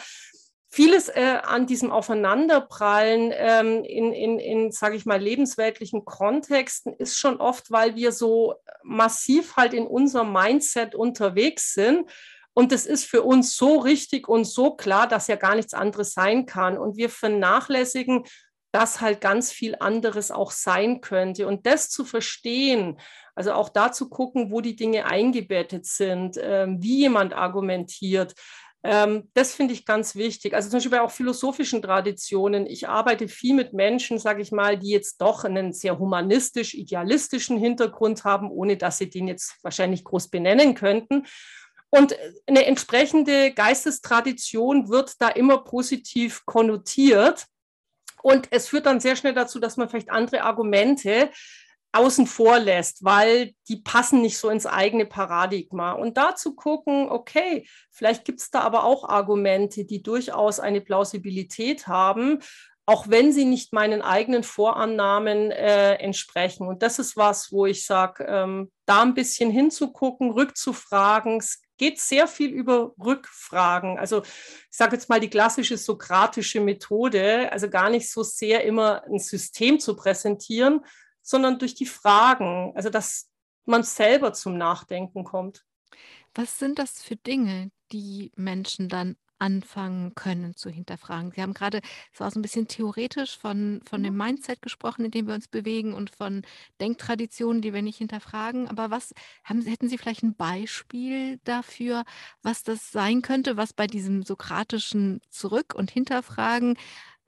vieles 0.74 1.08
äh, 1.08 1.38
an 1.44 1.68
diesem 1.68 1.92
Aufeinanderprallen 1.92 3.32
ähm, 3.36 3.84
in, 3.84 4.12
in, 4.12 4.40
in 4.40 4.72
sage 4.72 4.96
ich 4.96 5.06
mal, 5.06 5.22
lebensweltlichen 5.22 6.04
Kontexten 6.04 6.94
ist 6.94 7.20
schon 7.20 7.38
oft, 7.38 7.70
weil 7.70 7.96
wir 7.96 8.12
so 8.12 8.56
massiv 8.82 9.56
halt 9.56 9.76
in 9.76 9.86
unserem 9.86 10.34
Mindset 10.34 10.96
unterwegs 10.96 11.76
sind. 11.76 12.10
Und 12.54 12.72
das 12.72 12.86
ist 12.86 13.06
für 13.06 13.24
uns 13.24 13.56
so 13.56 13.80
richtig 13.80 14.28
und 14.28 14.46
so 14.46 14.76
klar, 14.76 15.08
dass 15.08 15.28
ja 15.28 15.36
gar 15.36 15.56
nichts 15.56 15.74
anderes 15.74 16.14
sein 16.14 16.46
kann. 16.46 16.78
Und 16.78 16.98
wir 16.98 17.10
vernachlässigen, 17.10 18.24
dass 18.72 19.02
halt 19.02 19.22
ganz 19.22 19.52
viel 19.52 19.76
anderes 19.80 20.32
auch 20.32 20.52
sein 20.52 21.02
könnte. 21.02 21.48
Und 21.48 21.66
das 21.66 21.90
zu 21.90 22.06
verstehen 22.06 22.98
also 23.36 23.54
auch 23.54 23.70
da 23.70 23.92
zu 23.92 24.10
gucken, 24.10 24.52
wo 24.52 24.62
die 24.62 24.76
Dinge 24.76 25.06
eingebettet 25.06 25.86
sind, 25.86 26.40
ähm, 26.42 26.82
wie 26.82 27.00
jemand 27.00 27.34
argumentiert. 27.34 28.34
Ähm, 28.84 29.30
das 29.34 29.56
finde 29.56 29.74
ich 29.74 29.86
ganz 29.86 30.16
wichtig. 30.16 30.54
Also 30.54 30.70
zum 30.70 30.78
Beispiel 30.78 30.92
bei 30.92 31.02
auch 31.02 31.12
philosophischen 31.12 31.82
Traditionen. 31.82 32.68
Ich 32.68 32.88
arbeite 32.88 33.28
viel 33.28 33.56
mit 33.56 33.74
Menschen, 33.74 34.20
sage 34.20 34.42
ich 34.42 34.52
mal, 34.52 34.78
die 34.78 34.90
jetzt 34.90 35.22
doch 35.22 35.46
einen 35.46 35.74
sehr 35.74 35.98
humanistisch-idealistischen 35.98 37.58
Hintergrund 37.58 38.24
haben, 38.24 38.52
ohne 38.52 38.78
dass 38.78 38.98
sie 38.98 39.10
den 39.10 39.28
jetzt 39.28 39.58
wahrscheinlich 39.64 40.04
groß 40.04 40.28
benennen 40.28 40.76
könnten. 40.76 41.26
Und 41.94 42.18
eine 42.48 42.66
entsprechende 42.66 43.52
Geistestradition 43.54 44.90
wird 44.90 45.22
da 45.22 45.28
immer 45.30 45.60
positiv 45.60 46.44
konnotiert. 46.48 47.46
Und 48.24 48.48
es 48.50 48.68
führt 48.68 48.88
dann 48.88 49.00
sehr 49.00 49.16
schnell 49.16 49.36
dazu, 49.36 49.60
dass 49.60 49.78
man 49.78 49.90
vielleicht 49.90 50.10
andere 50.10 50.42
Argumente 50.42 51.30
außen 51.92 52.26
vor 52.26 52.58
lässt, 52.58 53.04
weil 53.04 53.54
die 53.68 53.76
passen 53.76 54.24
nicht 54.24 54.40
so 54.40 54.50
ins 54.50 54.66
eigene 54.66 55.06
Paradigma. 55.06 55.92
Und 55.92 56.18
da 56.18 56.36
zu 56.36 56.56
gucken, 56.56 57.12
okay, 57.12 57.68
vielleicht 57.92 58.26
gibt 58.26 58.40
es 58.40 58.50
da 58.50 58.62
aber 58.62 58.86
auch 58.86 59.08
Argumente, 59.08 59.86
die 59.86 60.02
durchaus 60.02 60.60
eine 60.60 60.82
Plausibilität 60.82 61.86
haben, 61.86 62.40
auch 62.88 63.08
wenn 63.08 63.32
sie 63.32 63.46
nicht 63.46 63.72
meinen 63.72 64.02
eigenen 64.02 64.42
Vorannahmen 64.42 65.52
äh, 65.52 65.94
entsprechen. 65.98 66.68
Und 66.68 66.82
das 66.82 66.98
ist 66.98 67.16
was, 67.16 67.52
wo 67.52 67.68
ich 67.68 67.86
sage, 67.86 68.26
ähm, 68.28 68.72
da 68.88 69.04
ein 69.04 69.14
bisschen 69.14 69.52
hinzugucken, 69.52 70.32
rückzufragen. 70.32 71.40
Geht 71.84 72.00
sehr 72.00 72.28
viel 72.30 72.50
über 72.50 72.94
Rückfragen. 72.98 74.00
Also 74.00 74.24
ich 74.24 74.78
sage 74.78 74.96
jetzt 74.96 75.10
mal 75.10 75.20
die 75.20 75.30
klassische 75.30 75.76
sokratische 75.76 76.62
Methode, 76.62 77.52
also 77.52 77.70
gar 77.70 77.90
nicht 77.90 78.10
so 78.10 78.24
sehr 78.24 78.64
immer 78.64 79.04
ein 79.04 79.20
System 79.20 79.82
zu 79.82 79.94
präsentieren, 79.94 80.80
sondern 81.22 81.60
durch 81.60 81.76
die 81.76 81.86
Fragen, 81.86 82.72
also 82.74 82.90
dass 82.90 83.30
man 83.66 83.84
selber 83.84 84.32
zum 84.32 84.58
Nachdenken 84.58 85.26
kommt. 85.26 85.66
Was 86.34 86.58
sind 86.58 86.80
das 86.80 87.04
für 87.04 87.18
Dinge, 87.18 87.70
die 87.92 88.32
Menschen 88.38 88.88
dann 88.88 89.18
anfangen 89.44 90.16
können 90.16 90.56
zu 90.56 90.70
hinterfragen? 90.70 91.32
Sie 91.32 91.42
haben 91.42 91.54
gerade, 91.54 91.82
es 92.14 92.20
war 92.22 92.32
so 92.32 92.40
ein 92.40 92.42
bisschen 92.42 92.70
theoretisch 92.70 93.38
von, 93.38 93.82
von 93.86 94.02
dem 94.02 94.16
Mindset 94.16 94.62
gesprochen, 94.62 95.04
in 95.04 95.12
dem 95.12 95.28
wir 95.28 95.36
uns 95.36 95.50
bewegen 95.50 95.94
und 95.94 96.16
von 96.16 96.44
Denktraditionen, 96.80 97.62
die 97.62 97.74
wir 97.74 97.82
nicht 97.82 97.98
hinterfragen. 97.98 98.70
Aber 98.70 98.90
was 98.90 99.14
haben, 99.44 99.62
hätten 99.64 99.90
Sie 99.90 99.98
vielleicht 99.98 100.24
ein 100.24 100.36
Beispiel 100.36 101.40
dafür, 101.44 102.06
was 102.42 102.64
das 102.64 102.92
sein 102.92 103.22
könnte, 103.22 103.58
was 103.58 103.74
bei 103.74 103.86
diesem 103.88 104.24
sokratischen 104.24 105.20
Zurück- 105.30 105.76
und 105.76 105.92
Hinterfragen 105.92 106.78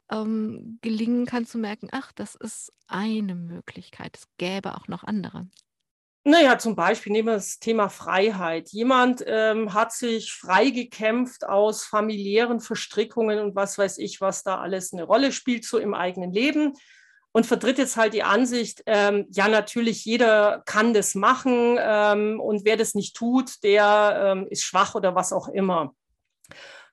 ähm, 0.10 0.80
gelingen 0.82 1.26
kann 1.26 1.46
zu 1.46 1.58
merken, 1.58 1.90
ach, 1.92 2.12
das 2.14 2.36
ist 2.36 2.72
eine 2.88 3.36
Möglichkeit. 3.36 4.18
Es 4.18 4.28
gäbe 4.38 4.76
auch 4.76 4.88
noch 4.88 5.04
andere. 5.04 5.48
Naja, 6.28 6.58
zum 6.58 6.76
Beispiel 6.76 7.12
nehmen 7.12 7.28
wir 7.28 7.36
das 7.36 7.60
Thema 7.60 7.88
Freiheit. 7.88 8.70
Jemand 8.70 9.24
ähm, 9.28 9.76
hat 9.76 9.92
sich 9.94 10.34
frei 10.34 10.72
gekämpft 10.72 11.46
aus 11.46 11.86
familiären 11.86 12.60
Verstrickungen 12.60 13.38
und 13.38 13.56
was 13.56 13.78
weiß 13.78 14.00
ich, 14.00 14.22
was 14.22 14.42
da 14.42 14.60
alles 14.60 14.92
eine 14.92 15.04
Rolle 15.04 15.32
spielt, 15.32 15.66
so 15.66 15.78
im 15.78 15.94
eigenen 15.94 16.34
Leben 16.34 16.74
und 17.32 17.46
vertritt 17.46 17.78
jetzt 17.78 17.96
halt 17.96 18.14
die 18.14 18.24
Ansicht, 18.24 18.82
ähm, 18.88 19.28
ja, 19.30 19.50
natürlich, 19.50 20.04
jeder 20.04 20.64
kann 20.66 20.94
das 20.96 21.14
machen 21.14 21.78
ähm, 21.80 22.40
und 22.40 22.66
wer 22.66 22.78
das 22.78 22.96
nicht 22.96 23.16
tut, 23.16 23.62
der 23.62 24.34
ähm, 24.38 24.48
ist 24.50 24.64
schwach 24.64 24.96
oder 24.96 25.14
was 25.14 25.32
auch 25.32 25.50
immer. 25.50 25.94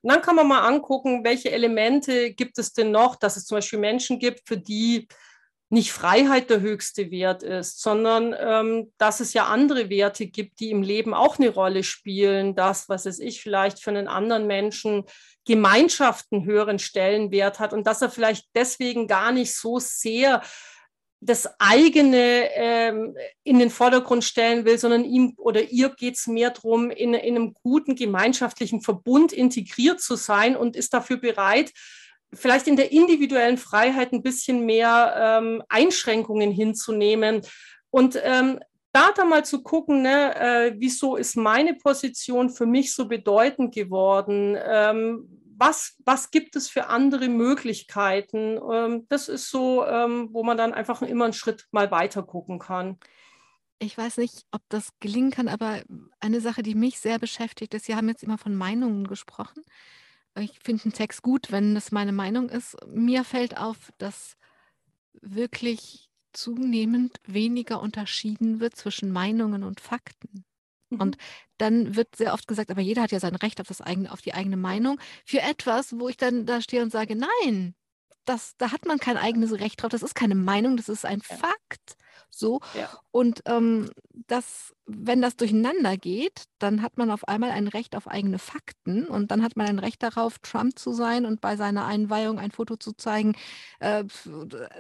Und 0.02 0.12
dann 0.12 0.20
kann 0.20 0.34
man 0.34 0.48
mal 0.48 0.66
angucken, 0.66 1.22
welche 1.24 1.52
Elemente 1.52 2.34
gibt 2.34 2.58
es 2.58 2.72
denn 2.72 2.90
noch, 2.90 3.14
dass 3.14 3.36
es 3.36 3.46
zum 3.46 3.58
Beispiel 3.58 3.78
Menschen 3.78 4.18
gibt, 4.18 4.46
für 4.46 4.58
die 4.58 5.06
nicht 5.72 5.90
Freiheit 5.90 6.50
der 6.50 6.60
höchste 6.60 7.10
Wert 7.10 7.42
ist, 7.42 7.80
sondern 7.80 8.34
ähm, 8.38 8.92
dass 8.98 9.20
es 9.20 9.32
ja 9.32 9.46
andere 9.46 9.88
Werte 9.88 10.26
gibt, 10.26 10.60
die 10.60 10.70
im 10.70 10.82
Leben 10.82 11.14
auch 11.14 11.38
eine 11.38 11.48
Rolle 11.48 11.82
spielen. 11.82 12.54
Das, 12.54 12.90
was 12.90 13.06
es 13.06 13.18
ich 13.18 13.40
vielleicht 13.40 13.82
für 13.82 13.88
einen 13.88 14.06
anderen 14.06 14.46
Menschen 14.46 15.04
Gemeinschaften 15.46 16.44
höheren 16.44 16.78
Stellenwert 16.78 17.58
hat 17.58 17.72
und 17.72 17.86
dass 17.86 18.02
er 18.02 18.10
vielleicht 18.10 18.48
deswegen 18.54 19.08
gar 19.08 19.32
nicht 19.32 19.56
so 19.56 19.78
sehr 19.78 20.42
das 21.22 21.48
eigene 21.58 22.50
ähm, 22.54 23.16
in 23.42 23.58
den 23.58 23.70
Vordergrund 23.70 24.24
stellen 24.24 24.66
will, 24.66 24.76
sondern 24.76 25.06
ihm 25.06 25.32
oder 25.38 25.62
ihr 25.70 25.88
geht 25.88 26.16
es 26.16 26.26
mehr 26.26 26.50
darum, 26.50 26.90
in, 26.90 27.14
in 27.14 27.34
einem 27.34 27.54
guten 27.54 27.96
gemeinschaftlichen 27.96 28.82
Verbund 28.82 29.32
integriert 29.32 30.02
zu 30.02 30.16
sein 30.16 30.54
und 30.54 30.76
ist 30.76 30.92
dafür 30.92 31.16
bereit, 31.16 31.72
vielleicht 32.34 32.66
in 32.66 32.76
der 32.76 32.92
individuellen 32.92 33.58
Freiheit 33.58 34.12
ein 34.12 34.22
bisschen 34.22 34.64
mehr 34.64 35.14
ähm, 35.16 35.62
Einschränkungen 35.68 36.50
hinzunehmen. 36.50 37.42
Und 37.90 38.18
ähm, 38.22 38.60
da 38.92 39.10
dann 39.12 39.28
mal 39.28 39.44
zu 39.44 39.62
gucken, 39.62 40.02
ne, 40.02 40.34
äh, 40.36 40.74
wieso 40.76 41.16
ist 41.16 41.36
meine 41.36 41.74
Position 41.74 42.50
für 42.50 42.66
mich 42.66 42.94
so 42.94 43.08
bedeutend 43.08 43.74
geworden? 43.74 44.56
Ähm, 44.62 45.28
was, 45.56 45.96
was 46.04 46.30
gibt 46.30 46.56
es 46.56 46.68
für 46.68 46.88
andere 46.88 47.28
Möglichkeiten? 47.28 48.58
Ähm, 48.70 49.06
das 49.08 49.28
ist 49.28 49.50
so, 49.50 49.86
ähm, 49.86 50.28
wo 50.32 50.42
man 50.42 50.56
dann 50.56 50.74
einfach 50.74 51.02
immer 51.02 51.24
einen 51.24 51.32
Schritt 51.32 51.68
mal 51.70 51.90
weiter 51.90 52.22
gucken 52.22 52.58
kann. 52.58 52.98
Ich 53.78 53.98
weiß 53.98 54.18
nicht, 54.18 54.46
ob 54.52 54.62
das 54.68 54.90
gelingen 55.00 55.30
kann, 55.30 55.48
aber 55.48 55.82
eine 56.20 56.40
Sache, 56.40 56.62
die 56.62 56.74
mich 56.74 57.00
sehr 57.00 57.18
beschäftigt 57.18 57.74
ist, 57.74 57.86
Sie 57.86 57.96
haben 57.96 58.08
jetzt 58.08 58.22
immer 58.22 58.38
von 58.38 58.54
Meinungen 58.54 59.06
gesprochen. 59.06 59.64
Ich 60.38 60.58
finde 60.60 60.84
einen 60.84 60.92
Text 60.92 61.22
gut, 61.22 61.52
wenn 61.52 61.74
das 61.74 61.92
meine 61.92 62.12
Meinung 62.12 62.48
ist. 62.48 62.76
Mir 62.86 63.24
fällt 63.24 63.56
auf, 63.58 63.92
dass 63.98 64.36
wirklich 65.20 66.08
zunehmend 66.32 67.20
weniger 67.26 67.80
unterschieden 67.80 68.60
wird 68.60 68.76
zwischen 68.76 69.12
Meinungen 69.12 69.62
und 69.62 69.80
Fakten. 69.80 70.44
Und 70.90 71.16
mhm. 71.16 71.20
dann 71.58 71.96
wird 71.96 72.16
sehr 72.16 72.34
oft 72.34 72.46
gesagt, 72.46 72.70
aber 72.70 72.80
jeder 72.80 73.02
hat 73.02 73.12
ja 73.12 73.20
sein 73.20 73.34
Recht 73.34 73.60
auf, 73.60 73.66
das 73.66 73.80
eigene, 73.80 74.12
auf 74.12 74.20
die 74.20 74.34
eigene 74.34 74.56
Meinung 74.56 74.98
für 75.24 75.40
etwas, 75.40 75.98
wo 75.98 76.08
ich 76.08 76.16
dann 76.16 76.46
da 76.46 76.60
stehe 76.60 76.82
und 76.82 76.92
sage, 76.92 77.16
nein, 77.16 77.74
das, 78.24 78.56
da 78.58 78.72
hat 78.72 78.84
man 78.84 78.98
kein 78.98 79.16
eigenes 79.16 79.52
Recht 79.52 79.82
drauf. 79.82 79.90
Das 79.90 80.02
ist 80.02 80.14
keine 80.14 80.34
Meinung, 80.34 80.76
das 80.76 80.88
ist 80.88 81.04
ein 81.04 81.22
Fakt. 81.22 81.96
So. 82.34 82.60
Ja. 82.74 82.88
Und 83.10 83.42
ähm, 83.44 83.90
das, 84.26 84.74
wenn 84.86 85.20
das 85.20 85.36
durcheinander 85.36 85.96
geht, 85.98 86.44
dann 86.58 86.80
hat 86.80 86.96
man 86.96 87.10
auf 87.10 87.28
einmal 87.28 87.50
ein 87.50 87.68
Recht 87.68 87.94
auf 87.94 88.08
eigene 88.08 88.38
Fakten 88.38 89.06
und 89.06 89.30
dann 89.30 89.42
hat 89.42 89.54
man 89.56 89.66
ein 89.66 89.78
Recht 89.78 90.02
darauf, 90.02 90.38
Trump 90.38 90.78
zu 90.78 90.92
sein 90.92 91.26
und 91.26 91.42
bei 91.42 91.56
seiner 91.56 91.84
Einweihung 91.84 92.38
ein 92.38 92.50
Foto 92.50 92.76
zu 92.76 92.92
zeigen. 92.94 93.34
Äh, 93.80 94.04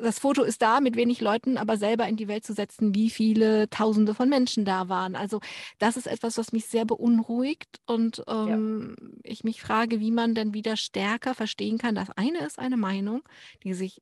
das 0.02 0.18
Foto 0.18 0.42
ist 0.42 0.62
da 0.62 0.80
mit 0.80 0.96
wenig 0.96 1.20
Leuten, 1.20 1.58
aber 1.58 1.76
selber 1.76 2.08
in 2.08 2.16
die 2.16 2.28
Welt 2.28 2.44
zu 2.44 2.54
setzen, 2.54 2.94
wie 2.94 3.10
viele 3.10 3.68
Tausende 3.68 4.14
von 4.14 4.30
Menschen 4.30 4.64
da 4.64 4.88
waren. 4.88 5.14
Also 5.14 5.40
das 5.78 5.98
ist 5.98 6.06
etwas, 6.06 6.38
was 6.38 6.52
mich 6.52 6.66
sehr 6.66 6.86
beunruhigt 6.86 7.80
und 7.86 8.24
ähm, 8.28 8.96
ja. 8.98 9.08
ich 9.24 9.44
mich 9.44 9.60
frage, 9.60 10.00
wie 10.00 10.10
man 10.10 10.34
denn 10.34 10.54
wieder 10.54 10.76
stärker 10.76 11.34
verstehen 11.34 11.76
kann. 11.76 11.94
Das 11.94 12.08
eine 12.16 12.38
ist 12.46 12.58
eine 12.58 12.78
Meinung, 12.78 13.22
die 13.62 13.74
sich 13.74 14.00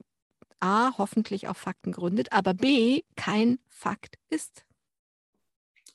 A, 0.60 0.96
hoffentlich 0.98 1.48
auf 1.48 1.56
Fakten 1.56 1.92
gründet, 1.92 2.32
aber 2.32 2.54
B, 2.54 3.02
kein 3.16 3.58
Fakt 3.68 4.16
ist. 4.28 4.64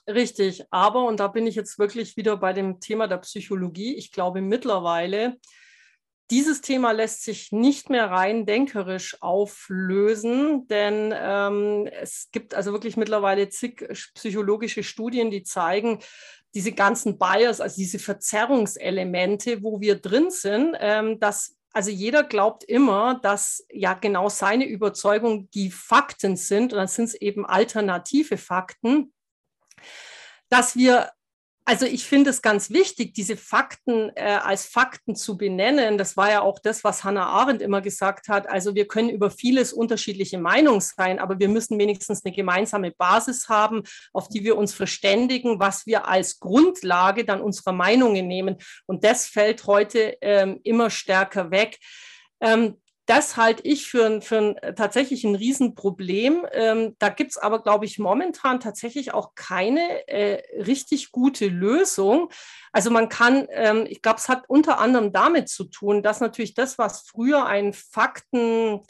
Richtig, 0.07 0.65
aber, 0.69 1.05
und 1.05 1.19
da 1.19 1.27
bin 1.27 1.47
ich 1.47 1.55
jetzt 1.55 1.79
wirklich 1.79 2.15
wieder 2.15 2.37
bei 2.37 2.53
dem 2.53 2.79
Thema 2.79 3.07
der 3.07 3.17
Psychologie, 3.17 3.95
ich 3.95 4.11
glaube 4.11 4.41
mittlerweile, 4.41 5.37
dieses 6.31 6.61
Thema 6.61 6.91
lässt 6.91 7.23
sich 7.23 7.51
nicht 7.51 7.89
mehr 7.89 8.09
rein 8.09 8.45
denkerisch 8.47 9.21
auflösen, 9.21 10.67
denn 10.67 11.13
ähm, 11.15 11.87
es 11.91 12.29
gibt 12.31 12.55
also 12.55 12.71
wirklich 12.71 12.97
mittlerweile 12.97 13.49
zig 13.49 13.87
psychologische 14.15 14.83
Studien, 14.83 15.29
die 15.29 15.43
zeigen, 15.43 15.99
diese 16.55 16.71
ganzen 16.71 17.19
Bias, 17.19 17.61
also 17.61 17.75
diese 17.75 17.99
Verzerrungselemente, 17.99 19.61
wo 19.61 19.81
wir 19.81 19.95
drin 19.99 20.31
sind, 20.31 20.75
ähm, 20.79 21.19
dass 21.19 21.55
also 21.75 21.91
jeder 21.91 22.23
glaubt 22.23 22.63
immer, 22.63 23.19
dass 23.19 23.65
ja 23.69 23.95
genau 23.95 24.29
seine 24.29 24.65
Überzeugung 24.65 25.49
die 25.51 25.69
Fakten 25.69 26.37
sind 26.37 26.71
und 26.71 26.79
dann 26.79 26.87
sind 26.87 27.05
es 27.05 27.15
eben 27.15 27.45
alternative 27.45 28.37
Fakten, 28.37 29.13
dass 30.47 30.77
wir 30.77 31.11
also 31.67 31.87
ich 31.87 32.05
finde 32.05 32.29
es 32.29 32.43
ganz 32.43 32.69
wichtig, 32.69 33.15
diese 33.15 33.35
Fakten 33.35 34.11
äh, 34.15 34.39
als 34.43 34.67
Fakten 34.67 35.15
zu 35.15 35.35
benennen. 35.35 35.97
Das 35.97 36.15
war 36.15 36.29
ja 36.29 36.41
auch 36.41 36.59
das, 36.59 36.83
was 36.83 37.03
Hannah 37.03 37.25
Arendt 37.25 37.63
immer 37.63 37.81
gesagt 37.81 38.27
hat. 38.27 38.47
Also 38.47 38.75
wir 38.75 38.87
können 38.87 39.09
über 39.09 39.31
vieles 39.31 39.73
unterschiedliche 39.73 40.37
Meinungen 40.37 40.79
sein, 40.79 41.17
aber 41.17 41.39
wir 41.39 41.49
müssen 41.49 41.79
wenigstens 41.79 42.23
eine 42.23 42.35
gemeinsame 42.35 42.91
Basis 42.91 43.49
haben, 43.49 43.81
auf 44.13 44.29
die 44.29 44.43
wir 44.43 44.57
uns 44.57 44.75
verständigen, 44.75 45.59
was 45.59 45.87
wir 45.87 46.07
als 46.07 46.39
Grundlage 46.39 47.25
dann 47.25 47.41
unserer 47.41 47.73
Meinungen 47.73 48.27
nehmen. 48.27 48.57
Und 48.85 49.03
das 49.03 49.25
fällt 49.25 49.65
heute 49.65 50.17
ähm, 50.21 50.59
immer 50.63 50.91
stärker 50.91 51.49
weg. 51.49 51.79
Ähm, 52.41 52.75
das 53.05 53.37
halte 53.37 53.63
ich 53.63 53.87
für, 53.87 54.21
für 54.21 54.37
ein, 54.37 54.57
äh, 54.57 54.73
tatsächlich 54.73 55.23
ein 55.23 55.35
Riesenproblem. 55.35 56.45
Ähm, 56.51 56.95
da 56.97 57.09
gibt 57.09 57.31
es 57.31 57.37
aber, 57.37 57.61
glaube 57.61 57.85
ich, 57.85 57.99
momentan 57.99 58.59
tatsächlich 58.59 59.13
auch 59.13 59.35
keine 59.35 60.07
äh, 60.07 60.41
richtig 60.61 61.11
gute 61.11 61.47
Lösung. 61.47 62.29
Also 62.71 62.89
man 62.89 63.09
kann, 63.09 63.47
ähm, 63.51 63.85
ich 63.87 64.01
glaube, 64.01 64.17
es 64.17 64.27
hat 64.27 64.45
unter 64.47 64.79
anderem 64.79 65.11
damit 65.11 65.49
zu 65.49 65.65
tun, 65.65 66.01
dass 66.01 66.19
natürlich 66.19 66.55
das, 66.55 66.77
was 66.77 67.01
früher 67.01 67.45
ein 67.45 67.73
Fakten 67.73 68.81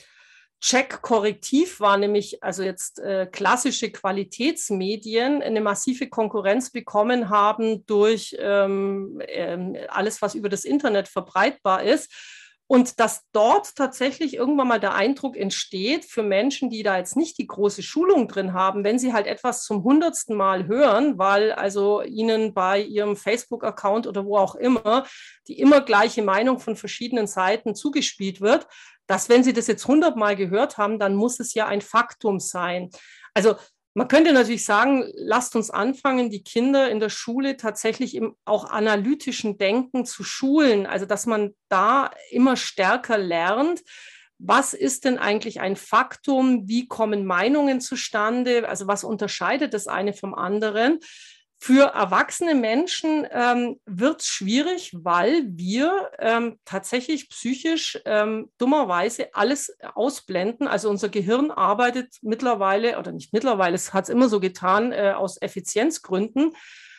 Check-Korrektiv 0.62 1.82
war, 1.82 1.98
nämlich 1.98 2.42
also 2.42 2.64
jetzt 2.64 3.00
äh, 3.00 3.28
klassische 3.28 3.92
Qualitätsmedien, 3.92 5.44
eine 5.44 5.62
massive 5.62 6.08
Konkurrenz 6.08 6.72
bekommen 6.72 7.30
haben 7.30 7.86
durch 7.86 8.36
ähm, 8.40 9.22
äh, 9.28 9.86
alles, 9.90 10.22
was 10.22 10.34
über 10.34 10.48
das 10.48 10.64
Internet 10.64 11.10
verbreitbar 11.10 11.84
ist 11.84 12.10
Und 12.68 13.00
dass 13.00 13.22
dort 13.32 13.76
tatsächlich 13.76 14.34
irgendwann 14.34 14.68
mal 14.68 14.80
der 14.80 14.96
Eindruck 14.96 15.38
entsteht 15.38 16.04
für 16.04 16.24
Menschen, 16.24 16.72
die 16.72 16.82
da 16.82 16.98
jetzt 16.98 17.16
nicht 17.16 17.38
die 17.38 17.46
große 17.46 17.84
Schulung 17.84 18.28
drin 18.28 18.54
haben, 18.54 18.84
wenn 18.84 18.98
sie 18.98 19.14
halt 19.14 19.28
etwas 19.28 19.64
zum 19.64 19.84
hundertsten 19.84 20.36
Mal 20.36 20.66
hören, 20.66 21.20
weil 21.20 21.52
also 21.52 22.02
ihnen 22.02 22.56
bei 22.56 22.82
ihrem 22.82 23.16
Facebook-Account 23.16 24.08
oder 24.08 24.26
wo 24.26 24.38
auch 24.38 24.56
immer 24.56 25.06
die 25.48 25.60
immer 25.60 25.82
gleiche 25.82 26.24
Meinung 26.24 26.60
von 26.60 26.76
verschiedenen 26.76 27.28
Seiten 27.28 27.76
zugespielt 27.76 28.42
wird, 28.42 28.68
dass 29.06 29.30
wenn 29.30 29.44
sie 29.44 29.54
das 29.54 29.68
jetzt 29.68 29.88
hundertmal 29.88 30.36
gehört 30.36 30.80
haben, 30.80 30.98
dann 30.98 31.16
muss 31.16 31.40
es 31.40 31.54
ja 31.54 31.68
ein 31.68 31.82
Faktum 31.82 32.40
sein. 32.40 32.90
Also 33.36 33.56
man 33.98 34.10
könnte 34.10 34.34
natürlich 34.34 34.66
sagen, 34.66 35.10
lasst 35.16 35.56
uns 35.56 35.72
anfangen, 35.72 36.30
die 36.30 36.44
Kinder 36.44 36.90
in 36.90 37.00
der 37.00 37.10
Schule 37.10 37.56
tatsächlich 37.56 38.14
im 38.14 38.36
auch 38.44 38.66
analytischen 38.70 39.58
Denken 39.58 40.06
zu 40.06 40.26
schulen, 40.26 40.86
also 40.86 41.06
dass 41.06 41.26
man 41.26 41.56
da 41.70 42.12
immer 42.30 42.58
stärker 42.58 43.18
lernt. 43.18 43.84
Was 44.38 44.74
ist 44.74 45.06
denn 45.06 45.18
eigentlich 45.18 45.62
ein 45.62 45.78
Faktum? 45.78 46.68
Wie 46.68 46.88
kommen 46.90 47.26
Meinungen 47.26 47.80
zustande? 47.80 48.68
Also 48.68 48.86
was 48.86 49.06
unterscheidet 49.06 49.74
das 49.74 49.88
eine 49.88 50.12
vom 50.12 50.36
anderen? 50.36 51.00
Für 51.66 51.96
erwachsene 51.96 52.54
Menschen 52.54 53.28
ähm, 53.32 53.80
wird 53.88 54.22
es 54.22 54.28
schwierig, 54.28 54.92
weil 54.94 55.46
wir 55.48 56.12
ähm, 56.20 56.60
tatsächlich 56.64 57.28
psychisch 57.30 58.00
ähm, 58.06 58.52
dummerweise 58.60 59.34
alles 59.34 59.76
ausblenden. 59.96 60.68
Also 60.68 60.92
unser 60.92 61.10
Gehirn 61.10 61.50
arbeitet 61.50 62.20
mittlerweile, 62.22 63.00
oder 63.00 63.12
nicht 63.12 63.34
mittlerweile, 63.34 63.74
es 63.74 63.96
hat 63.96 64.04
es 64.04 64.10
immer 64.12 64.30
so 64.30 64.40
getan, 64.40 64.92
äh, 64.92 65.14
aus 65.18 65.42
Effizienzgründen, 65.42 66.56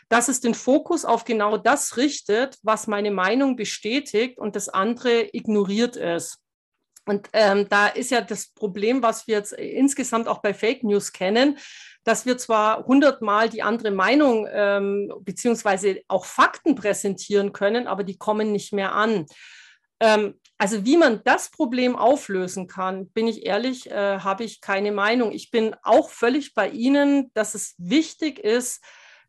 dass 0.09 0.27
es 0.27 0.41
den 0.41 0.55
Fokus 0.55 1.05
auf 1.05 1.25
genau 1.25 1.59
das 1.59 1.97
richtet, 1.97 2.59
was 2.65 2.89
meine 2.89 3.13
Meinung 3.13 3.55
bestätigt 3.55 4.37
und 4.37 4.57
das 4.57 4.69
andere 4.69 5.29
ignoriert 5.33 5.97
es. 5.97 6.39
Und 7.05 7.29
ähm, 7.35 7.69
da 7.69 7.87
ist 7.87 8.11
ja 8.11 8.21
das 8.21 8.49
Problem, 8.49 9.01
was 9.01 9.29
wir 9.29 9.37
jetzt 9.37 9.53
insgesamt 9.53 10.27
auch 10.27 10.43
bei 10.43 10.53
Fake 10.53 10.83
News 10.83 11.13
kennen, 11.13 11.57
dass 12.07 12.25
wir 12.25 12.39
zwar 12.39 12.87
hundertmal 12.87 13.49
die 13.49 13.63
andere 13.63 13.91
Meinung 13.91 14.47
ähm, 14.49 15.13
beziehungsweise 15.23 16.03
auch 16.07 16.25
Fakten 16.25 16.77
präsentieren 16.77 17.53
können, 17.53 17.89
aber 17.89 18.05
die 18.05 18.17
kommen 18.17 18.53
nicht 18.53 18.73
mehr 18.73 18.93
an. 18.95 19.27
Ähm, 19.99 20.39
also 20.57 20.85
wie 20.85 20.97
man 20.97 21.23
das 21.25 21.51
Problem 21.51 21.97
auflösen 21.97 22.69
kann, 22.69 23.09
bin 23.09 23.27
ich 23.27 23.45
ehrlich, 23.45 23.91
äh, 23.91 24.21
habe 24.21 24.45
ich 24.45 24.61
keine 24.61 24.93
Meinung. 24.93 25.33
Ich 25.33 25.51
bin 25.51 25.75
auch 25.83 26.09
völlig 26.09 26.55
bei 26.55 26.69
Ihnen, 26.69 27.33
dass 27.35 27.57
es 27.57 27.75
wichtig 27.77 28.39
ist, 28.39 28.85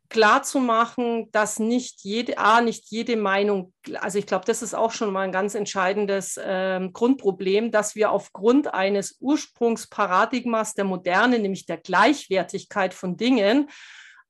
klar 0.08 0.42
zu 0.42 0.58
machen, 0.58 1.30
dass 1.32 1.58
nicht 1.58 2.02
jede, 2.02 2.38
A, 2.38 2.60
nicht 2.60 2.84
jede 2.90 3.16
Meinung, 3.16 3.72
also 4.00 4.18
ich 4.18 4.26
glaube, 4.26 4.44
das 4.46 4.62
ist 4.62 4.74
auch 4.74 4.92
schon 4.92 5.12
mal 5.12 5.22
ein 5.22 5.32
ganz 5.32 5.54
entscheidendes 5.54 6.36
äh, 6.36 6.80
Grundproblem, 6.92 7.70
dass 7.70 7.94
wir 7.94 8.10
aufgrund 8.10 8.72
eines 8.72 9.16
Ursprungsparadigmas 9.20 10.74
der 10.74 10.84
Moderne, 10.84 11.38
nämlich 11.38 11.66
der 11.66 11.76
Gleichwertigkeit 11.76 12.94
von 12.94 13.16
Dingen, 13.16 13.68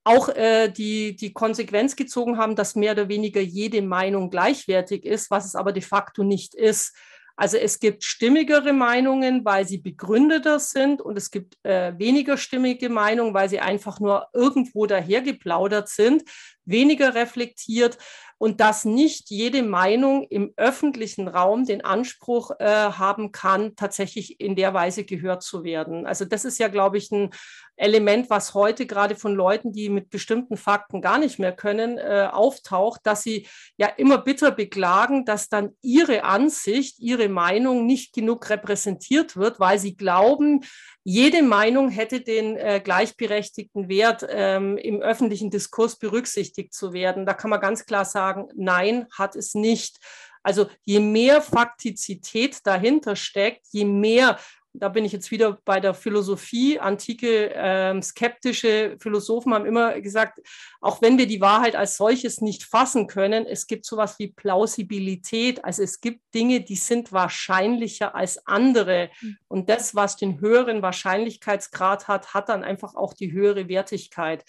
auch 0.05 0.31
äh, 0.31 0.69
die, 0.69 1.17
die 1.17 1.33
Konsequenz 1.33 1.95
gezogen 1.95 2.39
haben, 2.39 2.57
dass 2.57 2.75
mehr 2.75 2.93
oder 2.93 3.09
weniger 3.09 3.41
jede 3.41 3.83
Meinung 3.83 4.31
gleichwertig 4.31 5.05
ist, 5.05 5.31
was 5.31 5.45
es 5.45 5.55
aber 5.55 5.73
de 5.73 5.83
facto 5.83 6.25
nicht 6.25 6.55
ist. 6.55 6.97
Also 7.41 7.57
es 7.57 7.79
gibt 7.79 8.03
stimmigere 8.03 8.73
Meinungen, 8.73 9.45
weil 9.45 9.65
sie 9.65 9.79
begründeter 9.79 10.59
sind 10.59 11.01
und 11.01 11.17
es 11.17 11.31
gibt 11.31 11.57
äh, 11.63 11.97
weniger 11.97 12.37
stimmige 12.37 12.89
Meinungen, 12.89 13.33
weil 13.33 13.49
sie 13.49 13.61
einfach 13.61 14.01
nur 14.01 14.27
irgendwo 14.33 14.87
dahergeplaudert 14.87 15.89
sind, 15.89 16.25
weniger 16.69 17.15
reflektiert 17.15 17.99
und 18.39 18.61
dass 18.61 18.85
nicht 18.85 19.31
jede 19.31 19.65
Meinung 19.65 20.27
im 20.31 20.53
öffentlichen 20.57 21.27
Raum 21.27 21.67
den 21.67 21.85
Anspruch 21.85 22.53
äh, 22.61 22.65
haben 22.65 23.33
kann, 23.33 23.75
tatsächlich 23.75 24.41
in 24.41 24.55
der 24.55 24.73
Weise 24.73 25.05
gehört 25.05 25.43
zu 25.43 25.65
werden. 25.65 26.07
Also 26.07 26.25
das 26.25 26.45
ist 26.45 26.59
ja, 26.59 26.69
glaube 26.69 26.99
ich, 26.99 27.11
ein 27.11 27.31
Element, 27.77 28.31
was 28.31 28.55
heute 28.55 28.87
gerade 28.87 29.15
von 29.15 29.35
Leuten, 29.35 29.73
die 29.73 29.89
mit 29.89 30.11
bestimmten 30.11 30.57
Fakten 30.57 31.01
gar 31.01 31.19
nicht 31.19 31.39
mehr 31.39 31.53
können, 31.53 31.99
äh, 31.99 32.29
auftaucht, 32.31 33.01
dass 33.05 33.23
sie 33.23 33.47
ja 33.77 33.87
immer 33.87 34.19
bitter 34.19 34.51
beklagen, 34.51 35.25
dass 35.25 35.49
dann 35.49 35.77
ihre 35.81 36.25
Ansicht, 36.25 36.99
ihre 36.99 37.29
Meinung 37.29 37.87
nicht 37.87 38.13
genug 38.13 38.51
repräsentiert 38.51 39.37
wird, 39.37 39.61
weil 39.61 39.79
sie 39.79 39.97
glauben, 39.97 40.61
jede 41.05 41.43
Meinung 41.43 41.89
hätte 41.89 42.21
den 42.21 42.57
äh, 42.57 42.81
gleichberechtigten 42.85 43.89
Wert, 43.89 44.27
ähm, 44.29 44.77
im 44.77 45.01
öffentlichen 45.01 45.51
Diskurs 45.51 45.99
berücksichtigt 45.99 46.58
zu 46.67 46.93
werden. 46.93 47.27
Da 47.27 47.35
kann 47.35 47.51
man 47.51 47.61
ganz 47.61 47.87
klar 47.87 48.05
sagen, 48.05 48.49
nein, 48.55 49.07
hat 49.17 49.37
es 49.37 49.55
nicht. 49.55 49.99
Also 50.43 50.67
je 50.85 51.01
mehr 51.01 51.43
Faktizität 51.43 52.67
dahinter 52.67 53.17
steckt, 53.17 53.67
je 53.71 53.85
mehr 53.85 54.39
da 54.79 54.89
bin 54.89 55.05
ich 55.05 55.13
jetzt 55.13 55.31
wieder 55.31 55.59
bei 55.65 55.81
der 55.81 55.95
Philosophie. 55.95 56.79
Antike 56.79 57.55
äh, 57.55 58.01
skeptische 58.03 58.97
Philosophen 59.01 59.53
haben 59.55 59.67
immer 59.67 60.01
gesagt, 60.01 60.41
auch 60.81 61.03
wenn 61.03 61.19
wir 61.19 61.27
die 61.27 61.41
Wahrheit 61.41 61.75
als 61.77 61.97
solches 61.97 62.41
nicht 62.41 62.65
fassen 62.65 63.07
können, 63.07 63.47
es 63.47 63.67
gibt 63.67 63.85
sowas 63.85 64.19
wie 64.19 64.29
Plausibilität. 64.29 65.65
Also 65.65 65.83
es 65.83 66.01
gibt 66.01 66.23
Dinge, 66.35 66.61
die 66.61 66.77
sind 66.77 67.13
wahrscheinlicher 67.13 68.15
als 68.15 68.47
andere. 68.47 69.11
Hm. 69.19 69.37
Und 69.49 69.69
das, 69.69 69.95
was 69.95 70.17
den 70.17 70.41
höheren 70.41 70.83
Wahrscheinlichkeitsgrad 70.83 72.09
hat, 72.09 72.35
hat 72.35 72.49
dann 72.49 72.65
einfach 72.65 72.95
auch 72.95 73.15
die 73.15 73.33
höhere 73.33 73.69
Wertigkeit. 73.69 74.45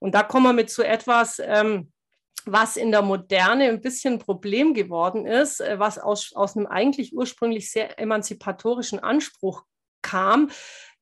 Und 0.00 0.14
da 0.14 0.22
kommen 0.22 0.46
wir 0.46 0.52
mit 0.52 0.70
zu 0.70 0.82
etwas, 0.82 1.40
ähm, 1.44 1.92
was 2.46 2.76
in 2.76 2.90
der 2.90 3.02
Moderne 3.02 3.68
ein 3.68 3.80
bisschen 3.80 4.14
ein 4.14 4.18
Problem 4.18 4.74
geworden 4.74 5.26
ist, 5.26 5.60
äh, 5.60 5.78
was 5.78 5.98
aus, 5.98 6.32
aus 6.34 6.56
einem 6.56 6.66
eigentlich 6.66 7.14
ursprünglich 7.14 7.70
sehr 7.70 7.98
emanzipatorischen 7.98 8.98
Anspruch 8.98 9.64
kam, 10.02 10.50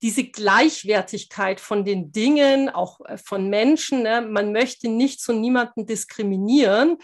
diese 0.03 0.25
Gleichwertigkeit 0.25 1.61
von 1.61 1.85
den 1.85 2.13
Dingen, 2.13 2.69
auch 2.69 3.01
äh, 3.05 3.19
von 3.19 3.49
Menschen, 3.49 4.03
ne? 4.03 4.21
man 4.21 4.53
möchte 4.53 4.89
nicht 4.89 5.21
zu 5.21 5.33
niemanden 5.33 5.87
diskriminieren, 5.87 6.99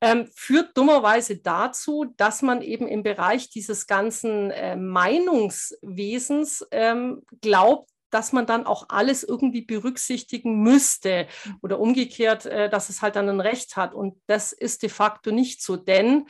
ähm, 0.00 0.28
führt 0.34 0.76
dummerweise 0.76 1.38
dazu, 1.38 2.12
dass 2.16 2.42
man 2.42 2.60
eben 2.60 2.88
im 2.88 3.02
Bereich 3.02 3.50
dieses 3.50 3.86
ganzen 3.86 4.50
äh, 4.50 4.74
Meinungswesens 4.76 6.66
ähm, 6.72 7.22
glaubt, 7.40 7.91
dass 8.12 8.32
man 8.32 8.46
dann 8.46 8.66
auch 8.66 8.86
alles 8.90 9.24
irgendwie 9.24 9.62
berücksichtigen 9.62 10.62
müsste 10.62 11.26
oder 11.62 11.80
umgekehrt, 11.80 12.46
äh, 12.46 12.68
dass 12.68 12.88
es 12.88 13.02
halt 13.02 13.16
dann 13.16 13.28
ein 13.28 13.40
Recht 13.40 13.76
hat. 13.76 13.94
Und 13.94 14.20
das 14.26 14.52
ist 14.52 14.82
de 14.82 14.90
facto 14.90 15.30
nicht 15.30 15.62
so, 15.62 15.76
denn 15.76 16.26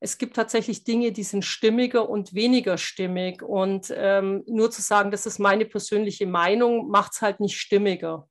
es 0.00 0.18
gibt 0.18 0.36
tatsächlich 0.36 0.84
Dinge, 0.84 1.12
die 1.12 1.22
sind 1.22 1.44
stimmiger 1.44 2.08
und 2.08 2.34
weniger 2.34 2.78
stimmig. 2.78 3.42
Und 3.42 3.92
ähm, 3.96 4.42
nur 4.46 4.70
zu 4.70 4.82
sagen, 4.82 5.10
das 5.10 5.26
ist 5.26 5.38
meine 5.38 5.64
persönliche 5.64 6.26
Meinung, 6.26 6.88
macht 6.88 7.14
es 7.14 7.22
halt 7.22 7.40
nicht 7.40 7.58
stimmiger. 7.58 8.28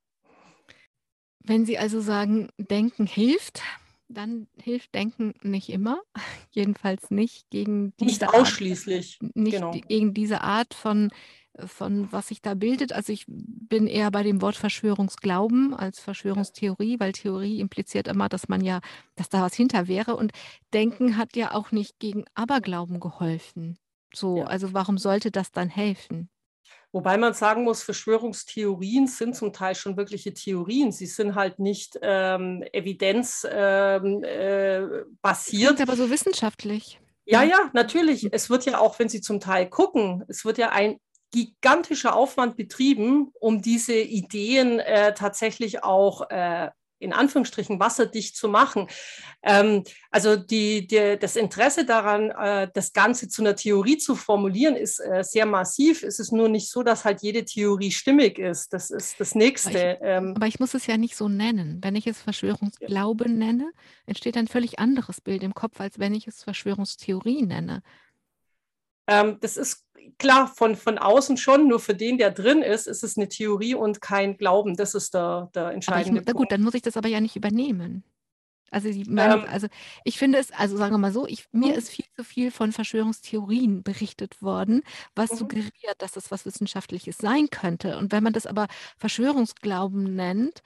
Wenn 1.39 1.66
Sie 1.66 1.78
also 1.78 1.99
sagen, 1.99 2.49
Denken 2.58 3.06
hilft, 3.06 3.62
dann 4.08 4.47
hilft 4.62 4.93
Denken 4.95 5.34
nicht 5.41 5.70
immer, 5.70 6.01
jedenfalls 6.51 7.10
nicht 7.12 7.49
gegen 7.49 7.93
diese 7.97 8.26
nicht 8.26 8.28
ausschließlich, 8.34 9.20
Art, 9.22 9.36
nicht 9.36 9.54
genau. 9.56 9.72
gegen 9.72 10.14
diese 10.14 10.41
Art 10.41 10.74
von 10.74 11.12
von 11.66 12.12
was 12.12 12.30
sich 12.30 12.41
da 12.41 12.54
bildet. 12.56 12.93
Also 12.93 13.14
ich 13.14 13.26
bin 13.28 13.88
eher 13.88 14.10
bei 14.12 14.24
dem 14.24 14.41
Wort 14.41 14.56
Verschwörungsglauben 14.56 15.74
als 15.74 15.99
Verschwörungstheorie, 15.99 16.99
weil 16.99 17.12
Theorie 17.12 17.60
impliziert 17.60 18.08
immer, 18.08 18.30
dass 18.30 18.49
man 18.49 18.62
ja, 18.62 18.82
dass 19.16 19.30
da 19.30 19.41
was 19.41 19.54
hinter 19.54 19.88
wäre. 19.88 20.16
Und 20.16 20.32
Denken 20.74 21.18
hat 21.18 21.36
ja 21.36 21.54
auch 21.54 21.72
nicht 21.72 21.99
gegen 21.99 22.26
Aberglauben 22.34 22.99
geholfen. 22.99 23.78
So, 24.14 24.38
ja. 24.38 24.45
also 24.45 24.74
warum 24.74 24.97
sollte 24.97 25.32
das 25.32 25.51
dann 25.51 25.70
helfen? 25.70 26.30
Wobei 26.91 27.18
man 27.18 27.34
sagen 27.34 27.64
muss, 27.64 27.82
Verschwörungstheorien 27.82 29.08
sind 29.08 29.36
zum 29.36 29.51
Teil 29.51 29.74
schon 29.74 29.97
wirkliche 29.97 30.34
Theorien. 30.34 30.91
Sie 30.91 31.08
sind 31.08 31.34
halt 31.34 31.58
nicht 31.58 31.97
ähm, 32.04 32.64
evidenzbasiert. 32.72 33.91
Ähm, 34.01 34.24
äh, 34.24 35.82
aber 35.82 35.95
so 35.95 36.12
wissenschaftlich. 36.12 36.99
Ja, 37.26 37.41
ja, 37.41 37.72
natürlich. 37.74 38.28
Es 38.32 38.49
wird 38.49 38.66
ja 38.66 38.80
auch, 38.80 38.99
wenn 38.99 39.10
Sie 39.10 39.22
zum 39.22 39.39
Teil 39.39 39.70
gucken, 39.70 40.24
es 40.28 40.45
wird 40.45 40.60
ja 40.60 40.70
ein 40.70 40.99
gigantischer 41.34 42.15
Aufwand 42.15 42.55
betrieben, 42.55 43.31
um 43.39 43.61
diese 43.61 43.95
Ideen 43.95 44.79
äh, 44.79 45.13
tatsächlich 45.13 45.84
auch 45.84 46.29
äh, 46.29 46.69
in 46.99 47.11
Anführungsstrichen 47.11 47.79
wasserdicht 47.79 48.36
zu 48.36 48.47
machen. 48.47 48.88
Ähm, 49.43 49.84
also 50.09 50.36
die, 50.38 50.88
die, 50.88 51.17
das 51.19 51.36
Interesse 51.36 51.86
daran, 51.86 52.29
äh, 52.29 52.69
das 52.73 52.93
Ganze 52.93 53.27
zu 53.27 53.41
einer 53.41 53.55
Theorie 53.55 53.97
zu 53.97 54.15
formulieren, 54.15 54.75
ist 54.75 54.99
äh, 54.99 55.23
sehr 55.23 55.45
massiv. 55.45 56.03
Es 56.03 56.19
ist 56.19 56.31
nur 56.31 56.47
nicht 56.47 56.69
so, 56.69 56.81
dass 56.81 57.03
halt 57.03 57.21
jede 57.21 57.43
Theorie 57.43 57.91
stimmig 57.91 58.39
ist. 58.39 58.71
Das 58.71 58.89
ist 58.89 59.19
das 59.19 59.36
Nächste. 59.36 59.69
Aber 59.69 59.91
ich, 59.91 59.97
ähm, 60.01 60.34
aber 60.36 60.47
ich 60.47 60.59
muss 60.59 60.73
es 60.73 60.88
ja 60.88 60.97
nicht 60.97 61.17
so 61.17 61.27
nennen. 61.27 61.79
Wenn 61.81 61.95
ich 61.95 62.07
es 62.07 62.21
Verschwörungsglaube 62.21 63.25
ja. 63.25 63.31
nenne, 63.31 63.71
entsteht 64.05 64.38
ein 64.38 64.47
völlig 64.47 64.79
anderes 64.79 65.19
Bild 65.19 65.43
im 65.43 65.53
Kopf, 65.53 65.81
als 65.81 65.99
wenn 65.99 66.13
ich 66.13 66.27
es 66.27 66.43
Verschwörungstheorie 66.43 67.41
nenne. 67.43 67.81
Ähm, 69.08 69.38
das 69.41 69.58
ist 69.58 69.86
klar 70.18 70.47
von, 70.47 70.76
von 70.76 70.97
außen 70.97 71.38
schon, 71.38 71.68
nur 71.68 71.80
für 71.80 71.95
den, 71.95 72.18
der 72.18 72.32
drin 72.32 72.62
ist, 72.62 72.88
ist 72.88 73.04
es 73.04 73.18
eine 73.18 73.30
Theorie 73.30 73.76
und 73.76 74.01
kein 74.01 74.38
Glauben. 74.38 74.76
Das 74.76 74.95
ist 74.95 75.14
der, 75.14 75.49
der 75.56 75.72
entscheidende 75.72 76.22
ich, 76.22 76.26
Punkt. 76.26 76.38
Gut, 76.38 76.51
dann 76.51 76.62
muss 76.62 76.74
ich 76.74 76.82
das 76.82 76.97
aber 76.97 77.10
ja 77.10 77.22
nicht 77.22 77.36
übernehmen. 77.36 78.04
Also, 78.74 78.89
Meinung, 79.08 79.43
ähm, 79.43 79.49
also 79.51 79.68
ich 80.04 80.18
finde 80.18 80.39
es, 80.39 80.51
also 80.51 80.78
sagen 80.78 80.93
wir 80.93 80.97
mal 80.97 81.12
so, 81.12 81.28
ich, 81.28 81.45
mir 81.51 81.74
mhm. 81.74 81.78
ist 81.78 81.89
viel 81.89 82.06
zu 82.16 82.24
viel 82.24 82.49
von 82.49 82.72
Verschwörungstheorien 82.72 83.84
berichtet 83.84 84.41
worden, 84.41 84.82
was 85.16 85.32
mhm. 85.32 85.38
suggeriert, 85.38 85.95
dass 85.99 86.14
das 86.14 86.32
was 86.32 86.45
Wissenschaftliches 86.45 87.18
sein 87.18 87.49
könnte. 87.51 87.97
Und 87.97 88.12
wenn 88.12 88.24
man 88.24 88.34
das 88.34 88.47
aber 88.47 88.68
Verschwörungsglauben 88.97 90.16
nennt, 90.16 90.64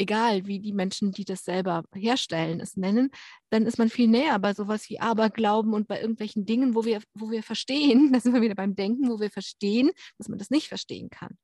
egal 0.00 0.46
wie 0.46 0.58
die 0.60 0.72
Menschen, 0.72 1.12
die 1.12 1.24
das 1.24 1.44
selber 1.44 1.84
herstellen, 1.94 2.60
es 2.60 2.76
nennen, 2.76 3.10
dann 3.50 3.66
ist 3.66 3.78
man 3.78 3.90
viel 3.90 4.08
näher 4.08 4.38
bei 4.38 4.54
sowas 4.54 4.88
wie 4.88 4.98
Aberglauben 4.98 5.74
und 5.74 5.86
bei 5.86 6.00
irgendwelchen 6.00 6.46
Dingen, 6.46 6.74
wo 6.74 6.84
wir, 6.84 7.02
wo 7.14 7.30
wir 7.30 7.42
verstehen, 7.42 8.12
da 8.12 8.20
sind 8.20 8.32
wir 8.32 8.40
wieder 8.40 8.54
beim 8.54 8.74
Denken, 8.74 9.08
wo 9.08 9.20
wir 9.20 9.30
verstehen, 9.30 9.90
dass 10.18 10.28
man 10.28 10.38
das 10.38 10.50
nicht 10.50 10.68
verstehen 10.68 11.10
kann. 11.10 11.36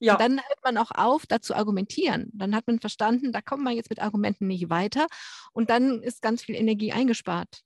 Ja. 0.00 0.14
Und 0.14 0.20
dann 0.20 0.36
hört 0.36 0.64
man 0.64 0.78
auch 0.78 0.92
auf, 0.92 1.26
da 1.26 1.40
zu 1.40 1.54
argumentieren. 1.54 2.30
Dann 2.32 2.54
hat 2.54 2.66
man 2.66 2.80
verstanden, 2.80 3.32
da 3.32 3.42
kommt 3.42 3.64
man 3.64 3.74
jetzt 3.74 3.90
mit 3.90 4.00
Argumenten 4.00 4.46
nicht 4.46 4.70
weiter 4.70 5.06
und 5.52 5.70
dann 5.70 6.02
ist 6.02 6.22
ganz 6.22 6.42
viel 6.42 6.54
Energie 6.54 6.92
eingespart. 6.92 7.62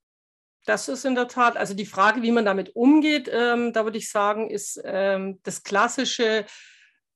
Das 0.64 0.88
ist 0.88 1.04
in 1.04 1.14
der 1.14 1.28
Tat, 1.28 1.56
also 1.56 1.74
die 1.74 1.86
Frage, 1.86 2.22
wie 2.22 2.30
man 2.30 2.44
damit 2.44 2.74
umgeht, 2.74 3.28
ähm, 3.32 3.72
da 3.72 3.84
würde 3.84 3.98
ich 3.98 4.10
sagen, 4.10 4.48
ist 4.48 4.80
ähm, 4.84 5.40
das 5.42 5.64
klassische 5.64 6.46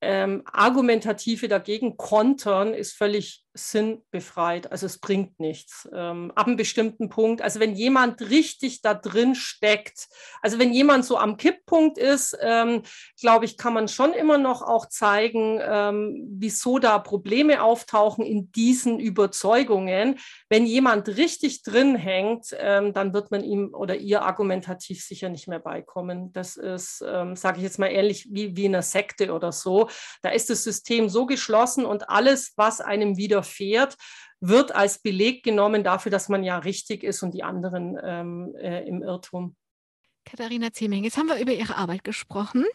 ähm, 0.01 0.43
argumentative 0.45 1.47
dagegen 1.47 1.97
kontern 1.97 2.73
ist 2.73 2.93
völlig 2.93 3.43
sinnbefreit. 3.57 4.71
Also 4.71 4.85
es 4.85 4.99
bringt 4.99 5.39
nichts. 5.39 5.87
Ähm, 5.93 6.31
ab 6.35 6.47
einem 6.47 6.55
bestimmten 6.55 7.09
Punkt, 7.09 7.41
also 7.41 7.59
wenn 7.59 7.75
jemand 7.75 8.21
richtig 8.21 8.81
da 8.81 8.93
drin 8.93 9.35
steckt, 9.35 10.07
also 10.41 10.59
wenn 10.59 10.73
jemand 10.73 11.05
so 11.05 11.17
am 11.17 11.37
Kipppunkt 11.37 11.97
ist, 11.97 12.37
ähm, 12.41 12.83
glaube 13.19 13.45
ich, 13.45 13.57
kann 13.57 13.73
man 13.73 13.87
schon 13.87 14.13
immer 14.13 14.37
noch 14.37 14.61
auch 14.61 14.87
zeigen, 14.87 15.59
ähm, 15.61 16.27
wieso 16.29 16.79
da 16.79 16.99
Probleme 16.99 17.61
auftauchen 17.61 18.25
in 18.25 18.51
diesen 18.51 18.99
Überzeugungen. 18.99 20.19
Wenn 20.49 20.65
jemand 20.65 21.07
richtig 21.09 21.63
drin 21.63 21.95
hängt, 21.95 22.55
ähm, 22.59 22.93
dann 22.93 23.13
wird 23.13 23.31
man 23.31 23.43
ihm 23.43 23.73
oder 23.73 23.95
ihr 23.95 24.21
argumentativ 24.21 25.03
sicher 25.03 25.29
nicht 25.29 25.47
mehr 25.47 25.59
beikommen. 25.59 26.31
Das 26.33 26.55
ist, 26.55 27.03
ähm, 27.05 27.35
sage 27.35 27.57
ich 27.57 27.63
jetzt 27.63 27.79
mal 27.79 27.87
ähnlich 27.87 28.27
wie, 28.31 28.55
wie 28.55 28.65
in 28.65 28.75
einer 28.75 28.81
Sekte 28.81 29.33
oder 29.33 29.51
so. 29.51 29.89
Da 30.21 30.29
ist 30.29 30.49
das 30.49 30.63
System 30.63 31.09
so 31.09 31.25
geschlossen 31.25 31.85
und 31.85 32.09
alles, 32.09 32.53
was 32.55 32.81
einem 32.81 33.17
wieder 33.17 33.43
widerfährt, 33.47 33.97
wird 34.39 34.75
als 34.75 34.99
Beleg 34.99 35.43
genommen 35.43 35.83
dafür, 35.83 36.11
dass 36.11 36.29
man 36.29 36.43
ja 36.43 36.59
richtig 36.59 37.03
ist 37.03 37.23
und 37.23 37.33
die 37.33 37.43
anderen 37.43 37.97
ähm, 38.03 38.55
äh, 38.59 38.87
im 38.87 39.01
Irrtum. 39.01 39.55
Katharina 40.25 40.71
Zeming, 40.73 41.03
jetzt 41.03 41.17
haben 41.17 41.29
wir 41.29 41.39
über 41.39 41.53
Ihre 41.53 41.75
Arbeit 41.75 42.03
gesprochen. 42.03 42.65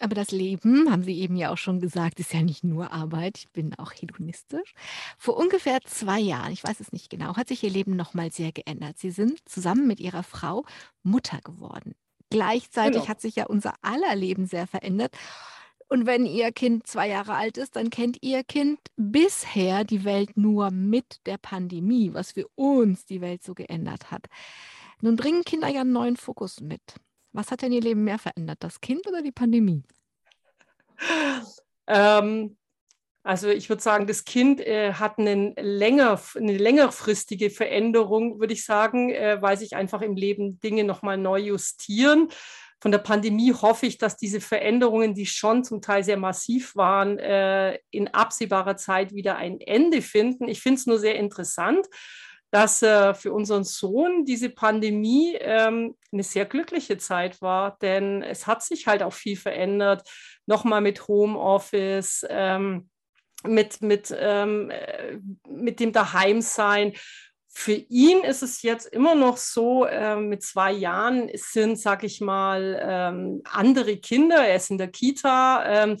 Aber 0.00 0.14
das 0.14 0.30
Leben, 0.30 0.92
haben 0.92 1.02
Sie 1.02 1.18
eben 1.18 1.34
ja 1.34 1.50
auch 1.50 1.56
schon 1.56 1.80
gesagt, 1.80 2.20
ist 2.20 2.32
ja 2.32 2.42
nicht 2.42 2.62
nur 2.62 2.92
Arbeit. 2.92 3.38
Ich 3.38 3.50
bin 3.50 3.74
auch 3.78 3.92
hedonistisch. 3.92 4.74
Vor 5.16 5.36
ungefähr 5.36 5.80
zwei 5.80 6.20
Jahren, 6.20 6.52
ich 6.52 6.62
weiß 6.62 6.78
es 6.78 6.92
nicht 6.92 7.10
genau, 7.10 7.34
hat 7.36 7.48
sich 7.48 7.64
Ihr 7.64 7.70
Leben 7.70 7.96
nochmal 7.96 8.30
sehr 8.30 8.52
geändert. 8.52 8.98
Sie 8.98 9.10
sind 9.10 9.40
zusammen 9.48 9.88
mit 9.88 9.98
Ihrer 9.98 10.22
Frau 10.22 10.64
Mutter 11.02 11.40
geworden. 11.42 11.96
Gleichzeitig 12.30 13.00
genau. 13.00 13.08
hat 13.08 13.20
sich 13.20 13.36
ja 13.36 13.46
unser 13.46 13.74
aller 13.80 14.14
Leben 14.14 14.46
sehr 14.46 14.68
verändert. 14.68 15.16
Und 15.88 16.04
wenn 16.04 16.26
Ihr 16.26 16.52
Kind 16.52 16.86
zwei 16.86 17.08
Jahre 17.08 17.34
alt 17.34 17.56
ist, 17.56 17.76
dann 17.76 17.88
kennt 17.90 18.18
Ihr 18.22 18.44
Kind 18.44 18.78
bisher 18.96 19.84
die 19.84 20.04
Welt 20.04 20.36
nur 20.36 20.70
mit 20.70 21.26
der 21.26 21.38
Pandemie, 21.38 22.12
was 22.12 22.32
für 22.32 22.46
uns 22.54 23.06
die 23.06 23.20
Welt 23.20 23.42
so 23.42 23.54
geändert 23.54 24.10
hat. 24.10 24.26
Nun 25.00 25.16
bringen 25.16 25.44
Kinder 25.44 25.68
ja 25.68 25.80
einen 25.80 25.92
neuen 25.92 26.16
Fokus 26.16 26.60
mit. 26.60 26.82
Was 27.32 27.50
hat 27.50 27.62
denn 27.62 27.72
Ihr 27.72 27.80
Leben 27.80 28.04
mehr 28.04 28.18
verändert, 28.18 28.58
das 28.60 28.80
Kind 28.80 29.06
oder 29.06 29.22
die 29.22 29.32
Pandemie? 29.32 29.82
Ähm, 31.86 32.56
also 33.22 33.48
ich 33.48 33.68
würde 33.68 33.82
sagen, 33.82 34.06
das 34.06 34.24
Kind 34.24 34.60
äh, 34.60 34.92
hat 34.94 35.18
länger, 35.18 36.20
eine 36.34 36.56
längerfristige 36.56 37.50
Veränderung, 37.50 38.40
würde 38.40 38.52
ich 38.52 38.64
sagen, 38.64 39.10
äh, 39.10 39.40
weil 39.40 39.56
sich 39.56 39.74
einfach 39.76 40.02
im 40.02 40.16
Leben 40.16 40.60
Dinge 40.60 40.84
nochmal 40.84 41.16
neu 41.16 41.38
justieren 41.38 42.28
von 42.80 42.92
der 42.92 42.98
Pandemie 42.98 43.52
hoffe 43.52 43.86
ich, 43.86 43.98
dass 43.98 44.16
diese 44.16 44.40
Veränderungen, 44.40 45.14
die 45.14 45.26
schon 45.26 45.64
zum 45.64 45.82
Teil 45.82 46.04
sehr 46.04 46.16
massiv 46.16 46.76
waren, 46.76 47.18
äh, 47.18 47.78
in 47.90 48.08
absehbarer 48.08 48.76
Zeit 48.76 49.12
wieder 49.12 49.36
ein 49.36 49.60
Ende 49.60 50.00
finden. 50.00 50.48
Ich 50.48 50.60
finde 50.60 50.78
es 50.78 50.86
nur 50.86 50.98
sehr 50.98 51.16
interessant, 51.16 51.86
dass 52.50 52.82
äh, 52.82 53.14
für 53.14 53.32
unseren 53.32 53.64
Sohn 53.64 54.24
diese 54.24 54.48
Pandemie 54.48 55.36
ähm, 55.40 55.96
eine 56.12 56.22
sehr 56.22 56.46
glückliche 56.46 56.98
Zeit 56.98 57.42
war, 57.42 57.76
denn 57.82 58.22
es 58.22 58.46
hat 58.46 58.62
sich 58.62 58.86
halt 58.86 59.02
auch 59.02 59.12
viel 59.12 59.36
verändert. 59.36 60.08
Nochmal 60.46 60.80
mit 60.80 61.08
Homeoffice. 61.08 62.24
Ähm, 62.28 62.88
mit, 63.44 63.82
mit, 63.82 64.12
ähm, 64.18 64.70
äh, 64.70 65.18
mit 65.48 65.78
dem 65.78 65.92
Daheimsein 65.92 66.94
für 67.48 67.72
ihn 67.72 68.22
ist 68.24 68.42
es 68.42 68.62
jetzt 68.62 68.86
immer 68.86 69.14
noch 69.14 69.36
so, 69.36 69.84
äh, 69.84 70.16
mit 70.16 70.42
zwei 70.42 70.72
Jahren 70.72 71.30
sind, 71.34 71.78
sag 71.78 72.04
ich 72.04 72.20
mal, 72.20 72.78
ähm, 72.80 73.42
andere 73.44 73.96
Kinder, 73.96 74.36
er 74.46 74.56
ist 74.56 74.70
in 74.70 74.78
der 74.78 74.88
Kita, 74.88 75.64
ähm, 75.66 75.96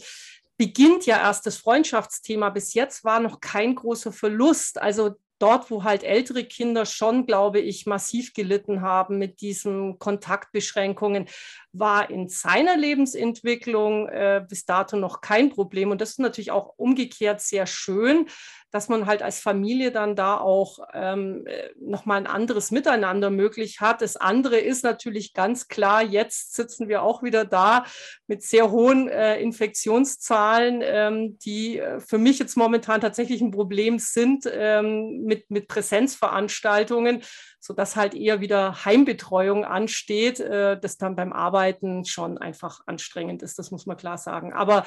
beginnt 0.56 1.06
ja 1.06 1.18
erst 1.18 1.46
das 1.46 1.56
Freundschaftsthema. 1.56 2.50
Bis 2.50 2.74
jetzt 2.74 3.04
war 3.04 3.20
noch 3.20 3.40
kein 3.40 3.74
großer 3.74 4.12
Verlust. 4.12 4.80
Also 4.80 5.14
dort, 5.38 5.70
wo 5.70 5.84
halt 5.84 6.02
ältere 6.02 6.44
Kinder 6.44 6.84
schon, 6.84 7.26
glaube 7.26 7.60
ich, 7.60 7.86
massiv 7.86 8.34
gelitten 8.34 8.82
haben 8.82 9.18
mit 9.18 9.40
diesen 9.40 9.98
Kontaktbeschränkungen, 9.98 11.28
war 11.72 12.10
in 12.10 12.28
seiner 12.28 12.76
Lebensentwicklung 12.76 14.08
äh, 14.08 14.44
bis 14.46 14.64
dato 14.64 14.96
noch 14.96 15.20
kein 15.20 15.50
Problem. 15.50 15.90
Und 15.90 16.00
das 16.00 16.10
ist 16.10 16.18
natürlich 16.18 16.50
auch 16.50 16.74
umgekehrt 16.76 17.40
sehr 17.40 17.66
schön, 17.66 18.28
dass 18.70 18.88
man 18.88 19.06
halt 19.06 19.22
als 19.22 19.40
Familie 19.40 19.90
dann 19.90 20.14
da 20.14 20.38
auch 20.38 20.78
ähm, 20.92 21.46
äh, 21.46 21.70
nochmal 21.80 22.18
ein 22.18 22.26
anderes 22.26 22.70
Miteinander 22.70 23.30
möglich 23.30 23.80
hat. 23.80 24.02
Das 24.02 24.16
andere 24.16 24.58
ist 24.58 24.84
natürlich 24.84 25.32
ganz 25.32 25.68
klar, 25.68 26.02
jetzt 26.02 26.54
sitzen 26.54 26.88
wir 26.88 27.02
auch 27.02 27.22
wieder 27.22 27.44
da 27.44 27.84
mit 28.26 28.42
sehr 28.42 28.70
hohen 28.70 29.08
äh, 29.08 29.40
Infektionszahlen, 29.40 30.82
ähm, 30.84 31.38
die 31.38 31.78
äh, 31.78 32.00
für 32.00 32.18
mich 32.18 32.38
jetzt 32.38 32.56
momentan 32.56 33.00
tatsächlich 33.00 33.40
ein 33.40 33.50
Problem 33.50 33.98
sind 33.98 34.48
ähm, 34.52 35.22
mit, 35.24 35.50
mit 35.50 35.68
Präsenzveranstaltungen, 35.68 37.22
sodass 37.60 37.96
halt 37.96 38.14
eher 38.14 38.40
wieder 38.40 38.84
Heimbetreuung 38.84 39.64
ansteht, 39.64 40.40
äh, 40.40 40.78
das 40.78 40.98
dann 40.98 41.16
beim 41.16 41.32
Arbeiten 41.32 42.04
schon 42.04 42.36
einfach 42.36 42.80
anstrengend 42.86 43.42
ist, 43.42 43.58
das 43.58 43.70
muss 43.70 43.86
man 43.86 43.96
klar 43.96 44.18
sagen. 44.18 44.52
Aber 44.52 44.84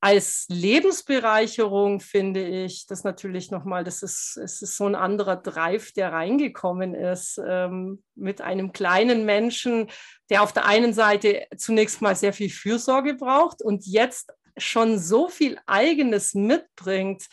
als 0.00 0.46
Lebensbereicherung 0.48 2.00
finde 2.00 2.46
ich 2.46 2.86
das 2.86 3.02
natürlich 3.02 3.50
nochmal, 3.50 3.82
das 3.82 4.02
ist, 4.02 4.36
es 4.36 4.62
ist 4.62 4.76
so 4.76 4.86
ein 4.86 4.94
anderer 4.94 5.36
Drive, 5.36 5.92
der 5.92 6.12
reingekommen 6.12 6.94
ist 6.94 7.40
ähm, 7.44 8.02
mit 8.14 8.40
einem 8.40 8.72
kleinen 8.72 9.24
Menschen, 9.24 9.88
der 10.28 10.42
auf 10.42 10.52
der 10.52 10.66
einen 10.66 10.92
Seite 10.92 11.46
zunächst 11.56 12.02
mal 12.02 12.14
sehr 12.14 12.32
viel 12.32 12.50
Fürsorge 12.50 13.14
braucht 13.14 13.62
und 13.62 13.86
jetzt 13.86 14.32
schon 14.58 14.98
so 14.98 15.28
viel 15.28 15.58
eigenes 15.66 16.34
mitbringt. 16.34 17.26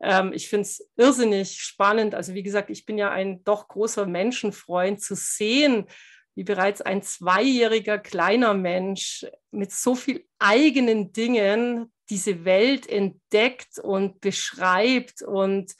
Ähm, 0.00 0.32
ich 0.32 0.48
finde 0.48 0.62
es 0.62 0.88
irrsinnig 0.96 1.60
spannend. 1.60 2.14
Also 2.14 2.34
wie 2.34 2.42
gesagt, 2.42 2.70
ich 2.70 2.86
bin 2.86 2.98
ja 2.98 3.10
ein 3.10 3.44
doch 3.44 3.68
großer 3.68 4.06
Menschenfreund 4.06 5.00
zu 5.00 5.14
sehen, 5.14 5.86
wie 6.34 6.44
bereits 6.44 6.82
ein 6.82 7.02
zweijähriger 7.02 7.98
kleiner 7.98 8.54
Mensch 8.54 9.26
mit 9.50 9.72
so 9.72 9.94
viel 9.94 10.26
eigenen 10.38 11.12
Dingen 11.12 11.92
diese 12.10 12.44
Welt 12.44 12.88
entdeckt 12.88 13.78
und 13.78 14.20
beschreibt 14.20 15.22
und 15.22 15.74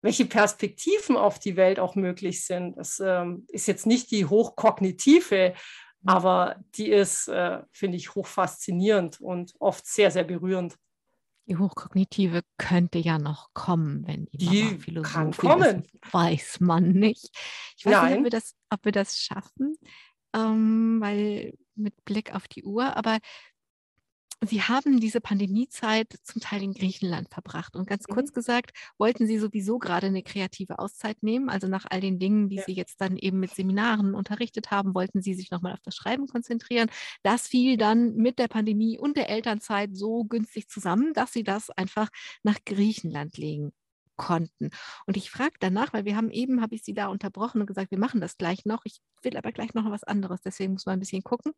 welche 0.00 0.26
Perspektiven 0.26 1.16
auf 1.16 1.38
die 1.38 1.56
Welt 1.56 1.80
auch 1.80 1.94
möglich 1.94 2.44
sind. 2.44 2.76
Das 2.76 3.00
ähm, 3.00 3.46
ist 3.48 3.66
jetzt 3.66 3.86
nicht 3.86 4.10
die 4.10 4.26
hochkognitive, 4.26 5.54
mhm. 6.02 6.08
aber 6.08 6.56
die 6.76 6.88
ist, 6.88 7.28
äh, 7.28 7.62
finde 7.72 7.96
ich, 7.96 8.14
hochfaszinierend 8.14 9.20
und 9.20 9.54
oft 9.58 9.86
sehr, 9.86 10.10
sehr 10.10 10.24
berührend. 10.24 10.76
Die 11.46 11.56
Hochkognitive 11.56 12.42
könnte 12.58 12.98
ja 12.98 13.18
noch 13.18 13.48
kommen, 13.54 14.06
wenn 14.06 14.26
die, 14.26 14.36
die 14.36 14.62
Mama 14.64 14.78
Philosophin 14.78 15.32
kommen. 15.32 15.82
Ist, 15.82 16.12
weiß 16.12 16.60
man 16.60 16.90
nicht. 16.90 17.30
Ich 17.76 17.86
weiß 17.86 17.92
Nein. 17.92 18.08
nicht, 18.08 18.18
ob 18.18 18.24
wir 18.24 18.30
das, 18.30 18.54
ob 18.70 18.84
wir 18.84 18.92
das 18.92 19.16
schaffen, 19.16 19.78
ähm, 20.34 20.98
weil 21.00 21.54
mit 21.74 22.04
Blick 22.04 22.34
auf 22.34 22.48
die 22.48 22.64
Uhr, 22.64 22.94
aber 22.96 23.18
Sie 24.46 24.62
haben 24.62 25.00
diese 25.00 25.20
Pandemiezeit 25.20 26.14
zum 26.22 26.40
Teil 26.40 26.62
in 26.62 26.72
Griechenland 26.72 27.28
verbracht. 27.28 27.74
Und 27.74 27.88
ganz 27.88 28.06
mhm. 28.08 28.14
kurz 28.14 28.32
gesagt, 28.32 28.70
wollten 28.96 29.26
Sie 29.26 29.38
sowieso 29.38 29.78
gerade 29.78 30.06
eine 30.06 30.22
kreative 30.22 30.78
Auszeit 30.78 31.22
nehmen? 31.22 31.48
Also 31.48 31.66
nach 31.66 31.86
all 31.90 32.00
den 32.00 32.20
Dingen, 32.20 32.48
die 32.48 32.56
ja. 32.56 32.62
Sie 32.64 32.72
jetzt 32.72 33.00
dann 33.00 33.16
eben 33.16 33.40
mit 33.40 33.50
Seminaren 33.50 34.14
unterrichtet 34.14 34.70
haben, 34.70 34.94
wollten 34.94 35.22
Sie 35.22 35.34
sich 35.34 35.50
nochmal 35.50 35.72
auf 35.72 35.80
das 35.82 35.96
Schreiben 35.96 36.28
konzentrieren. 36.28 36.88
Das 37.24 37.48
fiel 37.48 37.76
dann 37.76 38.14
mit 38.14 38.38
der 38.38 38.46
Pandemie 38.46 38.96
und 38.96 39.16
der 39.16 39.28
Elternzeit 39.28 39.96
so 39.96 40.24
günstig 40.24 40.68
zusammen, 40.68 41.14
dass 41.14 41.32
Sie 41.32 41.42
das 41.42 41.70
einfach 41.70 42.08
nach 42.44 42.58
Griechenland 42.64 43.36
legen 43.38 43.72
konnten. 44.16 44.70
Und 45.06 45.16
ich 45.16 45.30
frage 45.30 45.54
danach, 45.58 45.92
weil 45.92 46.04
wir 46.04 46.16
haben 46.16 46.30
eben, 46.30 46.60
habe 46.60 46.76
ich 46.76 46.84
Sie 46.84 46.94
da 46.94 47.08
unterbrochen 47.08 47.60
und 47.60 47.66
gesagt, 47.66 47.90
wir 47.90 47.98
machen 47.98 48.20
das 48.20 48.36
gleich 48.36 48.64
noch. 48.64 48.82
Ich 48.84 49.00
will 49.22 49.36
aber 49.36 49.50
gleich 49.50 49.74
noch 49.74 49.90
was 49.90 50.04
anderes, 50.04 50.42
deswegen 50.42 50.74
muss 50.74 50.86
man 50.86 50.94
ein 50.94 51.00
bisschen 51.00 51.22
gucken 51.22 51.52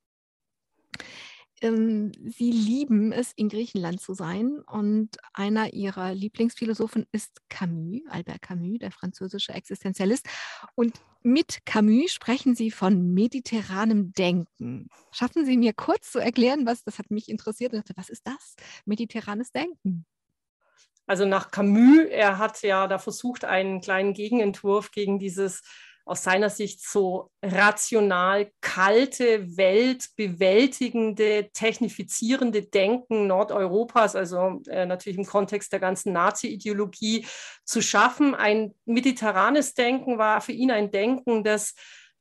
ähm, 1.61 2.13
Sie 2.25 2.51
lieben 2.51 3.13
es, 3.13 3.33
in 3.37 3.49
Griechenland 3.49 4.01
zu 4.01 4.15
sein. 4.15 4.61
Und 4.67 5.17
einer 5.33 5.73
Ihrer 5.73 6.15
Lieblingsphilosophen 6.15 7.07
ist 7.13 7.41
Camus, 7.49 8.01
Albert 8.09 8.43
Camus, 8.43 8.79
der 8.79 8.91
französische 8.91 9.53
Existenzialist. 9.53 10.27
Und 10.75 11.01
mit 11.23 11.67
Camus 11.67 12.13
sprechen 12.13 12.55
Sie 12.55 12.71
von 12.71 13.13
mediterranem 13.13 14.13
Denken. 14.13 14.89
Schaffen 15.13 15.45
Sie 15.45 15.57
mir 15.57 15.73
kurz 15.73 16.11
zu 16.13 16.19
erklären, 16.19 16.67
was 16.67 16.83
das 16.83 16.99
hat 16.99 17.11
mich 17.11 17.29
interessiert. 17.29 17.75
Was 17.97 18.09
ist 18.09 18.27
das? 18.27 18.57
Mediterranes 18.85 19.53
Denken. 19.53 20.07
Also 21.07 21.25
nach 21.27 21.51
Camus, 21.51 22.07
er 22.09 22.39
hat 22.39 22.63
ja 22.63 22.87
da 22.87 22.99
versucht, 22.99 23.45
einen 23.45 23.81
kleinen 23.81 24.15
Gegenentwurf 24.15 24.93
gegen 24.93 25.19
dieses 25.19 25.63
aus 26.05 26.23
seiner 26.23 26.51
Sicht 26.51 26.83
so 26.83 27.31
rational 27.43 28.51
kalte, 28.61 29.57
weltbewältigende, 29.57 31.51
technifizierende 31.53 32.63
Denken 32.63 33.27
Nordeuropas, 33.27 34.17
also 34.17 34.61
äh, 34.69 34.87
natürlich 34.87 35.19
im 35.19 35.27
Kontext 35.27 35.73
der 35.73 35.81
ganzen 35.81 36.13
Nazi-Ideologie, 36.13 37.27
zu 37.65 37.83
schaffen. 37.83 38.35
Ein 38.35 38.75
mediterranes 38.85 39.75
Denken 39.75 40.19
war 40.19 40.41
für 40.41 40.53
ihn 40.53 40.71
ein 40.71 40.91
Denken, 40.91 41.45
das 41.45 41.75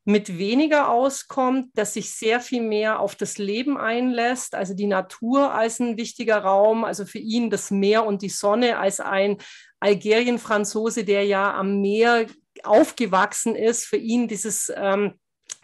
mit 0.05 0.39
weniger 0.39 0.89
auskommt, 0.89 1.69
das 1.75 1.93
sich 1.93 2.11
sehr 2.11 2.39
viel 2.39 2.63
mehr 2.63 2.99
auf 2.99 3.15
das 3.15 3.37
Leben 3.37 3.77
einlässt, 3.77 4.55
also 4.55 4.73
die 4.73 4.87
Natur 4.87 5.53
als 5.53 5.79
ein 5.79 5.97
wichtiger 5.97 6.39
Raum, 6.39 6.83
also 6.83 7.05
für 7.05 7.19
ihn 7.19 7.49
das 7.49 7.69
Meer 7.69 8.05
und 8.05 8.21
die 8.21 8.29
Sonne 8.29 8.79
als 8.79 8.99
ein 8.99 9.37
Algerien-Franzose, 9.79 11.03
der 11.03 11.25
ja 11.25 11.53
am 11.53 11.81
Meer 11.81 12.25
aufgewachsen 12.65 13.55
ist, 13.55 13.85
für 13.85 13.97
ihn 13.97 14.27
dieses, 14.27 14.71
ähm, 14.75 15.13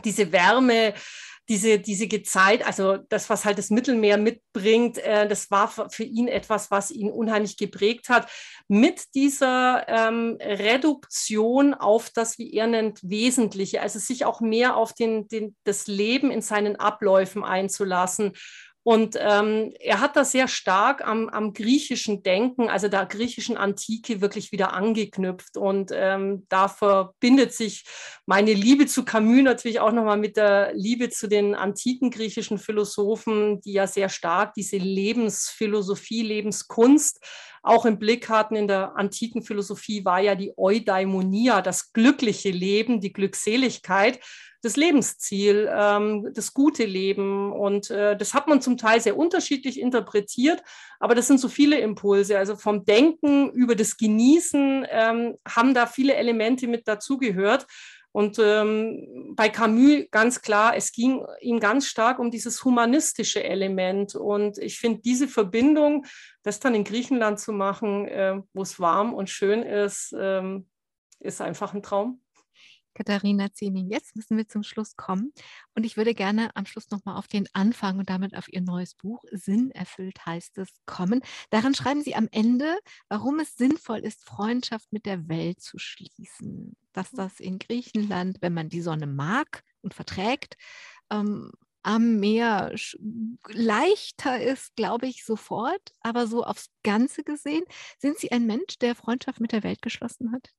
diese 0.03 0.31
Wärme, 0.31 0.93
diese, 1.47 1.79
diese 1.79 2.07
Gezeit, 2.07 2.65
also 2.65 2.97
das, 2.97 3.29
was 3.29 3.45
halt 3.45 3.57
das 3.59 3.69
Mittelmeer 3.69 4.17
mitbringt, 4.17 4.97
äh, 4.97 5.27
das 5.27 5.51
war 5.51 5.67
für 5.67 6.03
ihn 6.03 6.27
etwas, 6.27 6.71
was 6.71 6.89
ihn 6.89 7.11
unheimlich 7.11 7.57
geprägt 7.57 8.09
hat. 8.09 8.29
Mit 8.67 9.13
dieser 9.13 9.87
ähm, 9.87 10.37
Reduktion 10.41 11.75
auf 11.75 12.09
das, 12.09 12.39
wie 12.39 12.51
er 12.53 12.65
nennt, 12.67 12.99
Wesentliche, 13.03 13.81
also 13.81 13.99
sich 13.99 14.25
auch 14.25 14.41
mehr 14.41 14.75
auf 14.75 14.93
den, 14.93 15.27
den, 15.27 15.55
das 15.65 15.85
Leben 15.85 16.31
in 16.31 16.41
seinen 16.41 16.77
Abläufen 16.77 17.43
einzulassen 17.43 18.33
und 18.87 19.17
ähm, 19.19 19.73
er 19.79 19.99
hat 19.99 20.15
das 20.15 20.31
sehr 20.31 20.47
stark 20.47 21.03
am, 21.07 21.27
am, 21.29 21.53
griechischen 21.53 22.21
Denken, 22.21 22.69
also 22.69 22.87
der 22.87 23.07
griechischen 23.07 23.57
Antike, 23.57 24.21
wirklich 24.21 24.51
wieder 24.51 24.73
angeknüpft. 24.73 25.57
Und 25.57 25.89
ähm, 25.91 26.45
da 26.49 26.67
verbindet 26.67 27.51
sich 27.51 27.83
meine 28.27 28.53
Liebe 28.53 28.85
zu 28.85 29.03
Camus 29.03 29.41
natürlich 29.41 29.79
auch 29.79 29.91
nochmal 29.91 30.17
mit 30.17 30.37
der 30.37 30.71
Liebe 30.75 31.09
zu 31.09 31.27
den 31.27 31.55
antiken 31.55 32.11
griechischen 32.11 32.59
Philosophen, 32.59 33.59
die 33.61 33.73
ja 33.73 33.87
sehr 33.87 34.07
stark 34.07 34.53
diese 34.53 34.77
Lebensphilosophie, 34.77 36.21
Lebenskunst 36.21 37.25
auch 37.63 37.85
im 37.85 37.97
Blick 37.97 38.29
hatten. 38.29 38.55
In 38.55 38.67
der 38.67 38.95
antiken 38.95 39.41
Philosophie 39.41 40.05
war 40.05 40.19
ja 40.19 40.35
die 40.35 40.53
Eudaimonia, 40.55 41.63
das 41.63 41.91
glückliche 41.91 42.51
Leben, 42.51 43.01
die 43.01 43.13
Glückseligkeit 43.13 44.19
das 44.65 44.75
Lebensziel, 44.75 45.69
ähm, 45.71 46.31
das 46.33 46.53
gute 46.53 46.85
Leben. 46.85 47.53
Und 47.53 47.91
äh, 47.91 48.17
das 48.17 48.33
hat 48.33 48.47
man 48.47 48.61
zum 48.61 48.77
Teil 48.77 48.99
sehr 48.99 49.17
unterschiedlich 49.17 49.79
interpretiert, 49.79 50.63
aber 50.99 51.15
das 51.15 51.27
sind 51.27 51.39
so 51.39 51.47
viele 51.47 51.79
Impulse. 51.79 52.37
Also 52.37 52.55
vom 52.55 52.83
Denken 52.83 53.51
über 53.51 53.75
das 53.75 53.97
Genießen 53.97 54.85
ähm, 54.89 55.37
haben 55.47 55.73
da 55.73 55.85
viele 55.85 56.15
Elemente 56.15 56.67
mit 56.67 56.87
dazugehört. 56.87 57.67
Und 58.11 58.39
ähm, 58.39 59.33
bei 59.35 59.49
Camus 59.49 60.05
ganz 60.09 60.41
klar, 60.41 60.75
es 60.75 60.93
ging 60.93 61.25
ihm 61.41 61.59
ganz 61.59 61.85
stark 61.85 62.17
um 62.17 62.31
dieses 62.31 62.63
humanistische 62.63 63.43
Element. 63.43 64.15
Und 64.15 64.57
ich 64.57 64.79
finde 64.79 65.01
diese 65.01 65.27
Verbindung, 65.27 66.05
das 66.41 66.59
dann 66.59 66.75
in 66.75 66.85
Griechenland 66.85 67.39
zu 67.39 67.51
machen, 67.51 68.07
äh, 68.07 68.41
wo 68.53 68.61
es 68.61 68.79
warm 68.79 69.13
und 69.13 69.29
schön 69.29 69.63
ist, 69.63 70.15
ähm, 70.17 70.67
ist 71.19 71.41
einfach 71.41 71.73
ein 71.73 71.83
Traum. 71.83 72.21
Katharina 72.95 73.51
Zieming. 73.53 73.89
Jetzt 73.89 74.15
müssen 74.15 74.37
wir 74.37 74.47
zum 74.47 74.63
Schluss 74.63 74.95
kommen. 74.95 75.33
Und 75.75 75.85
ich 75.85 75.97
würde 75.97 76.15
gerne 76.15 76.55
am 76.55 76.65
Schluss 76.65 76.89
nochmal 76.89 77.17
auf 77.17 77.27
den 77.27 77.47
Anfang 77.53 77.99
und 77.99 78.09
damit 78.09 78.35
auf 78.35 78.51
Ihr 78.51 78.61
neues 78.61 78.95
Buch, 78.95 79.23
Sinn 79.31 79.69
erfüllt 79.71 80.25
heißt 80.25 80.57
es, 80.57 80.69
kommen. 80.85 81.21
Daran 81.51 81.75
schreiben 81.75 82.01
Sie 82.01 82.15
am 82.15 82.27
Ende, 82.31 82.79
warum 83.09 83.39
es 83.39 83.55
sinnvoll 83.55 83.99
ist, 83.99 84.25
Freundschaft 84.25 84.91
mit 84.91 85.05
der 85.05 85.27
Welt 85.27 85.61
zu 85.61 85.77
schließen. 85.77 86.75
Dass 86.93 87.11
das 87.11 87.39
in 87.39 87.59
Griechenland, 87.59 88.37
wenn 88.41 88.53
man 88.53 88.69
die 88.69 88.81
Sonne 88.81 89.07
mag 89.07 89.63
und 89.81 89.93
verträgt, 89.93 90.55
ähm, 91.11 91.51
am 91.83 92.19
Meer 92.19 92.73
leichter 93.47 94.41
ist, 94.41 94.75
glaube 94.75 95.05
ich, 95.05 95.23
sofort. 95.23 95.91
Aber 95.99 96.25
so 96.25 96.43
aufs 96.43 96.71
Ganze 96.81 97.23
gesehen, 97.23 97.63
sind 97.99 98.17
Sie 98.17 98.31
ein 98.31 98.47
Mensch, 98.47 98.79
der 98.79 98.95
Freundschaft 98.95 99.39
mit 99.39 99.51
der 99.51 99.61
Welt 99.63 99.83
geschlossen 99.83 100.31
hat? 100.31 100.49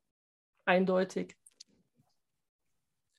Eindeutig 0.66 1.34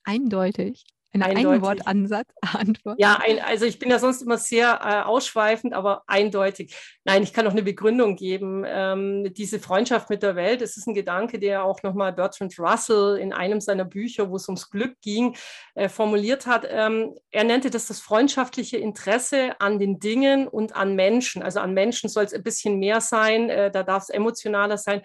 eindeutig. 0.08 0.84
Ein 1.12 1.22
Einwortansatz, 1.22 2.28
Antwort. 2.42 3.00
Ja, 3.00 3.18
ein, 3.22 3.40
also 3.40 3.64
ich 3.64 3.78
bin 3.78 3.88
ja 3.88 3.98
sonst 3.98 4.20
immer 4.20 4.36
sehr 4.36 4.80
äh, 4.82 5.02
ausschweifend, 5.02 5.72
aber 5.72 6.02
eindeutig. 6.06 6.76
Nein, 7.04 7.22
ich 7.22 7.32
kann 7.32 7.46
noch 7.46 7.52
eine 7.52 7.62
Begründung 7.62 8.14
geben. 8.14 8.62
Ähm, 8.66 9.32
diese 9.32 9.58
Freundschaft 9.58 10.10
mit 10.10 10.22
der 10.22 10.36
Welt, 10.36 10.60
das 10.60 10.76
ist 10.76 10.86
ein 10.86 10.92
Gedanke, 10.92 11.38
der 11.38 11.64
auch 11.64 11.82
nochmal 11.82 12.12
Bertrand 12.12 12.58
Russell 12.58 13.16
in 13.18 13.32
einem 13.32 13.62
seiner 13.62 13.86
Bücher, 13.86 14.28
wo 14.30 14.36
es 14.36 14.48
ums 14.48 14.68
Glück 14.70 15.00
ging, 15.00 15.34
äh, 15.74 15.88
formuliert 15.88 16.46
hat. 16.46 16.66
Ähm, 16.68 17.14
er 17.30 17.44
nannte 17.44 17.70
das 17.70 17.86
das 17.86 18.00
freundschaftliche 18.00 18.76
Interesse 18.76 19.58
an 19.60 19.78
den 19.78 20.00
Dingen 20.00 20.46
und 20.46 20.76
an 20.76 20.94
Menschen. 20.94 21.42
Also 21.42 21.60
an 21.60 21.72
Menschen 21.72 22.10
soll 22.10 22.24
es 22.24 22.34
ein 22.34 22.42
bisschen 22.42 22.78
mehr 22.78 23.00
sein, 23.00 23.48
äh, 23.48 23.70
da 23.70 23.82
darf 23.82 24.02
es 24.04 24.08
emotionaler 24.10 24.76
sein 24.76 25.00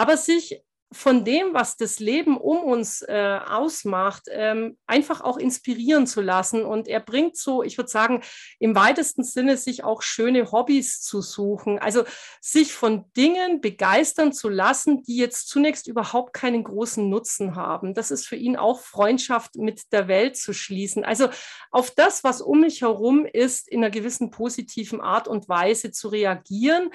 aber 0.00 0.16
sich 0.16 0.62
von 0.92 1.24
dem, 1.24 1.54
was 1.54 1.76
das 1.76 2.00
Leben 2.00 2.36
um 2.36 2.58
uns 2.64 3.02
äh, 3.02 3.38
ausmacht, 3.46 4.24
ähm, 4.28 4.76
einfach 4.88 5.20
auch 5.20 5.36
inspirieren 5.36 6.08
zu 6.08 6.20
lassen. 6.20 6.64
Und 6.64 6.88
er 6.88 6.98
bringt 6.98 7.36
so, 7.36 7.62
ich 7.62 7.78
würde 7.78 7.90
sagen, 7.90 8.22
im 8.58 8.74
weitesten 8.74 9.22
Sinne 9.22 9.56
sich 9.56 9.84
auch 9.84 10.02
schöne 10.02 10.50
Hobbys 10.50 11.00
zu 11.00 11.22
suchen. 11.22 11.78
Also 11.78 12.04
sich 12.40 12.72
von 12.72 13.04
Dingen 13.16 13.60
begeistern 13.60 14.32
zu 14.32 14.48
lassen, 14.48 15.04
die 15.04 15.16
jetzt 15.16 15.48
zunächst 15.48 15.86
überhaupt 15.86 16.32
keinen 16.32 16.64
großen 16.64 17.08
Nutzen 17.08 17.54
haben. 17.54 17.94
Das 17.94 18.10
ist 18.10 18.26
für 18.26 18.36
ihn 18.36 18.56
auch 18.56 18.80
Freundschaft 18.80 19.54
mit 19.56 19.92
der 19.92 20.08
Welt 20.08 20.36
zu 20.36 20.52
schließen. 20.52 21.04
Also 21.04 21.28
auf 21.70 21.92
das, 21.92 22.24
was 22.24 22.40
um 22.40 22.60
mich 22.60 22.82
herum 22.82 23.26
ist, 23.26 23.68
in 23.68 23.78
einer 23.78 23.90
gewissen 23.90 24.32
positiven 24.32 25.00
Art 25.00 25.28
und 25.28 25.48
Weise 25.48 25.92
zu 25.92 26.08
reagieren 26.08 26.90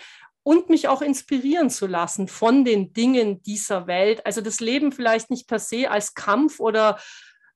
und 0.45 0.69
mich 0.69 0.87
auch 0.87 1.01
inspirieren 1.01 1.71
zu 1.71 1.87
lassen 1.87 2.27
von 2.27 2.63
den 2.65 2.93
Dingen 2.93 3.41
dieser 3.41 3.87
Welt. 3.87 4.23
Also 4.27 4.41
das 4.41 4.59
Leben 4.59 4.91
vielleicht 4.91 5.31
nicht 5.31 5.47
per 5.47 5.57
se 5.57 5.89
als 5.89 6.13
Kampf 6.13 6.59
oder 6.59 6.99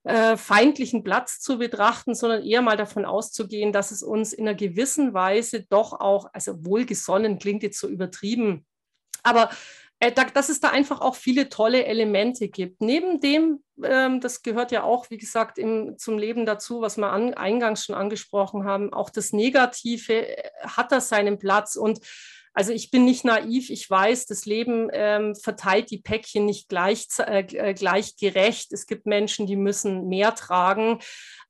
äh, 0.02 0.36
feindlichen 0.36 1.04
Platz 1.04 1.38
zu 1.38 1.58
betrachten, 1.58 2.16
sondern 2.16 2.42
eher 2.42 2.62
mal 2.62 2.76
davon 2.76 3.04
auszugehen, 3.04 3.72
dass 3.72 3.92
es 3.92 4.02
uns 4.02 4.32
in 4.32 4.48
einer 4.48 4.56
gewissen 4.56 5.14
Weise 5.14 5.62
doch 5.62 5.92
auch, 6.00 6.30
also 6.32 6.66
wohlgesonnen 6.66 7.38
klingt 7.38 7.62
jetzt 7.62 7.78
so 7.78 7.86
übertrieben, 7.86 8.66
aber 9.22 9.50
äh, 10.00 10.10
dass 10.10 10.48
es 10.48 10.58
da 10.58 10.70
einfach 10.70 11.00
auch 11.00 11.14
viele 11.14 11.48
tolle 11.48 11.84
Elemente 11.84 12.48
gibt. 12.48 12.80
Neben 12.80 13.20
dem, 13.20 13.62
ähm, 13.84 14.20
das 14.20 14.42
gehört 14.42 14.72
ja 14.72 14.82
auch, 14.82 15.10
wie 15.10 15.18
gesagt, 15.18 15.58
im, 15.58 15.96
zum 15.96 16.18
Leben 16.18 16.44
dazu, 16.44 16.80
was 16.80 16.96
wir 16.96 17.12
an, 17.12 17.34
eingangs 17.34 17.84
schon 17.84 17.94
angesprochen 17.94 18.64
haben, 18.64 18.92
auch 18.92 19.10
das 19.10 19.32
Negative 19.32 20.26
äh, 20.26 20.50
hat 20.64 20.90
da 20.90 21.00
seinen 21.00 21.38
Platz 21.38 21.76
und 21.76 22.00
also 22.52 22.72
ich 22.72 22.90
bin 22.90 23.04
nicht 23.04 23.24
naiv, 23.24 23.70
ich 23.70 23.88
weiß, 23.88 24.26
das 24.26 24.44
Leben 24.44 24.88
ähm, 24.92 25.36
verteilt 25.36 25.90
die 25.90 25.98
Päckchen 25.98 26.46
nicht 26.46 26.68
gleich, 26.68 27.06
äh, 27.18 27.42
äh, 27.42 27.74
gleich 27.74 28.16
gerecht. 28.16 28.72
Es 28.72 28.86
gibt 28.86 29.06
Menschen, 29.06 29.46
die 29.46 29.56
müssen 29.56 30.08
mehr 30.08 30.34
tragen. 30.34 30.98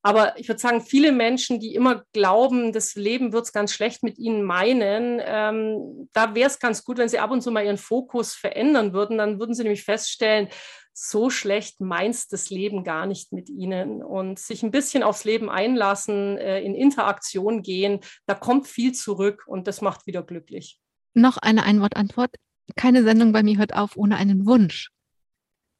Aber 0.02 0.38
ich 0.38 0.48
würde 0.48 0.60
sagen, 0.60 0.80
viele 0.80 1.12
Menschen, 1.12 1.60
die 1.60 1.74
immer 1.74 2.04
glauben, 2.12 2.72
das 2.72 2.94
Leben 2.94 3.32
wird 3.32 3.44
es 3.44 3.52
ganz 3.52 3.72
schlecht 3.72 4.02
mit 4.02 4.18
ihnen 4.18 4.42
meinen, 4.42 5.20
ähm, 5.24 6.08
da 6.12 6.34
wäre 6.34 6.48
es 6.48 6.58
ganz 6.58 6.84
gut, 6.84 6.98
wenn 6.98 7.08
sie 7.08 7.18
ab 7.18 7.30
und 7.30 7.42
zu 7.42 7.50
mal 7.50 7.64
ihren 7.64 7.78
Fokus 7.78 8.34
verändern 8.34 8.92
würden. 8.92 9.18
Dann 9.18 9.38
würden 9.38 9.54
sie 9.54 9.62
nämlich 9.62 9.84
feststellen, 9.84 10.48
so 10.92 11.30
schlecht 11.30 11.80
meint 11.80 12.30
das 12.32 12.50
Leben 12.50 12.84
gar 12.84 13.06
nicht 13.06 13.32
mit 13.32 13.48
ihnen 13.48 14.02
und 14.02 14.38
sich 14.38 14.62
ein 14.62 14.70
bisschen 14.70 15.02
aufs 15.02 15.24
Leben 15.24 15.48
einlassen, 15.48 16.36
äh, 16.36 16.60
in 16.60 16.74
Interaktion 16.74 17.62
gehen, 17.62 18.00
da 18.26 18.34
kommt 18.34 18.66
viel 18.66 18.92
zurück 18.92 19.44
und 19.46 19.66
das 19.66 19.80
macht 19.80 20.06
wieder 20.06 20.22
glücklich. 20.22 20.80
Noch 21.14 21.36
eine 21.36 21.64
Einwortantwort. 21.64 22.34
Keine 22.76 23.02
Sendung 23.02 23.32
bei 23.32 23.42
mir 23.42 23.58
hört 23.58 23.74
auf 23.74 23.96
ohne 23.96 24.16
einen 24.16 24.46
Wunsch. 24.46 24.90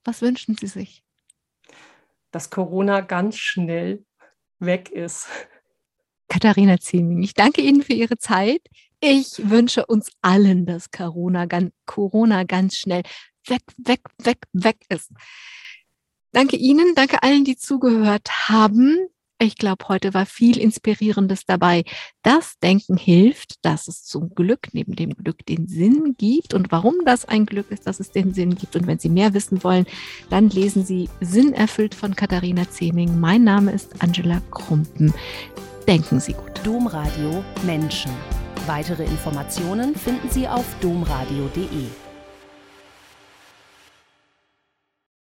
Was 0.05 0.23
wünschen 0.23 0.57
Sie 0.57 0.67
sich? 0.67 1.05
Dass 2.31 2.51
Corona 2.51 3.01
ganz 3.01 3.37
schnell 3.37 4.05
weg 4.59 4.91
ist. 4.91 5.29
Katharina 6.29 6.79
Zieming, 6.79 7.23
ich 7.23 7.35
danke 7.35 7.61
Ihnen 7.61 7.83
für 7.83 7.93
Ihre 7.93 8.17
Zeit. 8.17 8.63
Ich 9.01 9.51
wünsche 9.51 9.87
uns 9.87 10.13
allen, 10.21 10.67
dass 10.67 10.91
Corona 10.91 11.47
ganz, 11.47 11.73
Corona 11.87 12.45
ganz 12.45 12.77
schnell 12.77 13.03
weg, 13.47 13.63
weg, 13.79 14.03
weg, 14.19 14.39
weg 14.53 14.77
ist. 14.89 15.11
Danke 16.33 16.57
Ihnen, 16.57 16.95
danke 16.95 17.23
allen, 17.23 17.45
die 17.45 17.57
zugehört 17.57 18.49
haben. 18.49 19.09
Ich 19.43 19.57
glaube, 19.57 19.87
heute 19.89 20.13
war 20.13 20.27
viel 20.27 20.59
Inspirierendes 20.59 21.47
dabei. 21.47 21.85
Das 22.23 22.59
Denken 22.59 22.99
hilft, 22.99 23.65
dass 23.65 23.89
es 23.89 24.05
zum 24.05 24.35
Glück 24.35 24.69
neben 24.73 24.95
dem 24.95 25.15
Glück 25.15 25.47
den 25.47 25.67
Sinn 25.67 26.15
gibt 26.19 26.53
und 26.53 26.71
warum 26.71 26.97
das 27.07 27.25
ein 27.25 27.47
Glück 27.47 27.71
ist, 27.71 27.87
dass 27.87 28.01
es 28.01 28.11
den 28.11 28.35
Sinn 28.35 28.55
gibt. 28.55 28.77
Und 28.77 28.87
wenn 28.87 28.99
Sie 28.99 29.09
mehr 29.09 29.33
wissen 29.33 29.65
wollen, 29.65 29.87
dann 30.29 30.51
lesen 30.51 30.85
Sie 30.85 31.09
Sinn 31.23 31.55
erfüllt 31.55 31.95
von 31.95 32.15
Katharina 32.15 32.69
Zeming. 32.69 33.19
Mein 33.19 33.43
Name 33.43 33.73
ist 33.73 34.03
Angela 34.03 34.43
Krumpen. 34.51 35.15
Denken 35.89 36.21
Sie 36.21 36.35
gut. 36.35 36.61
Domradio 36.63 37.43
Menschen. 37.65 38.11
Weitere 38.67 39.05
Informationen 39.05 39.95
finden 39.97 40.29
Sie 40.29 40.47
auf 40.47 40.67
domradio.de. 40.83 41.87